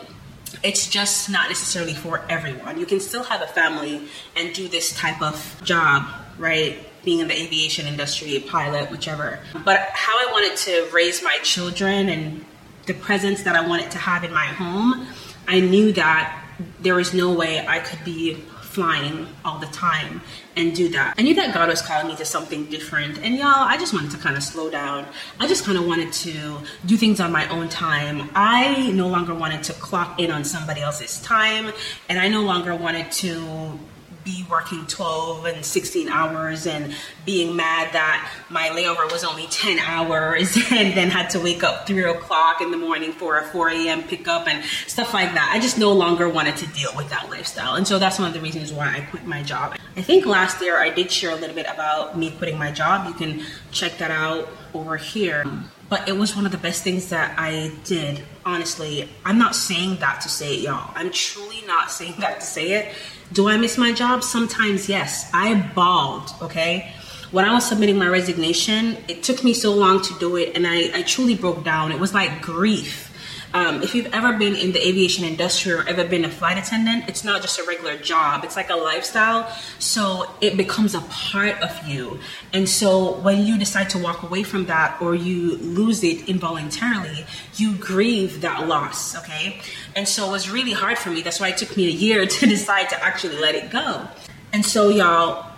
It's 0.62 0.88
just 0.88 1.32
not 1.32 1.50
necessarily 1.50 1.96
for 1.96 2.24
everyone. 2.30 2.78
You 2.78 2.86
can 2.86 3.00
still 3.00 3.24
have 3.24 3.42
a 3.42 3.48
family 3.48 4.08
and 4.36 4.54
do 4.54 4.68
this 4.68 4.96
type 4.96 5.20
of 5.24 5.62
job, 5.64 6.08
right? 6.38 6.78
being 7.04 7.20
in 7.20 7.28
the 7.28 7.34
aviation 7.34 7.88
industry, 7.88 8.38
pilot, 8.48 8.92
whichever. 8.92 9.40
But 9.66 9.80
how 9.94 10.14
I 10.14 10.32
wanted 10.32 10.56
to 10.58 10.88
raise 10.94 11.24
my 11.24 11.40
children 11.42 12.10
and 12.10 12.46
the 12.86 12.94
presence 12.94 13.44
that 13.44 13.56
I 13.56 13.68
wanted 13.68 13.92
to 13.92 13.98
have 13.98 14.24
in 14.24 14.34
my 14.34 14.46
home, 14.46 15.08
I 15.48 15.60
knew 15.60 15.92
that 15.94 16.38
there 16.80 16.96
was 16.96 17.14
no 17.14 17.34
way 17.34 17.66
I 17.66 17.80
could 17.80 18.04
be 18.04 18.36
flying 18.72 19.28
all 19.44 19.60
the 19.60 19.68
time 19.68 20.22
and 20.56 20.74
do 20.74 20.88
that. 20.90 21.16
I 21.18 21.24
knew 21.24 21.36
that 21.36 21.54
God 21.54 21.68
was 21.68 21.82
calling 21.82 22.08
me 22.08 22.16
to 22.16 22.26
something 22.26 22.66
different. 22.66 23.18
And 23.20 23.36
y'all, 23.36 23.48
I 23.48 23.78
just 23.78 23.94
wanted 23.94 24.12
to 24.12 24.18
kind 24.18 24.38
of 24.38 24.44
slow 24.44 24.70
down. 24.70 25.06
I 25.40 25.48
just 25.48 25.66
kind 25.66 25.78
of 25.78 25.86
wanted 25.86 26.14
to 26.14 26.60
do 26.86 26.96
things 26.96 27.20
on 27.20 27.32
my 27.32 27.48
own 27.50 27.68
time. 27.68 28.30
I 28.34 28.92
no 28.92 29.08
longer 29.08 29.34
wanted 29.34 29.64
to 29.64 29.74
clock 29.74 30.20
in 30.22 30.32
on 30.32 30.46
somebody 30.46 30.82
else's 30.82 31.22
time. 31.22 31.74
And 32.08 32.18
I 32.18 32.30
no 32.30 32.44
longer 32.44 32.74
wanted 32.74 33.12
to 33.14 33.78
be 34.24 34.46
working 34.50 34.86
12 34.86 35.46
and 35.46 35.66
16 35.66 36.10
hours 36.10 36.68
and 36.68 36.96
being 37.26 37.56
mad 37.56 37.94
that 37.94 38.32
my 38.50 38.70
layover 38.70 39.12
was 39.12 39.24
only 39.24 39.48
10 39.48 39.80
hours 39.80 40.56
and 40.72 40.94
then 40.96 41.10
had 41.10 41.30
to 41.32 41.40
wake 41.40 41.64
up 41.64 41.88
3 41.88 42.04
o'clock 42.04 42.62
in 42.62 42.72
the 42.72 42.78
morning 42.78 43.12
for 43.12 43.38
a 43.38 43.44
4 43.44 43.70
a.m. 43.70 44.04
pickup 44.04 44.48
and 44.48 44.64
stuff 44.88 45.14
like 45.14 45.34
that. 45.34 45.52
I 45.54 45.60
just 45.60 45.78
no 45.78 45.92
longer 45.92 46.30
wanted 46.30 46.58
to 46.58 46.68
deal 46.68 46.92
with 46.96 47.10
that 47.10 47.30
lifestyle. 47.30 47.76
And 47.76 47.88
so 47.88 48.00
that's 48.00 48.20
one 48.20 48.28
of 48.28 48.34
the 48.34 48.42
reasons 48.42 48.72
why 48.72 48.96
I 48.98 49.02
quit 49.10 49.26
my 49.26 49.44
job. 49.44 49.78
I 49.96 50.02
think 50.02 50.26
last 50.26 50.62
year 50.62 50.78
I 50.78 50.90
did 50.90 51.12
share 51.12 51.32
a 51.32 51.36
little 51.36 51.56
bit 51.56 51.68
about 51.68 52.18
me 52.18 52.32
quitting 52.32 52.58
my 52.58 52.72
job. 52.72 53.08
You 53.08 53.14
can 53.14 53.46
check 53.72 53.98
that 53.98 54.12
out 54.12 54.50
over 54.74 54.98
here. 54.98 55.46
But 55.90 56.08
it 56.08 56.16
was 56.16 56.38
one 56.38 56.46
of 56.46 56.54
the 56.54 56.58
best 56.58 56.84
things 56.84 57.10
that 57.10 57.38
I 57.38 57.74
did, 57.84 58.24
honestly. 58.46 59.10
I'm 59.26 59.38
not 59.38 59.56
saying 59.56 59.98
that 59.98 60.22
to 60.22 60.30
say 60.30 60.56
it, 60.56 60.62
y'all. 60.62 60.90
I'm 60.96 61.12
truly 61.12 61.64
not 61.68 61.92
saying 62.00 62.16
that 62.20 62.40
to 62.40 62.46
say 62.46 62.72
it 62.74 62.96
do 63.34 63.50
I 63.50 63.58
miss 63.58 63.78
my 63.78 63.92
job? 63.92 64.24
Sometimes, 64.24 64.90
yes. 64.90 65.30
I 65.34 65.56
bawled, 65.74 66.34
okay? 66.42 66.94
When 67.32 67.46
I 67.46 67.54
was 67.54 67.68
submitting 67.68 67.98
my 67.98 68.08
resignation, 68.08 68.98
it 69.08 69.24
took 69.24 69.44
me 69.44 69.54
so 69.54 69.74
long 69.74 70.02
to 70.02 70.20
do 70.20 70.36
it, 70.36 70.56
and 70.56 70.68
I, 70.68 70.92
I 70.94 71.02
truly 71.04 71.36
broke 71.36 71.64
down. 71.64 71.92
It 71.92 72.00
was 72.00 72.14
like 72.14 72.42
grief 72.42 73.11
um, 73.54 73.84
if 73.84 73.94
you've 73.94 74.14
ever 74.14 74.38
been 74.38 74.56
in 74.56 74.72
the 74.72 74.88
aviation 74.88 75.26
industry 75.26 75.74
or 75.74 75.88
ever 75.88 76.06
been 76.06 76.24
a 76.24 76.30
flight 76.30 76.58
attendant, 76.58 77.10
it's 77.10 77.24
not 77.24 77.42
just 77.42 77.60
a 77.60 77.64
regular 77.64 77.98
job, 77.98 78.44
it's 78.44 78.56
like 78.56 78.70
a 78.70 78.76
lifestyle. 78.76 79.50
So 79.80 80.30
it 80.40 80.56
becomes 80.56 80.96
a 80.96 81.02
part 81.02 81.62
of 81.62 81.88
you. 81.88 82.20
And 82.54 82.68
so 82.68 83.20
when 83.20 83.46
you 83.46 83.58
decide 83.58 83.90
to 83.92 83.98
walk 83.98 84.24
away 84.24 84.44
from 84.44 84.66
that 84.68 85.02
or 85.02 85.16
you 85.16 85.58
lose 85.58 86.04
it 86.04 86.30
involuntarily, 86.30 87.26
you 87.56 87.76
grieve 87.76 88.42
that 88.42 88.68
loss, 88.68 89.18
okay? 89.18 89.60
And 89.96 90.08
so 90.08 90.30
it 90.30 90.32
was 90.32 90.50
really 90.50 90.72
hard 90.72 90.98
for 90.98 91.10
me. 91.10 91.22
That's 91.22 91.40
why 91.40 91.50
it 91.50 91.58
took 91.58 91.76
me 91.76 91.88
a 91.88 91.92
year 91.92 92.26
to 92.38 92.46
decide 92.46 92.90
to 92.90 93.04
actually 93.04 93.38
let 93.38 93.56
it 93.56 93.70
go. 93.70 94.08
And 94.54 94.66
so, 94.66 94.90
y'all, 94.90 95.52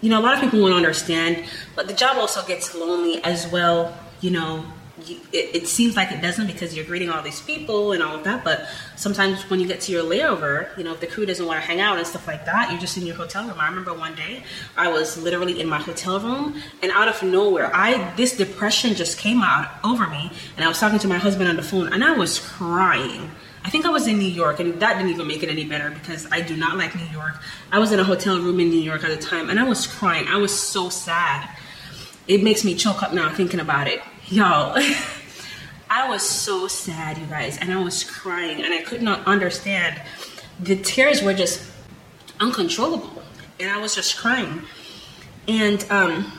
you 0.00 0.10
know, 0.10 0.20
a 0.20 0.22
lot 0.22 0.34
of 0.34 0.40
people 0.40 0.60
won't 0.60 0.74
understand, 0.74 1.44
but 1.74 1.88
the 1.88 1.94
job 1.94 2.16
also 2.18 2.44
gets 2.46 2.74
lonely 2.74 3.22
as 3.24 3.46
well. 3.48 3.96
You 4.20 4.30
know, 4.32 4.64
you, 5.06 5.20
it, 5.32 5.54
it, 5.54 5.66
seems 5.66 5.96
like 5.96 6.10
it 6.12 6.20
doesn't 6.20 6.46
because 6.46 6.74
you're 6.74 6.84
greeting 6.84 7.10
all 7.10 7.22
these 7.22 7.40
people 7.40 7.92
and 7.92 8.02
all 8.02 8.16
of 8.16 8.24
that. 8.24 8.44
But 8.44 8.66
sometimes 8.96 9.48
when 9.50 9.60
you 9.60 9.66
get 9.66 9.80
to 9.82 9.92
your 9.92 10.02
layover, 10.02 10.76
you 10.76 10.84
know, 10.84 10.92
if 10.92 11.00
the 11.00 11.06
crew 11.06 11.26
doesn't 11.26 11.44
want 11.44 11.60
to 11.60 11.66
hang 11.66 11.80
out 11.80 11.98
and 11.98 12.06
stuff 12.06 12.26
like 12.26 12.44
that, 12.46 12.70
you're 12.70 12.80
just 12.80 12.96
in 12.96 13.06
your 13.06 13.16
hotel 13.16 13.46
room. 13.46 13.56
I 13.58 13.68
remember 13.68 13.94
one 13.94 14.14
day 14.14 14.42
I 14.76 14.88
was 14.88 15.16
literally 15.16 15.60
in 15.60 15.68
my 15.68 15.78
hotel 15.78 16.20
room 16.20 16.60
and 16.82 16.92
out 16.92 17.08
of 17.08 17.22
nowhere, 17.22 17.70
I 17.74 18.14
this 18.16 18.36
depression 18.36 18.94
just 18.94 19.18
came 19.18 19.42
out 19.42 19.68
over 19.84 20.06
me, 20.08 20.30
and 20.56 20.64
I 20.64 20.68
was 20.68 20.78
talking 20.78 20.98
to 20.98 21.08
my 21.08 21.18
husband 21.18 21.48
on 21.48 21.56
the 21.56 21.62
phone 21.62 21.92
and 21.92 22.02
I 22.02 22.12
was 22.12 22.38
crying. 22.38 23.30
I 23.64 23.70
think 23.70 23.84
I 23.84 23.90
was 23.90 24.06
in 24.06 24.18
New 24.18 24.24
York, 24.24 24.60
and 24.60 24.80
that 24.80 24.94
didn't 24.94 25.10
even 25.10 25.26
make 25.26 25.42
it 25.42 25.50
any 25.50 25.64
better 25.64 25.90
because 25.90 26.26
I 26.30 26.40
do 26.40 26.56
not 26.56 26.78
like 26.78 26.94
New 26.94 27.04
York. 27.06 27.34
I 27.70 27.78
was 27.78 27.92
in 27.92 28.00
a 28.00 28.04
hotel 28.04 28.38
room 28.38 28.60
in 28.60 28.70
New 28.70 28.80
York 28.80 29.04
at 29.04 29.10
the 29.10 29.22
time, 29.22 29.50
and 29.50 29.60
I 29.60 29.64
was 29.64 29.86
crying. 29.86 30.26
I 30.28 30.36
was 30.36 30.58
so 30.58 30.88
sad. 30.88 31.48
It 32.26 32.42
makes 32.42 32.64
me 32.64 32.74
choke 32.74 33.02
up 33.02 33.12
now 33.12 33.28
thinking 33.34 33.60
about 33.60 33.88
it 33.88 34.00
y'all 34.30 34.76
i 35.90 36.06
was 36.08 36.22
so 36.22 36.68
sad 36.68 37.16
you 37.16 37.24
guys 37.26 37.56
and 37.58 37.72
i 37.72 37.82
was 37.82 38.04
crying 38.04 38.62
and 38.62 38.74
i 38.74 38.82
could 38.82 39.02
not 39.02 39.26
understand. 39.26 40.00
The 40.60 40.76
tears 40.76 41.22
were 41.22 41.34
just 41.34 41.70
uncontrollable 42.40 43.22
and 43.58 43.70
i 43.70 43.78
was 43.78 43.94
just 43.94 44.16
crying. 44.18 44.62
And 45.46 45.82
um, 45.90 46.30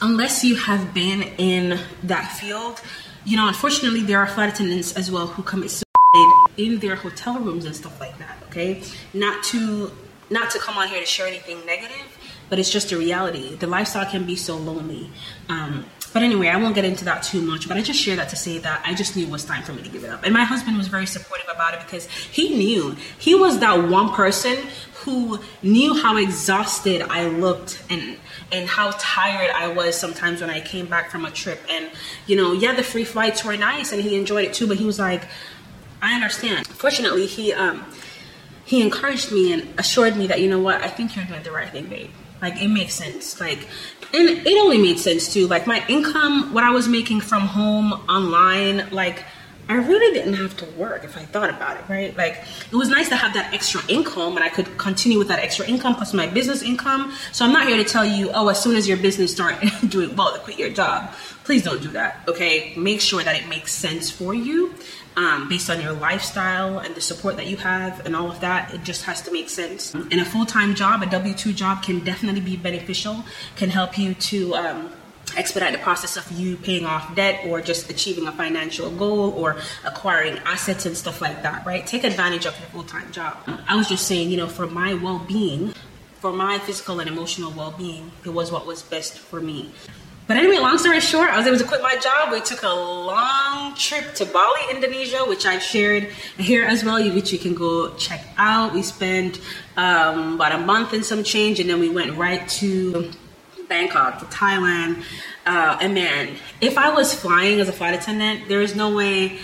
unless 0.00 0.44
you 0.44 0.54
have 0.54 0.94
been 0.94 1.22
in 1.38 1.80
that 2.04 2.30
field 2.32 2.80
you 3.24 3.36
know 3.36 3.48
unfortunately 3.48 4.02
there 4.02 4.18
are 4.18 4.28
flight 4.28 4.52
attendants 4.52 4.92
as 4.96 5.10
well 5.10 5.26
who 5.26 5.42
commit 5.42 5.70
suicide 5.70 6.46
in 6.56 6.78
their 6.78 6.94
hotel 6.94 7.40
rooms 7.40 7.64
and 7.64 7.74
stuff 7.74 7.98
like 7.98 8.16
that 8.18 8.36
okay? 8.44 8.82
Not 9.12 9.42
to 9.44 9.90
not 10.30 10.50
to 10.52 10.60
come 10.60 10.76
on 10.78 10.86
here 10.86 11.00
to 11.00 11.06
share 11.06 11.26
anything 11.26 11.66
negative 11.66 12.16
but 12.48 12.58
it's 12.58 12.70
just 12.70 12.92
a 12.92 12.98
reality. 12.98 13.56
The 13.56 13.66
lifestyle 13.66 14.08
can 14.08 14.24
be 14.24 14.36
so 14.36 14.56
lonely. 14.56 15.10
Um, 15.48 15.86
but 16.14 16.22
anyway, 16.22 16.46
I 16.46 16.56
won't 16.56 16.76
get 16.76 16.84
into 16.84 17.04
that 17.06 17.24
too 17.24 17.42
much, 17.42 17.66
but 17.66 17.76
I 17.76 17.82
just 17.82 18.00
share 18.00 18.14
that 18.14 18.28
to 18.28 18.36
say 18.36 18.58
that 18.58 18.80
I 18.86 18.94
just 18.94 19.16
knew 19.16 19.26
it 19.26 19.30
was 19.30 19.44
time 19.44 19.64
for 19.64 19.72
me 19.72 19.82
to 19.82 19.88
give 19.88 20.04
it 20.04 20.10
up. 20.10 20.22
And 20.22 20.32
my 20.32 20.44
husband 20.44 20.78
was 20.78 20.86
very 20.86 21.06
supportive 21.06 21.48
about 21.52 21.74
it 21.74 21.80
because 21.80 22.06
he 22.06 22.56
knew 22.56 22.96
he 23.18 23.34
was 23.34 23.58
that 23.58 23.88
one 23.88 24.10
person 24.14 24.56
who 25.04 25.40
knew 25.60 25.92
how 26.00 26.16
exhausted 26.16 27.02
I 27.02 27.26
looked 27.26 27.82
and 27.90 28.16
and 28.52 28.68
how 28.68 28.92
tired 28.96 29.50
I 29.50 29.66
was 29.68 29.98
sometimes 29.98 30.40
when 30.40 30.50
I 30.50 30.60
came 30.60 30.86
back 30.86 31.10
from 31.10 31.24
a 31.24 31.32
trip. 31.32 31.60
And 31.68 31.90
you 32.28 32.36
know, 32.36 32.52
yeah, 32.52 32.74
the 32.74 32.84
free 32.84 33.04
flights 33.04 33.44
were 33.44 33.56
nice 33.56 33.90
and 33.90 34.00
he 34.00 34.16
enjoyed 34.16 34.44
it 34.44 34.54
too, 34.54 34.68
but 34.68 34.76
he 34.76 34.84
was 34.84 35.00
like, 35.00 35.24
I 36.00 36.14
understand. 36.14 36.68
Fortunately, 36.68 37.26
he 37.26 37.52
um 37.52 37.84
he 38.64 38.82
encouraged 38.82 39.32
me 39.32 39.52
and 39.52 39.68
assured 39.80 40.16
me 40.16 40.28
that 40.28 40.40
you 40.40 40.48
know 40.48 40.60
what, 40.60 40.80
I 40.80 40.88
think 40.88 41.16
you're 41.16 41.24
doing 41.24 41.42
the 41.42 41.50
right 41.50 41.70
thing, 41.70 41.86
babe. 41.86 42.10
Like 42.40 42.62
it 42.62 42.68
makes 42.68 42.94
sense. 42.94 43.40
Like 43.40 43.66
and 44.12 44.28
it 44.28 44.58
only 44.58 44.78
made 44.78 44.98
sense 44.98 45.32
too. 45.32 45.46
Like 45.46 45.66
my 45.66 45.84
income, 45.88 46.52
what 46.52 46.64
I 46.64 46.70
was 46.70 46.88
making 46.88 47.20
from 47.20 47.42
home 47.42 47.92
online, 48.08 48.90
like 48.90 49.24
I 49.68 49.76
really 49.76 50.12
didn't 50.12 50.34
have 50.34 50.56
to 50.58 50.66
work 50.78 51.04
if 51.04 51.16
I 51.16 51.24
thought 51.24 51.48
about 51.48 51.78
it, 51.78 51.84
right? 51.88 52.14
Like 52.16 52.44
it 52.70 52.76
was 52.76 52.90
nice 52.90 53.08
to 53.08 53.16
have 53.16 53.32
that 53.34 53.54
extra 53.54 53.80
income 53.88 54.36
and 54.36 54.44
I 54.44 54.50
could 54.50 54.76
continue 54.76 55.18
with 55.18 55.28
that 55.28 55.38
extra 55.38 55.66
income 55.66 55.94
plus 55.94 56.12
my 56.12 56.26
business 56.26 56.62
income. 56.62 57.14
So 57.32 57.46
I'm 57.46 57.52
not 57.52 57.66
here 57.66 57.78
to 57.78 57.84
tell 57.84 58.04
you, 58.04 58.30
oh, 58.34 58.48
as 58.48 58.62
soon 58.62 58.76
as 58.76 58.86
your 58.86 58.98
business 58.98 59.32
start 59.32 59.56
doing 59.88 60.14
well, 60.16 60.34
to 60.34 60.38
quit 60.40 60.58
your 60.58 60.70
job. 60.70 61.12
Please 61.44 61.62
don't 61.62 61.80
do 61.80 61.88
that. 61.88 62.20
Okay. 62.28 62.74
Make 62.76 63.00
sure 63.00 63.22
that 63.22 63.36
it 63.36 63.48
makes 63.48 63.72
sense 63.72 64.10
for 64.10 64.34
you 64.34 64.74
um, 65.16 65.48
based 65.48 65.70
on 65.70 65.80
your 65.80 65.92
lifestyle 65.92 66.78
and 66.78 66.94
the 66.94 67.00
support 67.00 67.36
that 67.36 67.46
you 67.46 67.56
have 67.58 68.04
and 68.06 68.16
all 68.16 68.30
of 68.30 68.40
that. 68.40 68.74
It 68.74 68.82
just 68.82 69.04
has 69.04 69.22
to 69.22 69.32
make 69.32 69.48
sense. 69.48 69.94
And 69.94 70.14
a 70.14 70.24
full 70.24 70.46
time 70.46 70.74
job, 70.74 71.02
a 71.02 71.06
W 71.06 71.34
2 71.34 71.52
job, 71.52 71.82
can 71.82 72.00
definitely 72.00 72.40
be 72.40 72.56
beneficial, 72.56 73.24
can 73.56 73.70
help 73.70 73.98
you 73.98 74.14
to. 74.14 74.54
Um, 74.54 74.92
expedite 75.36 75.72
the 75.72 75.78
process 75.78 76.16
of 76.16 76.30
you 76.32 76.56
paying 76.56 76.84
off 76.84 77.14
debt 77.16 77.44
or 77.48 77.60
just 77.60 77.90
achieving 77.90 78.26
a 78.26 78.32
financial 78.32 78.90
goal 78.90 79.30
or 79.32 79.56
acquiring 79.84 80.38
assets 80.44 80.86
and 80.86 80.96
stuff 80.96 81.20
like 81.20 81.42
that, 81.42 81.64
right? 81.66 81.86
Take 81.86 82.04
advantage 82.04 82.46
of 82.46 82.56
your 82.60 82.68
full 82.68 82.84
time 82.84 83.10
job. 83.10 83.36
I 83.66 83.74
was 83.74 83.88
just 83.88 84.06
saying, 84.06 84.30
you 84.30 84.36
know, 84.36 84.46
for 84.46 84.66
my 84.66 84.94
well 84.94 85.18
being, 85.18 85.74
for 86.20 86.32
my 86.32 86.58
physical 86.58 87.00
and 87.00 87.08
emotional 87.08 87.50
well 87.52 87.74
being, 87.76 88.12
it 88.24 88.30
was 88.30 88.52
what 88.52 88.66
was 88.66 88.82
best 88.82 89.18
for 89.18 89.40
me. 89.40 89.70
But 90.26 90.38
anyway, 90.38 90.56
long 90.56 90.78
story 90.78 91.00
short, 91.00 91.28
I 91.28 91.36
was 91.36 91.46
able 91.46 91.58
to 91.58 91.64
quit 91.64 91.82
my 91.82 91.96
job. 91.96 92.32
We 92.32 92.40
took 92.40 92.62
a 92.62 92.72
long 92.72 93.74
trip 93.74 94.14
to 94.14 94.24
Bali, 94.24 94.60
Indonesia, 94.70 95.18
which 95.18 95.44
I 95.44 95.58
shared 95.58 96.04
here 96.38 96.64
as 96.64 96.82
well, 96.82 96.96
which 97.14 97.30
you 97.30 97.38
can 97.38 97.54
go 97.54 97.94
check 97.96 98.24
out. 98.38 98.72
We 98.72 98.80
spent 98.82 99.38
um, 99.76 100.36
about 100.36 100.52
a 100.52 100.58
month 100.58 100.94
and 100.94 101.04
some 101.04 101.24
change, 101.24 101.60
and 101.60 101.68
then 101.68 101.78
we 101.78 101.90
went 101.90 102.16
right 102.16 102.48
to 102.60 103.12
Bangkok, 103.68 104.18
to 104.20 104.24
Thailand. 104.26 105.04
Uh, 105.44 105.76
and 105.82 105.92
man, 105.92 106.36
if 106.62 106.78
I 106.78 106.88
was 106.88 107.14
flying 107.14 107.60
as 107.60 107.68
a 107.68 107.72
flight 107.72 107.92
attendant, 107.92 108.48
there 108.48 108.62
is 108.62 108.74
no 108.74 108.96
way, 108.96 109.38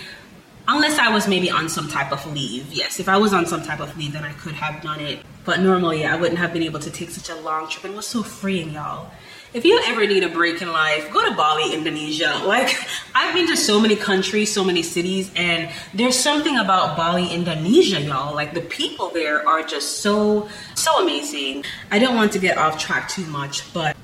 unless 0.66 0.98
I 0.98 1.12
was 1.12 1.28
maybe 1.28 1.50
on 1.50 1.68
some 1.68 1.88
type 1.88 2.10
of 2.10 2.24
leave. 2.32 2.72
Yes, 2.72 2.98
if 2.98 3.06
I 3.06 3.18
was 3.18 3.34
on 3.34 3.44
some 3.44 3.62
type 3.62 3.80
of 3.80 3.94
leave, 3.98 4.14
then 4.14 4.24
I 4.24 4.32
could 4.32 4.54
have 4.54 4.82
done 4.82 5.00
it. 5.00 5.20
But 5.44 5.60
normally, 5.60 6.06
I 6.06 6.16
wouldn't 6.16 6.38
have 6.38 6.54
been 6.54 6.62
able 6.62 6.80
to 6.80 6.90
take 6.90 7.10
such 7.10 7.28
a 7.28 7.38
long 7.42 7.68
trip. 7.68 7.84
And 7.84 7.92
it 7.92 7.96
was 7.96 8.06
so 8.06 8.22
freeing, 8.22 8.70
y'all 8.70 9.10
if 9.52 9.64
you 9.64 9.80
ever 9.86 10.06
need 10.06 10.22
a 10.22 10.28
break 10.28 10.62
in 10.62 10.72
life, 10.72 11.10
go 11.12 11.28
to 11.28 11.34
Bali, 11.34 11.74
Indonesia. 11.74 12.40
Like, 12.44 12.76
I've 13.14 13.34
been 13.34 13.48
to 13.48 13.56
so 13.56 13.80
many 13.80 13.96
countries, 13.96 14.52
so 14.52 14.62
many 14.62 14.82
cities, 14.82 15.30
and 15.34 15.70
there's 15.92 16.18
something 16.18 16.56
about 16.56 16.96
Bali, 16.96 17.28
Indonesia, 17.28 18.00
y'all. 18.00 18.34
Like, 18.34 18.54
the 18.54 18.60
people 18.60 19.10
there 19.10 19.46
are 19.46 19.62
just 19.62 19.98
so, 19.98 20.48
so 20.74 21.02
amazing. 21.02 21.64
I 21.90 21.98
don't 21.98 22.14
want 22.14 22.32
to 22.32 22.38
get 22.38 22.58
off 22.58 22.78
track 22.78 23.08
too 23.08 23.26
much, 23.26 23.72
but 23.74 23.96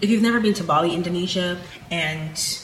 if 0.00 0.10
you've 0.10 0.22
never 0.22 0.40
been 0.40 0.54
to 0.54 0.64
Bali, 0.64 0.94
Indonesia, 0.94 1.58
and 1.90 2.58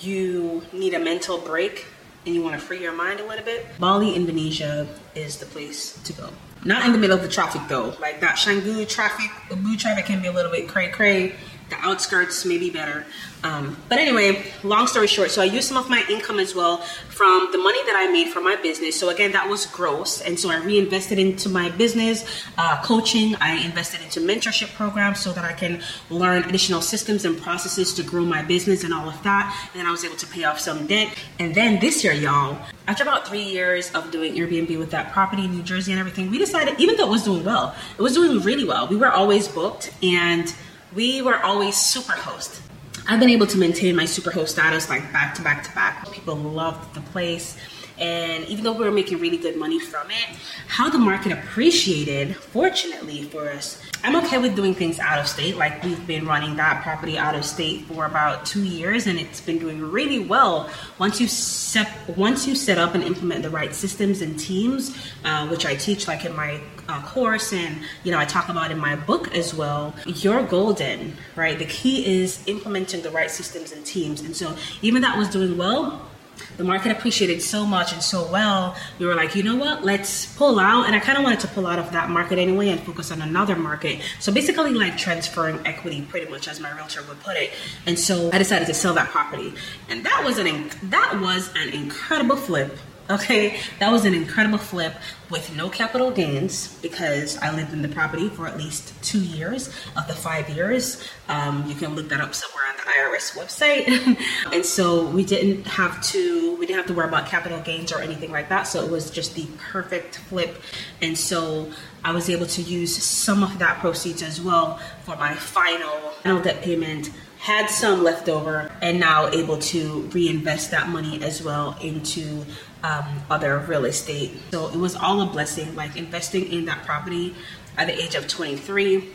you 0.00 0.62
need 0.72 0.94
a 0.94 0.98
mental 0.98 1.38
break 1.38 1.86
and 2.24 2.34
you 2.34 2.42
want 2.42 2.58
to 2.58 2.64
free 2.64 2.80
your 2.80 2.92
mind 2.92 3.20
a 3.20 3.26
little 3.26 3.44
bit, 3.44 3.66
Bali, 3.78 4.14
Indonesia 4.14 4.86
is 5.14 5.38
the 5.38 5.46
place 5.46 6.00
to 6.04 6.12
go. 6.12 6.30
Not 6.64 6.86
in 6.86 6.92
the 6.92 6.98
middle 6.98 7.16
of 7.16 7.22
the 7.22 7.28
traffic 7.28 7.62
though. 7.68 7.94
Like 8.00 8.20
that 8.20 8.36
Canggu 8.36 8.88
traffic, 8.88 9.30
the 9.48 9.56
blue 9.56 9.76
traffic 9.76 10.06
can 10.06 10.22
be 10.22 10.28
a 10.28 10.32
little 10.32 10.52
bit 10.52 10.68
cray 10.68 10.90
cray 10.90 11.34
the 11.72 11.86
outskirts 11.86 12.44
may 12.44 12.58
be 12.58 12.70
better. 12.70 13.06
Um, 13.44 13.76
but 13.88 13.98
anyway, 13.98 14.44
long 14.62 14.86
story 14.86 15.08
short, 15.08 15.30
so 15.32 15.42
I 15.42 15.46
used 15.46 15.66
some 15.66 15.76
of 15.76 15.90
my 15.90 16.04
income 16.08 16.38
as 16.38 16.54
well 16.54 16.76
from 17.08 17.48
the 17.50 17.58
money 17.58 17.82
that 17.86 17.96
I 17.96 18.12
made 18.12 18.28
from 18.28 18.44
my 18.44 18.54
business. 18.54 18.98
So 18.98 19.08
again, 19.08 19.32
that 19.32 19.48
was 19.48 19.66
gross, 19.66 20.20
and 20.20 20.38
so 20.38 20.50
I 20.50 20.58
reinvested 20.58 21.18
into 21.18 21.48
my 21.48 21.70
business 21.70 22.24
uh, 22.56 22.80
coaching. 22.84 23.34
I 23.40 23.56
invested 23.64 24.00
into 24.02 24.20
mentorship 24.20 24.72
programs 24.74 25.18
so 25.18 25.32
that 25.32 25.44
I 25.44 25.54
can 25.54 25.82
learn 26.08 26.44
additional 26.44 26.82
systems 26.82 27.24
and 27.24 27.40
processes 27.40 27.94
to 27.94 28.04
grow 28.04 28.24
my 28.24 28.42
business 28.42 28.84
and 28.84 28.94
all 28.94 29.08
of 29.08 29.20
that. 29.24 29.68
And 29.72 29.80
then 29.80 29.86
I 29.88 29.90
was 29.90 30.04
able 30.04 30.16
to 30.16 30.26
pay 30.26 30.44
off 30.44 30.60
some 30.60 30.86
debt. 30.86 31.12
And 31.40 31.52
then 31.52 31.80
this 31.80 32.04
year, 32.04 32.12
y'all, 32.12 32.58
after 32.86 33.02
about 33.02 33.26
three 33.26 33.42
years 33.42 33.90
of 33.92 34.12
doing 34.12 34.34
Airbnb 34.34 34.78
with 34.78 34.90
that 34.92 35.12
property 35.12 35.46
in 35.46 35.52
New 35.52 35.62
Jersey 35.64 35.90
and 35.90 35.98
everything, 35.98 36.30
we 36.30 36.38
decided, 36.38 36.78
even 36.78 36.96
though 36.96 37.08
it 37.08 37.10
was 37.10 37.24
doing 37.24 37.44
well, 37.44 37.74
it 37.98 38.02
was 38.02 38.14
doing 38.14 38.40
really 38.42 38.64
well. 38.64 38.86
We 38.86 38.96
were 38.96 39.10
always 39.10 39.48
booked 39.48 39.92
and 40.02 40.54
we 40.94 41.22
were 41.22 41.42
always 41.42 41.76
super 41.76 42.12
host. 42.12 42.62
I've 43.08 43.18
been 43.18 43.30
able 43.30 43.46
to 43.48 43.58
maintain 43.58 43.96
my 43.96 44.04
super 44.04 44.30
host 44.30 44.52
status 44.52 44.88
like 44.88 45.12
back 45.12 45.34
to 45.36 45.42
back 45.42 45.64
to 45.64 45.74
back. 45.74 46.10
People 46.12 46.36
loved 46.36 46.94
the 46.94 47.00
place. 47.00 47.56
And 47.98 48.44
even 48.46 48.64
though 48.64 48.72
we 48.72 48.84
were 48.84 48.90
making 48.90 49.18
really 49.18 49.38
good 49.38 49.56
money 49.56 49.78
from 49.78 50.10
it, 50.10 50.36
how 50.68 50.88
the 50.90 50.98
market 50.98 51.32
appreciated, 51.32 52.36
fortunately 52.36 53.24
for 53.24 53.48
us, 53.48 53.80
I'm 54.04 54.16
okay 54.24 54.38
with 54.38 54.56
doing 54.56 54.74
things 54.74 54.98
out 54.98 55.20
of 55.20 55.28
state. 55.28 55.56
Like 55.56 55.82
we've 55.84 56.04
been 56.06 56.26
running 56.26 56.56
that 56.56 56.82
property 56.82 57.16
out 57.16 57.36
of 57.36 57.44
state 57.44 57.84
for 57.84 58.06
about 58.06 58.44
two 58.44 58.64
years, 58.64 59.06
and 59.06 59.18
it's 59.18 59.40
been 59.40 59.58
doing 59.58 59.80
really 59.80 60.18
well. 60.18 60.68
Once 60.98 61.20
you 61.20 61.28
set 61.28 61.88
once 62.16 62.46
you 62.46 62.56
set 62.56 62.78
up 62.78 62.94
and 62.94 63.04
implement 63.04 63.42
the 63.42 63.50
right 63.50 63.72
systems 63.74 64.20
and 64.20 64.38
teams, 64.38 64.96
uh, 65.24 65.46
which 65.48 65.64
I 65.66 65.76
teach 65.76 66.08
like 66.08 66.24
in 66.24 66.34
my 66.34 66.60
uh, 66.88 67.00
course, 67.02 67.52
and 67.52 67.78
you 68.02 68.10
know 68.10 68.18
I 68.18 68.24
talk 68.24 68.48
about 68.48 68.72
in 68.72 68.78
my 68.78 68.96
book 68.96 69.32
as 69.34 69.54
well. 69.54 69.94
You're 70.04 70.42
golden, 70.42 71.16
right? 71.36 71.56
The 71.56 71.66
key 71.66 72.22
is 72.22 72.42
implementing 72.46 73.02
the 73.02 73.10
right 73.10 73.30
systems 73.30 73.70
and 73.70 73.86
teams. 73.86 74.20
And 74.22 74.34
so 74.34 74.56
even 74.82 75.02
that 75.02 75.16
was 75.16 75.28
doing 75.28 75.56
well 75.56 76.08
the 76.56 76.64
market 76.64 76.92
appreciated 76.92 77.42
so 77.42 77.64
much 77.64 77.92
and 77.92 78.02
so 78.02 78.30
well, 78.30 78.76
we 78.98 79.06
were 79.06 79.14
like, 79.14 79.34
you 79.34 79.42
know 79.42 79.56
what, 79.56 79.84
let's 79.84 80.34
pull 80.36 80.58
out. 80.58 80.86
And 80.86 80.94
I 80.94 81.00
kind 81.00 81.18
of 81.18 81.24
wanted 81.24 81.40
to 81.40 81.48
pull 81.48 81.66
out 81.66 81.78
of 81.78 81.92
that 81.92 82.10
market 82.10 82.38
anyway 82.38 82.68
and 82.68 82.80
focus 82.80 83.10
on 83.10 83.22
another 83.22 83.56
market. 83.56 84.00
So 84.20 84.32
basically, 84.32 84.74
like 84.74 84.96
transferring 84.96 85.66
equity, 85.66 86.02
pretty 86.02 86.30
much 86.30 86.48
as 86.48 86.60
my 86.60 86.70
realtor 86.72 87.02
would 87.08 87.20
put 87.20 87.36
it. 87.36 87.52
And 87.86 87.98
so 87.98 88.30
I 88.32 88.38
decided 88.38 88.66
to 88.68 88.74
sell 88.74 88.94
that 88.94 89.08
property, 89.08 89.54
and 89.88 90.04
that 90.04 90.22
was 90.24 90.38
an 90.38 90.70
that 90.90 91.18
was 91.20 91.50
an 91.56 91.70
incredible 91.70 92.36
flip 92.36 92.76
Okay, 93.10 93.58
that 93.80 93.90
was 93.90 94.04
an 94.04 94.14
incredible 94.14 94.58
flip 94.58 94.94
with 95.28 95.54
no 95.56 95.68
capital 95.68 96.10
gains 96.12 96.78
because 96.80 97.36
I 97.38 97.54
lived 97.54 97.72
in 97.72 97.82
the 97.82 97.88
property 97.88 98.28
for 98.28 98.46
at 98.46 98.56
least 98.56 98.94
two 99.02 99.20
years 99.20 99.68
of 99.96 100.06
the 100.06 100.14
five 100.14 100.48
years. 100.48 101.06
Um, 101.28 101.64
you 101.66 101.74
can 101.74 101.96
look 101.96 102.08
that 102.10 102.20
up 102.20 102.32
somewhere 102.32 102.62
on 102.68 102.76
the 102.76 102.82
IRS 102.82 103.36
website. 103.36 104.18
and 104.52 104.64
so 104.64 105.04
we 105.08 105.24
didn't 105.24 105.66
have 105.66 106.02
to 106.10 106.56
we 106.56 106.66
didn't 106.66 106.78
have 106.78 106.86
to 106.86 106.94
worry 106.94 107.08
about 107.08 107.26
capital 107.26 107.60
gains 107.60 107.92
or 107.92 107.98
anything 107.98 108.30
like 108.30 108.48
that. 108.50 108.64
So 108.64 108.84
it 108.84 108.90
was 108.90 109.10
just 109.10 109.34
the 109.34 109.46
perfect 109.58 110.18
flip. 110.18 110.62
And 111.00 111.18
so 111.18 111.72
I 112.04 112.12
was 112.12 112.30
able 112.30 112.46
to 112.46 112.62
use 112.62 112.96
some 112.96 113.42
of 113.42 113.58
that 113.58 113.80
proceeds 113.80 114.22
as 114.22 114.40
well 114.40 114.78
for 115.04 115.16
my 115.16 115.34
final 115.34 115.90
final 116.22 116.40
debt 116.40 116.62
payment 116.62 117.10
had 117.38 117.66
some 117.66 118.04
left 118.04 118.28
over 118.28 118.70
and 118.80 119.00
now 119.00 119.26
able 119.26 119.58
to 119.58 120.02
reinvest 120.12 120.70
that 120.70 120.88
money 120.88 121.20
as 121.24 121.42
well 121.42 121.76
into 121.82 122.44
um, 122.82 123.04
other 123.30 123.58
real 123.58 123.84
estate. 123.84 124.32
So 124.50 124.68
it 124.68 124.76
was 124.76 124.94
all 124.94 125.20
a 125.22 125.26
blessing. 125.26 125.74
Like 125.74 125.96
investing 125.96 126.52
in 126.52 126.64
that 126.66 126.84
property 126.84 127.34
at 127.76 127.86
the 127.86 128.00
age 128.00 128.14
of 128.14 128.28
23 128.28 129.08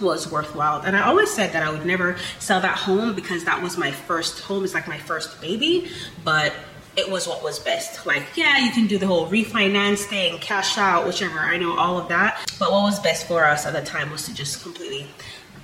was 0.00 0.30
worthwhile. 0.30 0.82
And 0.82 0.96
I 0.96 1.06
always 1.06 1.32
said 1.32 1.52
that 1.52 1.62
I 1.62 1.70
would 1.70 1.86
never 1.86 2.16
sell 2.38 2.60
that 2.60 2.76
home 2.76 3.14
because 3.14 3.44
that 3.44 3.62
was 3.62 3.78
my 3.78 3.90
first 3.90 4.40
home. 4.40 4.64
It's 4.64 4.74
like 4.74 4.88
my 4.88 4.98
first 4.98 5.40
baby, 5.40 5.90
but 6.24 6.52
it 6.96 7.10
was 7.10 7.26
what 7.26 7.42
was 7.42 7.58
best. 7.58 8.06
Like, 8.06 8.24
yeah, 8.36 8.58
you 8.58 8.72
can 8.72 8.86
do 8.86 8.98
the 8.98 9.06
whole 9.06 9.26
refinance 9.28 10.04
thing, 10.04 10.38
cash 10.38 10.78
out, 10.78 11.06
whichever. 11.06 11.38
I 11.38 11.56
know 11.56 11.78
all 11.78 11.98
of 11.98 12.08
that. 12.08 12.44
But 12.58 12.72
what 12.72 12.82
was 12.82 13.00
best 13.00 13.26
for 13.26 13.44
us 13.44 13.66
at 13.66 13.72
the 13.72 13.82
time 13.82 14.10
was 14.10 14.24
to 14.26 14.34
just 14.34 14.62
completely 14.62 15.06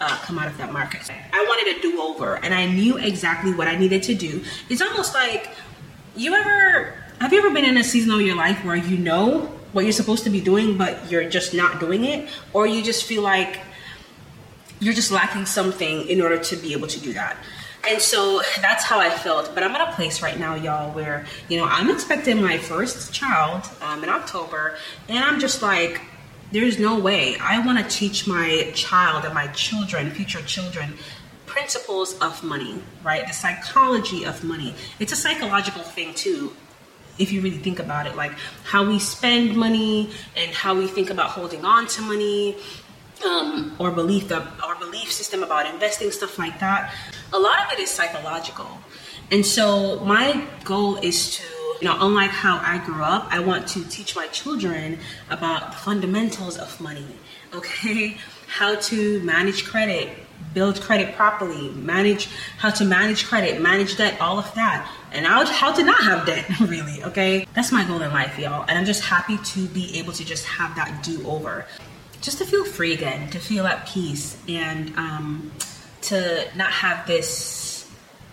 uh, 0.00 0.18
come 0.22 0.38
out 0.38 0.48
of 0.48 0.58
that 0.58 0.72
market. 0.72 1.08
I 1.10 1.44
wanted 1.48 1.78
a 1.78 1.80
do 1.80 2.02
over, 2.02 2.36
and 2.36 2.52
I 2.52 2.66
knew 2.66 2.98
exactly 2.98 3.54
what 3.54 3.68
I 3.68 3.76
needed 3.76 4.02
to 4.04 4.14
do. 4.14 4.42
It's 4.68 4.82
almost 4.82 5.14
like 5.14 5.50
you 6.16 6.34
ever 6.34 7.01
have 7.22 7.32
you 7.32 7.38
ever 7.38 7.54
been 7.54 7.64
in 7.64 7.76
a 7.76 7.84
season 7.84 8.10
of 8.10 8.20
your 8.20 8.34
life 8.34 8.64
where 8.64 8.74
you 8.74 8.98
know 8.98 9.42
what 9.70 9.84
you're 9.84 9.92
supposed 9.92 10.24
to 10.24 10.30
be 10.30 10.40
doing, 10.40 10.76
but 10.76 11.08
you're 11.08 11.30
just 11.30 11.54
not 11.54 11.78
doing 11.78 12.04
it, 12.04 12.28
or 12.52 12.66
you 12.66 12.82
just 12.82 13.04
feel 13.04 13.22
like 13.22 13.60
you're 14.80 14.92
just 14.92 15.12
lacking 15.12 15.46
something 15.46 16.08
in 16.08 16.20
order 16.20 16.36
to 16.36 16.56
be 16.56 16.72
able 16.72 16.88
to 16.88 16.98
do 16.98 17.12
that. 17.12 17.36
And 17.88 18.02
so 18.02 18.42
that's 18.60 18.82
how 18.82 18.98
I 18.98 19.08
felt. 19.08 19.54
But 19.54 19.62
I'm 19.62 19.70
at 19.70 19.88
a 19.88 19.92
place 19.92 20.20
right 20.20 20.36
now, 20.36 20.56
y'all, 20.56 20.90
where, 20.90 21.24
you 21.48 21.58
know, 21.58 21.64
I'm 21.64 21.90
expecting 21.90 22.42
my 22.42 22.58
first 22.58 23.14
child 23.14 23.70
um, 23.80 24.02
in 24.02 24.10
October. 24.10 24.76
And 25.08 25.18
I'm 25.18 25.38
just 25.38 25.62
like, 25.62 26.00
there's 26.50 26.80
no 26.80 26.98
way. 26.98 27.36
I 27.38 27.64
want 27.64 27.78
to 27.78 27.84
teach 27.84 28.26
my 28.26 28.72
child 28.74 29.24
and 29.24 29.32
my 29.32 29.46
children, 29.48 30.10
future 30.10 30.42
children, 30.42 30.94
principles 31.46 32.18
of 32.18 32.42
money, 32.42 32.82
right? 33.04 33.24
The 33.28 33.32
psychology 33.32 34.24
of 34.24 34.42
money. 34.42 34.74
It's 34.98 35.12
a 35.12 35.16
psychological 35.16 35.82
thing, 35.84 36.14
too 36.14 36.52
if 37.18 37.32
you 37.32 37.40
really 37.40 37.58
think 37.58 37.78
about 37.78 38.06
it, 38.06 38.16
like 38.16 38.32
how 38.64 38.86
we 38.86 38.98
spend 38.98 39.56
money 39.56 40.10
and 40.36 40.50
how 40.52 40.74
we 40.74 40.86
think 40.86 41.10
about 41.10 41.30
holding 41.30 41.64
on 41.64 41.86
to 41.86 42.02
money, 42.02 42.56
um, 43.24 43.76
or 43.78 43.90
belief 43.90 44.28
that 44.28 44.46
our 44.62 44.76
belief 44.78 45.12
system 45.12 45.42
about 45.42 45.66
investing, 45.72 46.10
stuff 46.10 46.38
like 46.38 46.58
that. 46.60 46.92
A 47.32 47.38
lot 47.38 47.66
of 47.66 47.72
it 47.72 47.78
is 47.78 47.90
psychological, 47.90 48.78
and 49.30 49.44
so 49.46 50.00
my 50.00 50.46
goal 50.64 50.96
is 50.96 51.36
to 51.36 51.44
you 51.82 51.88
know, 51.88 51.96
unlike 52.00 52.30
how 52.30 52.58
I 52.58 52.78
grew 52.78 53.02
up, 53.02 53.26
I 53.28 53.40
want 53.40 53.66
to 53.68 53.82
teach 53.88 54.14
my 54.14 54.28
children 54.28 55.00
about 55.30 55.72
the 55.72 55.78
fundamentals 55.78 56.56
of 56.56 56.80
money, 56.80 57.08
okay? 57.52 58.18
How 58.46 58.76
to 58.76 59.18
manage 59.24 59.64
credit, 59.64 60.08
build 60.54 60.80
credit 60.80 61.14
properly, 61.14 61.70
manage 61.70 62.26
how 62.58 62.70
to 62.70 62.84
manage 62.84 63.26
credit, 63.26 63.60
manage 63.60 63.96
debt, 63.96 64.20
all 64.20 64.38
of 64.38 64.54
that. 64.54 64.90
And 65.12 65.26
how, 65.26 65.44
how 65.46 65.72
to 65.72 65.82
not 65.82 66.02
have 66.02 66.26
debt, 66.26 66.48
really, 66.60 67.02
okay? 67.04 67.46
That's 67.54 67.72
my 67.72 67.84
goal 67.84 68.02
in 68.02 68.12
life, 68.12 68.38
y'all. 68.38 68.64
And 68.68 68.78
I'm 68.78 68.84
just 68.84 69.02
happy 69.02 69.38
to 69.38 69.66
be 69.68 69.98
able 69.98 70.12
to 70.14 70.24
just 70.24 70.44
have 70.44 70.76
that 70.76 71.02
do 71.02 71.26
over. 71.26 71.66
Just 72.20 72.38
to 72.38 72.44
feel 72.44 72.64
free 72.64 72.92
again, 72.92 73.30
to 73.30 73.38
feel 73.38 73.66
at 73.66 73.86
peace, 73.86 74.40
and 74.48 74.96
um, 74.96 75.52
to 76.02 76.48
not 76.56 76.70
have 76.70 77.06
this, 77.06 77.90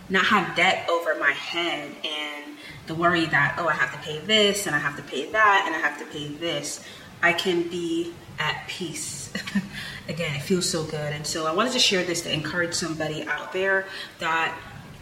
not 0.08 0.24
have 0.26 0.56
debt 0.56 0.88
over 0.88 1.18
my 1.18 1.32
head 1.32 1.90
and 2.04 2.56
the 2.86 2.94
worry 2.94 3.26
that, 3.26 3.56
oh, 3.58 3.68
I 3.68 3.72
have 3.74 3.92
to 3.92 3.98
pay 3.98 4.18
this 4.18 4.66
and 4.66 4.74
I 4.74 4.78
have 4.78 4.96
to 4.96 5.02
pay 5.02 5.30
that 5.30 5.64
and 5.66 5.74
I 5.74 5.78
have 5.78 5.98
to 5.98 6.04
pay 6.06 6.28
this. 6.28 6.84
I 7.22 7.32
can 7.32 7.68
be 7.68 8.12
at 8.40 8.66
peace. 8.66 9.32
Again, 10.08 10.34
it 10.34 10.42
feels 10.42 10.68
so 10.68 10.82
good. 10.82 11.12
And 11.12 11.24
so 11.24 11.46
I 11.46 11.52
wanted 11.52 11.74
to 11.74 11.78
share 11.78 12.02
this 12.02 12.22
to 12.22 12.32
encourage 12.32 12.74
somebody 12.74 13.22
out 13.24 13.52
there 13.52 13.86
that 14.18 14.58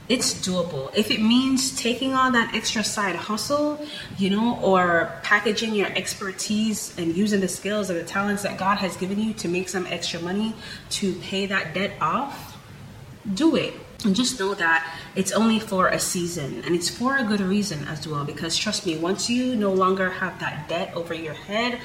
it's 0.08 0.34
doable. 0.34 0.94
If 0.94 1.10
it 1.10 1.20
means 1.20 1.76
taking 1.78 2.14
on 2.14 2.32
that 2.32 2.54
extra 2.54 2.82
side 2.82 3.14
hustle, 3.14 3.80
you 4.18 4.30
know, 4.30 4.58
or 4.60 5.12
packaging 5.22 5.74
your 5.74 5.88
expertise 5.88 6.96
and 6.98 7.14
using 7.14 7.40
the 7.40 7.48
skills 7.48 7.90
and 7.90 7.98
the 7.98 8.04
talents 8.04 8.42
that 8.42 8.58
God 8.58 8.78
has 8.78 8.96
given 8.96 9.20
you 9.20 9.32
to 9.34 9.48
make 9.48 9.68
some 9.68 9.86
extra 9.86 10.20
money 10.20 10.54
to 10.90 11.14
pay 11.14 11.46
that 11.46 11.74
debt 11.74 11.92
off, 12.00 12.56
do 13.34 13.54
it. 13.56 13.74
And 14.04 14.14
just 14.14 14.38
know 14.38 14.54
that 14.54 14.96
it's 15.16 15.32
only 15.32 15.58
for 15.58 15.88
a 15.88 15.98
season 15.98 16.62
and 16.64 16.74
it's 16.74 16.88
for 16.88 17.16
a 17.16 17.24
good 17.24 17.40
reason 17.40 17.84
as 17.88 18.06
well. 18.06 18.24
Because 18.24 18.56
trust 18.56 18.86
me, 18.86 18.96
once 18.96 19.28
you 19.28 19.56
no 19.56 19.72
longer 19.72 20.08
have 20.08 20.38
that 20.38 20.68
debt 20.68 20.94
over 20.94 21.12
your 21.12 21.34
head, 21.34 21.80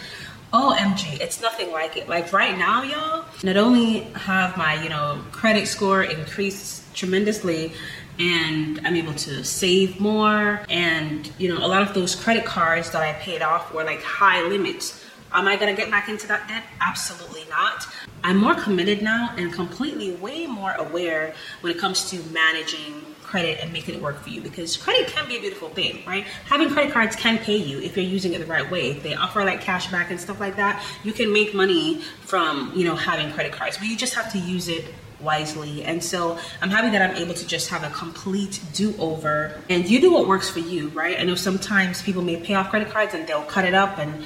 Oh, 0.55 0.75
OMG, 0.77 1.19
it's 1.19 1.41
nothing 1.41 1.71
like 1.71 1.97
it. 1.97 2.07
Like 2.07 2.31
right 2.31 2.55
now, 2.55 2.83
y'all, 2.83 3.25
not 3.43 3.57
only 3.57 4.01
have 4.13 4.55
my, 4.55 4.81
you 4.83 4.89
know, 4.89 5.19
credit 5.31 5.67
score 5.67 6.03
increased 6.03 6.95
tremendously 6.95 7.73
and 8.19 8.79
I'm 8.85 8.95
able 8.95 9.15
to 9.15 9.43
save 9.43 9.99
more 9.99 10.63
and, 10.69 11.31
you 11.39 11.49
know, 11.49 11.57
a 11.57 11.65
lot 11.65 11.81
of 11.81 11.95
those 11.95 12.13
credit 12.13 12.45
cards 12.45 12.91
that 12.91 13.01
I 13.01 13.13
paid 13.13 13.41
off 13.41 13.73
were 13.73 13.83
like 13.83 14.03
high 14.03 14.43
limits 14.43 15.03
Am 15.35 15.47
I 15.47 15.55
going 15.55 15.75
to 15.75 15.81
get 15.81 15.89
back 15.89 16.09
into 16.09 16.27
that 16.27 16.47
debt? 16.47 16.63
Absolutely 16.79 17.45
not. 17.49 17.87
I'm 18.23 18.37
more 18.37 18.53
committed 18.53 19.01
now 19.01 19.33
and 19.35 19.51
completely 19.51 20.11
way 20.11 20.45
more 20.45 20.73
aware 20.73 21.33
when 21.61 21.71
it 21.71 21.79
comes 21.79 22.07
to 22.11 22.21
managing 22.31 23.12
credit 23.33 23.57
and 23.63 23.73
making 23.73 23.95
it 23.95 24.01
work 24.01 24.19
for 24.19 24.29
you 24.29 24.39
because 24.41 24.77
credit 24.77 25.07
can 25.07 25.27
be 25.27 25.37
a 25.37 25.41
beautiful 25.41 25.67
thing, 25.69 26.03
right? 26.05 26.23
Having 26.45 26.69
credit 26.69 26.93
cards 26.93 27.15
can 27.15 27.39
pay 27.39 27.57
you 27.57 27.81
if 27.81 27.97
you're 27.97 28.05
using 28.05 28.33
it 28.33 28.37
the 28.37 28.45
right 28.45 28.69
way. 28.69 28.91
If 28.91 29.01
they 29.01 29.15
offer 29.15 29.43
like 29.43 29.59
cash 29.59 29.89
back 29.89 30.11
and 30.11 30.21
stuff 30.21 30.39
like 30.39 30.55
that, 30.57 30.85
you 31.03 31.13
can 31.13 31.33
make 31.33 31.55
money 31.55 31.99
from, 32.21 32.71
you 32.75 32.83
know, 32.83 32.95
having 32.95 33.31
credit 33.31 33.51
cards, 33.51 33.79
but 33.79 33.87
you 33.87 33.97
just 33.97 34.13
have 34.13 34.31
to 34.33 34.37
use 34.37 34.67
it 34.67 34.85
wisely. 35.19 35.83
And 35.83 36.03
so 36.03 36.37
I'm 36.61 36.69
happy 36.69 36.91
that 36.91 37.01
I'm 37.01 37.15
able 37.15 37.33
to 37.33 37.47
just 37.47 37.69
have 37.69 37.83
a 37.83 37.89
complete 37.89 38.61
do 38.71 38.93
over 38.99 39.59
and 39.67 39.89
you 39.89 39.99
do 39.99 40.13
what 40.13 40.27
works 40.27 40.47
for 40.47 40.59
you, 40.59 40.89
right? 40.89 41.19
I 41.19 41.23
know 41.23 41.33
sometimes 41.33 42.03
people 42.03 42.21
may 42.21 42.37
pay 42.37 42.53
off 42.53 42.69
credit 42.69 42.91
cards 42.91 43.15
and 43.15 43.25
they'll 43.25 43.41
cut 43.41 43.65
it 43.65 43.73
up 43.73 43.97
and 43.97 44.25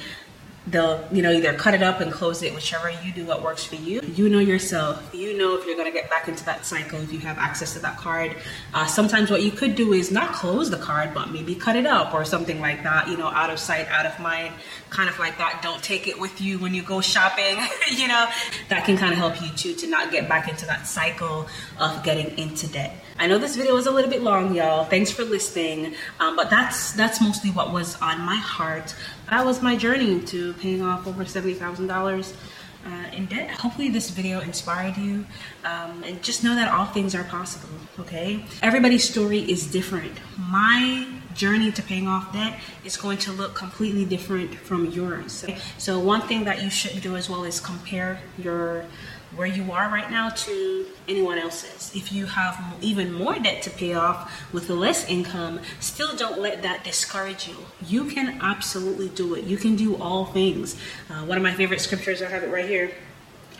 they'll 0.70 1.06
you 1.12 1.22
know 1.22 1.30
either 1.30 1.52
cut 1.54 1.74
it 1.74 1.82
up 1.82 2.00
and 2.00 2.12
close 2.12 2.42
it 2.42 2.54
whichever 2.54 2.90
you 3.04 3.12
do 3.12 3.24
what 3.24 3.42
works 3.42 3.64
for 3.64 3.76
you. 3.76 4.00
You 4.00 4.28
know 4.28 4.38
yourself. 4.38 5.10
You 5.14 5.36
know 5.36 5.56
if 5.56 5.66
you're 5.66 5.76
going 5.76 5.90
to 5.90 5.96
get 5.96 6.10
back 6.10 6.28
into 6.28 6.44
that 6.44 6.66
cycle 6.66 7.00
if 7.00 7.12
you 7.12 7.18
have 7.20 7.38
access 7.38 7.72
to 7.74 7.78
that 7.80 7.96
card. 7.96 8.36
Uh, 8.74 8.86
sometimes 8.86 9.30
what 9.30 9.42
you 9.42 9.50
could 9.50 9.74
do 9.74 9.92
is 9.92 10.10
not 10.10 10.32
close 10.32 10.70
the 10.70 10.78
card 10.78 11.14
but 11.14 11.30
maybe 11.30 11.54
cut 11.54 11.76
it 11.76 11.86
up 11.86 12.14
or 12.14 12.24
something 12.24 12.60
like 12.60 12.82
that 12.82 13.08
you 13.08 13.16
know 13.16 13.28
out 13.28 13.50
of 13.50 13.58
sight 13.58 13.86
out 13.88 14.06
of 14.06 14.18
mind 14.20 14.54
kind 14.90 15.08
of 15.08 15.18
like 15.18 15.38
that. 15.38 15.60
Don't 15.62 15.82
take 15.82 16.08
it 16.08 16.18
with 16.18 16.40
you 16.40 16.58
when 16.58 16.74
you 16.74 16.82
go 16.82 17.00
shopping 17.00 17.56
you 17.90 18.08
know. 18.08 18.28
That 18.68 18.84
can 18.84 18.96
kind 18.96 19.12
of 19.12 19.18
help 19.18 19.40
you 19.42 19.50
too 19.50 19.74
to 19.74 19.86
not 19.86 20.10
get 20.10 20.28
back 20.28 20.48
into 20.48 20.66
that 20.66 20.86
cycle 20.86 21.46
of 21.78 22.02
getting 22.02 22.36
into 22.38 22.66
debt 22.66 22.94
i 23.18 23.26
know 23.26 23.38
this 23.38 23.56
video 23.56 23.74
was 23.74 23.86
a 23.86 23.90
little 23.90 24.10
bit 24.10 24.22
long 24.22 24.54
y'all 24.54 24.84
thanks 24.84 25.10
for 25.10 25.24
listening 25.24 25.94
um, 26.20 26.36
but 26.36 26.50
that's 26.50 26.92
that's 26.92 27.20
mostly 27.20 27.50
what 27.50 27.72
was 27.72 28.00
on 28.00 28.20
my 28.20 28.36
heart 28.36 28.94
that 29.30 29.44
was 29.44 29.60
my 29.62 29.76
journey 29.76 30.20
to 30.20 30.54
paying 30.54 30.82
off 30.82 31.06
over 31.06 31.24
$70,000 31.24 32.34
uh, 32.86 33.16
in 33.16 33.26
debt. 33.26 33.50
Hopefully, 33.50 33.88
this 33.90 34.10
video 34.10 34.40
inspired 34.40 34.96
you. 34.96 35.26
Um, 35.64 36.02
and 36.04 36.22
just 36.22 36.44
know 36.44 36.54
that 36.54 36.72
all 36.72 36.86
things 36.86 37.14
are 37.14 37.24
possible, 37.24 37.68
okay? 37.98 38.44
Everybody's 38.62 39.08
story 39.08 39.40
is 39.40 39.66
different. 39.66 40.12
My 40.38 41.06
journey 41.34 41.70
to 41.72 41.82
paying 41.82 42.08
off 42.08 42.32
debt 42.32 42.58
is 42.84 42.96
going 42.96 43.18
to 43.18 43.32
look 43.32 43.54
completely 43.54 44.04
different 44.04 44.54
from 44.54 44.86
yours. 44.86 45.44
So, 45.76 45.98
one 45.98 46.22
thing 46.22 46.44
that 46.44 46.62
you 46.62 46.70
shouldn't 46.70 47.02
do 47.02 47.16
as 47.16 47.28
well 47.28 47.44
is 47.44 47.60
compare 47.60 48.20
your 48.38 48.84
where 49.36 49.46
you 49.46 49.70
are 49.72 49.88
right 49.88 50.10
now 50.10 50.30
to 50.30 50.86
anyone 51.06 51.38
else's. 51.38 51.94
If 51.94 52.12
you 52.12 52.26
have 52.26 52.76
even 52.80 53.12
more 53.12 53.38
debt 53.38 53.62
to 53.62 53.70
pay 53.70 53.94
off 53.94 54.32
with 54.52 54.70
less 54.70 55.08
income, 55.08 55.60
still 55.80 56.16
don't 56.16 56.40
let 56.40 56.62
that 56.62 56.84
discourage 56.84 57.48
you. 57.48 57.56
You 57.86 58.04
can 58.06 58.38
absolutely 58.40 59.08
do 59.08 59.34
it. 59.34 59.44
You 59.44 59.56
can 59.56 59.76
do 59.76 59.96
all 59.96 60.26
things. 60.26 60.76
Uh, 61.10 61.24
one 61.24 61.36
of 61.36 61.42
my 61.42 61.54
favorite 61.54 61.80
scriptures, 61.80 62.22
I 62.22 62.28
have 62.28 62.42
it 62.42 62.50
right 62.50 62.66
here. 62.66 62.90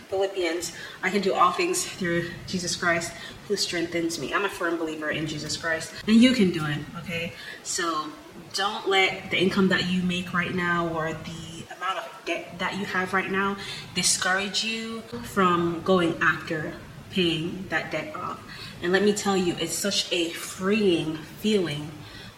Philippians, 0.09 0.73
I 1.03 1.11
can 1.11 1.21
do 1.21 1.33
all 1.35 1.51
things 1.51 1.85
through 1.85 2.31
Jesus 2.47 2.75
Christ 2.75 3.11
who 3.47 3.55
strengthens 3.55 4.19
me. 4.19 4.33
I'm 4.33 4.45
a 4.45 4.49
firm 4.49 4.77
believer 4.77 5.11
in 5.11 5.27
Jesus 5.27 5.55
Christ, 5.55 5.93
and 6.07 6.15
you 6.15 6.33
can 6.33 6.51
do 6.51 6.65
it, 6.65 6.79
okay? 6.97 7.33
So 7.61 8.07
don't 8.53 8.89
let 8.89 9.29
the 9.29 9.39
income 9.39 9.67
that 9.69 9.87
you 9.87 10.01
make 10.01 10.33
right 10.33 10.53
now 10.53 10.87
or 10.89 11.13
the 11.13 11.48
of 11.97 12.25
debt 12.25 12.59
that 12.59 12.77
you 12.77 12.85
have 12.85 13.13
right 13.13 13.31
now 13.31 13.57
discourage 13.95 14.63
you 14.63 15.01
from 15.23 15.81
going 15.83 16.17
after 16.21 16.73
paying 17.11 17.65
that 17.69 17.91
debt 17.91 18.15
off. 18.15 18.41
And 18.81 18.91
let 18.91 19.03
me 19.03 19.13
tell 19.13 19.35
you, 19.35 19.55
it's 19.59 19.73
such 19.73 20.11
a 20.11 20.29
freeing 20.29 21.17
feeling 21.17 21.91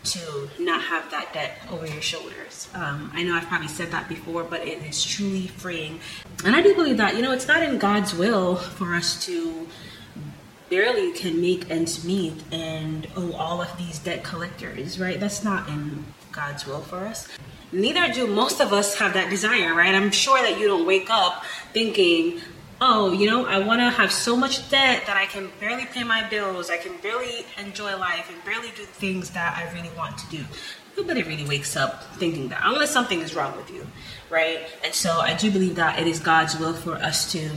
to 0.03 0.49
not 0.59 0.81
have 0.81 1.11
that 1.11 1.31
debt 1.33 1.59
over 1.69 1.85
your 1.85 2.01
shoulders. 2.01 2.67
Um, 2.73 3.11
I 3.13 3.23
know 3.23 3.35
I've 3.35 3.45
probably 3.45 3.67
said 3.67 3.91
that 3.91 4.09
before, 4.09 4.43
but 4.43 4.61
it 4.61 4.79
is 4.83 5.03
truly 5.03 5.47
freeing. 5.47 5.99
And 6.43 6.55
I 6.55 6.61
do 6.61 6.73
believe 6.73 6.97
that, 6.97 7.15
you 7.15 7.21
know, 7.21 7.31
it's 7.31 7.47
not 7.47 7.61
in 7.61 7.77
God's 7.77 8.15
will 8.15 8.55
for 8.55 8.95
us 8.95 9.23
to 9.25 9.67
barely 10.69 11.11
can 11.11 11.39
make 11.39 11.69
ends 11.69 12.03
meet 12.05 12.41
and 12.51 13.07
owe 13.15 13.33
all 13.33 13.61
of 13.61 13.77
these 13.77 13.99
debt 13.99 14.23
collectors, 14.23 14.99
right? 14.99 15.19
That's 15.19 15.43
not 15.43 15.67
in 15.67 16.05
God's 16.31 16.65
will 16.65 16.81
for 16.81 16.99
us 16.99 17.27
neither 17.71 18.11
do 18.13 18.27
most 18.27 18.59
of 18.59 18.73
us 18.73 18.95
have 18.95 19.13
that 19.13 19.29
desire, 19.29 19.73
right? 19.73 19.93
I'm 19.93 20.11
sure 20.11 20.41
that 20.41 20.59
you 20.59 20.67
don't 20.67 20.85
wake 20.85 21.09
up 21.09 21.43
thinking, 21.73 22.41
oh, 22.79 23.11
you 23.11 23.29
know, 23.29 23.45
I 23.45 23.59
want 23.59 23.79
to 23.79 23.89
have 23.89 24.11
so 24.11 24.35
much 24.35 24.69
debt 24.69 25.03
that 25.05 25.15
I 25.15 25.25
can 25.25 25.49
barely 25.59 25.85
pay 25.85 26.03
my 26.03 26.27
bills, 26.27 26.69
I 26.69 26.77
can 26.77 26.97
barely 26.97 27.45
enjoy 27.57 27.95
life, 27.97 28.29
and 28.33 28.43
barely 28.43 28.69
do 28.69 28.83
things 28.83 29.29
that 29.31 29.55
I 29.57 29.71
really 29.73 29.95
want 29.95 30.17
to 30.17 30.27
do. 30.29 30.43
Nobody 30.97 31.23
really 31.23 31.45
wakes 31.45 31.77
up 31.77 32.03
thinking 32.15 32.49
that, 32.49 32.61
unless 32.63 32.91
something 32.91 33.21
is 33.21 33.35
wrong 33.35 33.55
with 33.55 33.69
you, 33.69 33.87
right? 34.29 34.59
And 34.83 34.93
so 34.93 35.19
I 35.19 35.35
do 35.35 35.51
believe 35.51 35.75
that 35.75 35.99
it 35.99 36.07
is 36.07 36.19
God's 36.19 36.57
will 36.59 36.73
for 36.73 36.95
us 36.95 37.31
to 37.31 37.49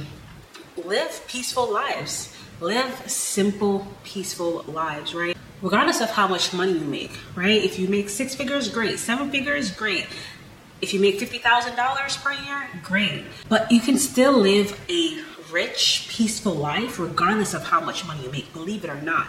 live 0.76 1.22
peaceful 1.26 1.72
lives, 1.72 2.33
live 2.64 3.10
simple, 3.10 3.86
peaceful 4.04 4.64
lives, 4.66 5.14
right? 5.14 5.36
regardless 5.64 6.02
of 6.02 6.10
how 6.10 6.28
much 6.28 6.52
money 6.52 6.72
you 6.72 6.84
make, 6.84 7.10
right? 7.34 7.64
If 7.64 7.78
you 7.78 7.88
make 7.88 8.10
six 8.10 8.34
figures, 8.34 8.68
great. 8.68 8.98
Seven 8.98 9.30
figures, 9.30 9.70
great. 9.70 10.06
If 10.82 10.92
you 10.92 11.00
make 11.00 11.18
$50,000 11.18 12.22
per 12.22 12.32
year, 12.32 12.68
great. 12.82 13.24
But 13.48 13.72
you 13.72 13.80
can 13.80 13.96
still 13.96 14.32
live 14.32 14.78
a 14.90 15.22
rich, 15.50 16.06
peaceful 16.10 16.52
life 16.52 16.98
regardless 16.98 17.54
of 17.54 17.64
how 17.64 17.80
much 17.80 18.06
money 18.06 18.24
you 18.24 18.30
make, 18.30 18.52
believe 18.52 18.84
it 18.84 18.90
or 18.90 19.00
not. 19.00 19.28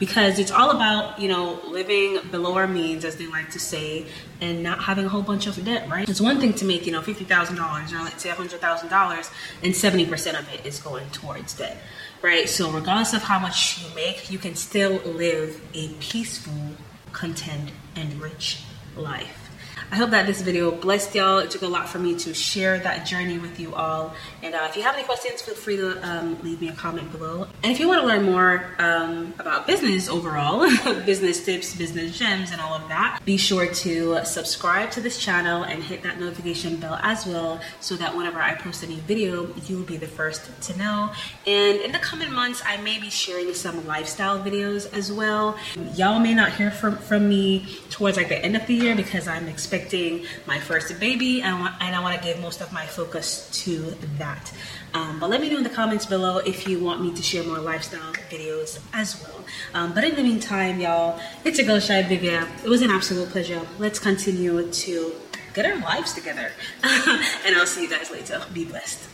Because 0.00 0.38
it's 0.38 0.50
all 0.50 0.72
about, 0.72 1.20
you 1.20 1.28
know, 1.28 1.60
living 1.68 2.18
below 2.30 2.56
our 2.56 2.66
means, 2.66 3.04
as 3.04 3.16
they 3.16 3.28
like 3.28 3.50
to 3.52 3.60
say, 3.60 4.06
and 4.40 4.62
not 4.62 4.80
having 4.80 5.06
a 5.06 5.08
whole 5.08 5.22
bunch 5.22 5.46
of 5.46 5.64
debt, 5.64 5.88
right? 5.88 6.06
It's 6.06 6.20
one 6.20 6.40
thing 6.40 6.52
to 6.54 6.64
make, 6.64 6.84
you 6.84 6.92
know, 6.92 7.00
$50,000 7.00 7.92
or 7.92 8.04
let's 8.04 8.22
say 8.22 8.28
$100,000 8.30 9.30
and 9.62 9.72
70% 9.72 10.38
of 10.38 10.52
it 10.52 10.66
is 10.66 10.80
going 10.80 11.08
towards 11.10 11.54
debt 11.56 11.78
right? 12.22 12.48
So, 12.48 12.70
regardless 12.70 13.12
of 13.12 13.22
how 13.22 13.38
much 13.38 13.82
you 13.82 13.94
make, 13.94 14.30
you 14.30 14.38
can 14.38 14.54
still 14.54 14.94
live 15.04 15.60
a 15.74 15.88
peaceful, 15.94 16.76
content, 17.12 17.70
and 17.94 18.20
rich 18.20 18.62
life. 18.96 19.45
I 19.88 19.96
hope 19.96 20.10
that 20.10 20.26
this 20.26 20.42
video 20.42 20.72
blessed 20.72 21.14
y'all. 21.14 21.38
It 21.38 21.52
took 21.52 21.62
a 21.62 21.68
lot 21.68 21.88
for 21.88 22.00
me 22.00 22.16
to 22.16 22.34
share 22.34 22.80
that 22.80 23.06
journey 23.06 23.38
with 23.38 23.60
you 23.60 23.72
all. 23.72 24.14
And 24.42 24.52
uh, 24.52 24.66
if 24.68 24.76
you 24.76 24.82
have 24.82 24.96
any 24.96 25.04
questions, 25.04 25.42
feel 25.42 25.54
free 25.54 25.76
to 25.76 26.02
um, 26.02 26.42
leave 26.42 26.60
me 26.60 26.68
a 26.68 26.72
comment 26.72 27.12
below. 27.12 27.46
And 27.62 27.72
if 27.72 27.78
you 27.78 27.86
want 27.86 28.00
to 28.00 28.06
learn 28.06 28.24
more 28.24 28.74
um, 28.78 29.32
about 29.38 29.68
business 29.68 30.08
overall, 30.08 30.60
business 31.06 31.44
tips, 31.44 31.76
business 31.76 32.18
gems, 32.18 32.50
and 32.50 32.60
all 32.60 32.74
of 32.74 32.88
that, 32.88 33.20
be 33.24 33.36
sure 33.36 33.66
to 33.66 34.24
subscribe 34.24 34.90
to 34.90 35.00
this 35.00 35.18
channel 35.18 35.62
and 35.62 35.84
hit 35.84 36.02
that 36.02 36.18
notification 36.18 36.76
bell 36.78 36.98
as 37.02 37.24
well 37.24 37.60
so 37.78 37.94
that 37.94 38.16
whenever 38.16 38.40
I 38.40 38.54
post 38.56 38.82
a 38.82 38.88
new 38.88 39.00
video, 39.02 39.54
you 39.66 39.76
will 39.76 39.84
be 39.84 39.98
the 39.98 40.08
first 40.08 40.50
to 40.62 40.76
know. 40.76 41.12
And 41.46 41.78
in 41.78 41.92
the 41.92 42.00
coming 42.00 42.32
months, 42.32 42.60
I 42.66 42.76
may 42.78 42.98
be 42.98 43.08
sharing 43.08 43.54
some 43.54 43.86
lifestyle 43.86 44.40
videos 44.40 44.92
as 44.92 45.12
well. 45.12 45.56
Y'all 45.94 46.18
may 46.18 46.34
not 46.34 46.52
hear 46.54 46.72
from, 46.72 46.96
from 46.96 47.28
me 47.28 47.78
towards 47.90 48.16
like 48.16 48.28
the 48.28 48.44
end 48.44 48.56
of 48.56 48.66
the 48.66 48.74
year 48.74 48.96
because 48.96 49.28
I'm 49.28 49.46
expecting 49.46 49.75
expecting 49.76 50.26
my 50.46 50.58
first 50.58 50.98
baby, 50.98 51.42
and, 51.42 51.54
I 51.54 52.00
want 52.00 52.18
to 52.18 52.24
give 52.24 52.40
most 52.40 52.60
of 52.60 52.72
my 52.72 52.86
focus 52.86 53.48
to 53.64 53.94
that. 54.18 54.52
Um, 54.94 55.20
but 55.20 55.28
let 55.30 55.40
me 55.40 55.50
know 55.50 55.58
in 55.58 55.64
the 55.64 55.70
comments 55.70 56.06
below 56.06 56.38
if 56.38 56.66
you 56.68 56.82
want 56.82 57.02
me 57.02 57.14
to 57.14 57.22
share 57.22 57.44
more 57.44 57.58
lifestyle 57.58 58.12
videos 58.30 58.80
as 58.92 59.22
well. 59.22 59.44
Um, 59.74 59.92
but 59.94 60.04
in 60.04 60.14
the 60.14 60.22
meantime, 60.22 60.80
y'all, 60.80 61.20
it's 61.44 61.58
a 61.58 61.64
girl 61.64 61.76
Shibivia. 61.76 62.48
It 62.64 62.68
was 62.68 62.82
an 62.82 62.90
absolute 62.90 63.28
pleasure. 63.28 63.60
Let's 63.78 63.98
continue 63.98 64.70
to 64.70 65.12
get 65.54 65.66
our 65.66 65.76
lives 65.76 66.12
together. 66.14 66.52
and 66.82 67.56
I'll 67.56 67.66
see 67.66 67.82
you 67.82 67.90
guys 67.90 68.10
later. 68.10 68.42
Be 68.52 68.64
blessed. 68.64 69.08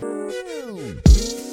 Bye. 0.00 1.46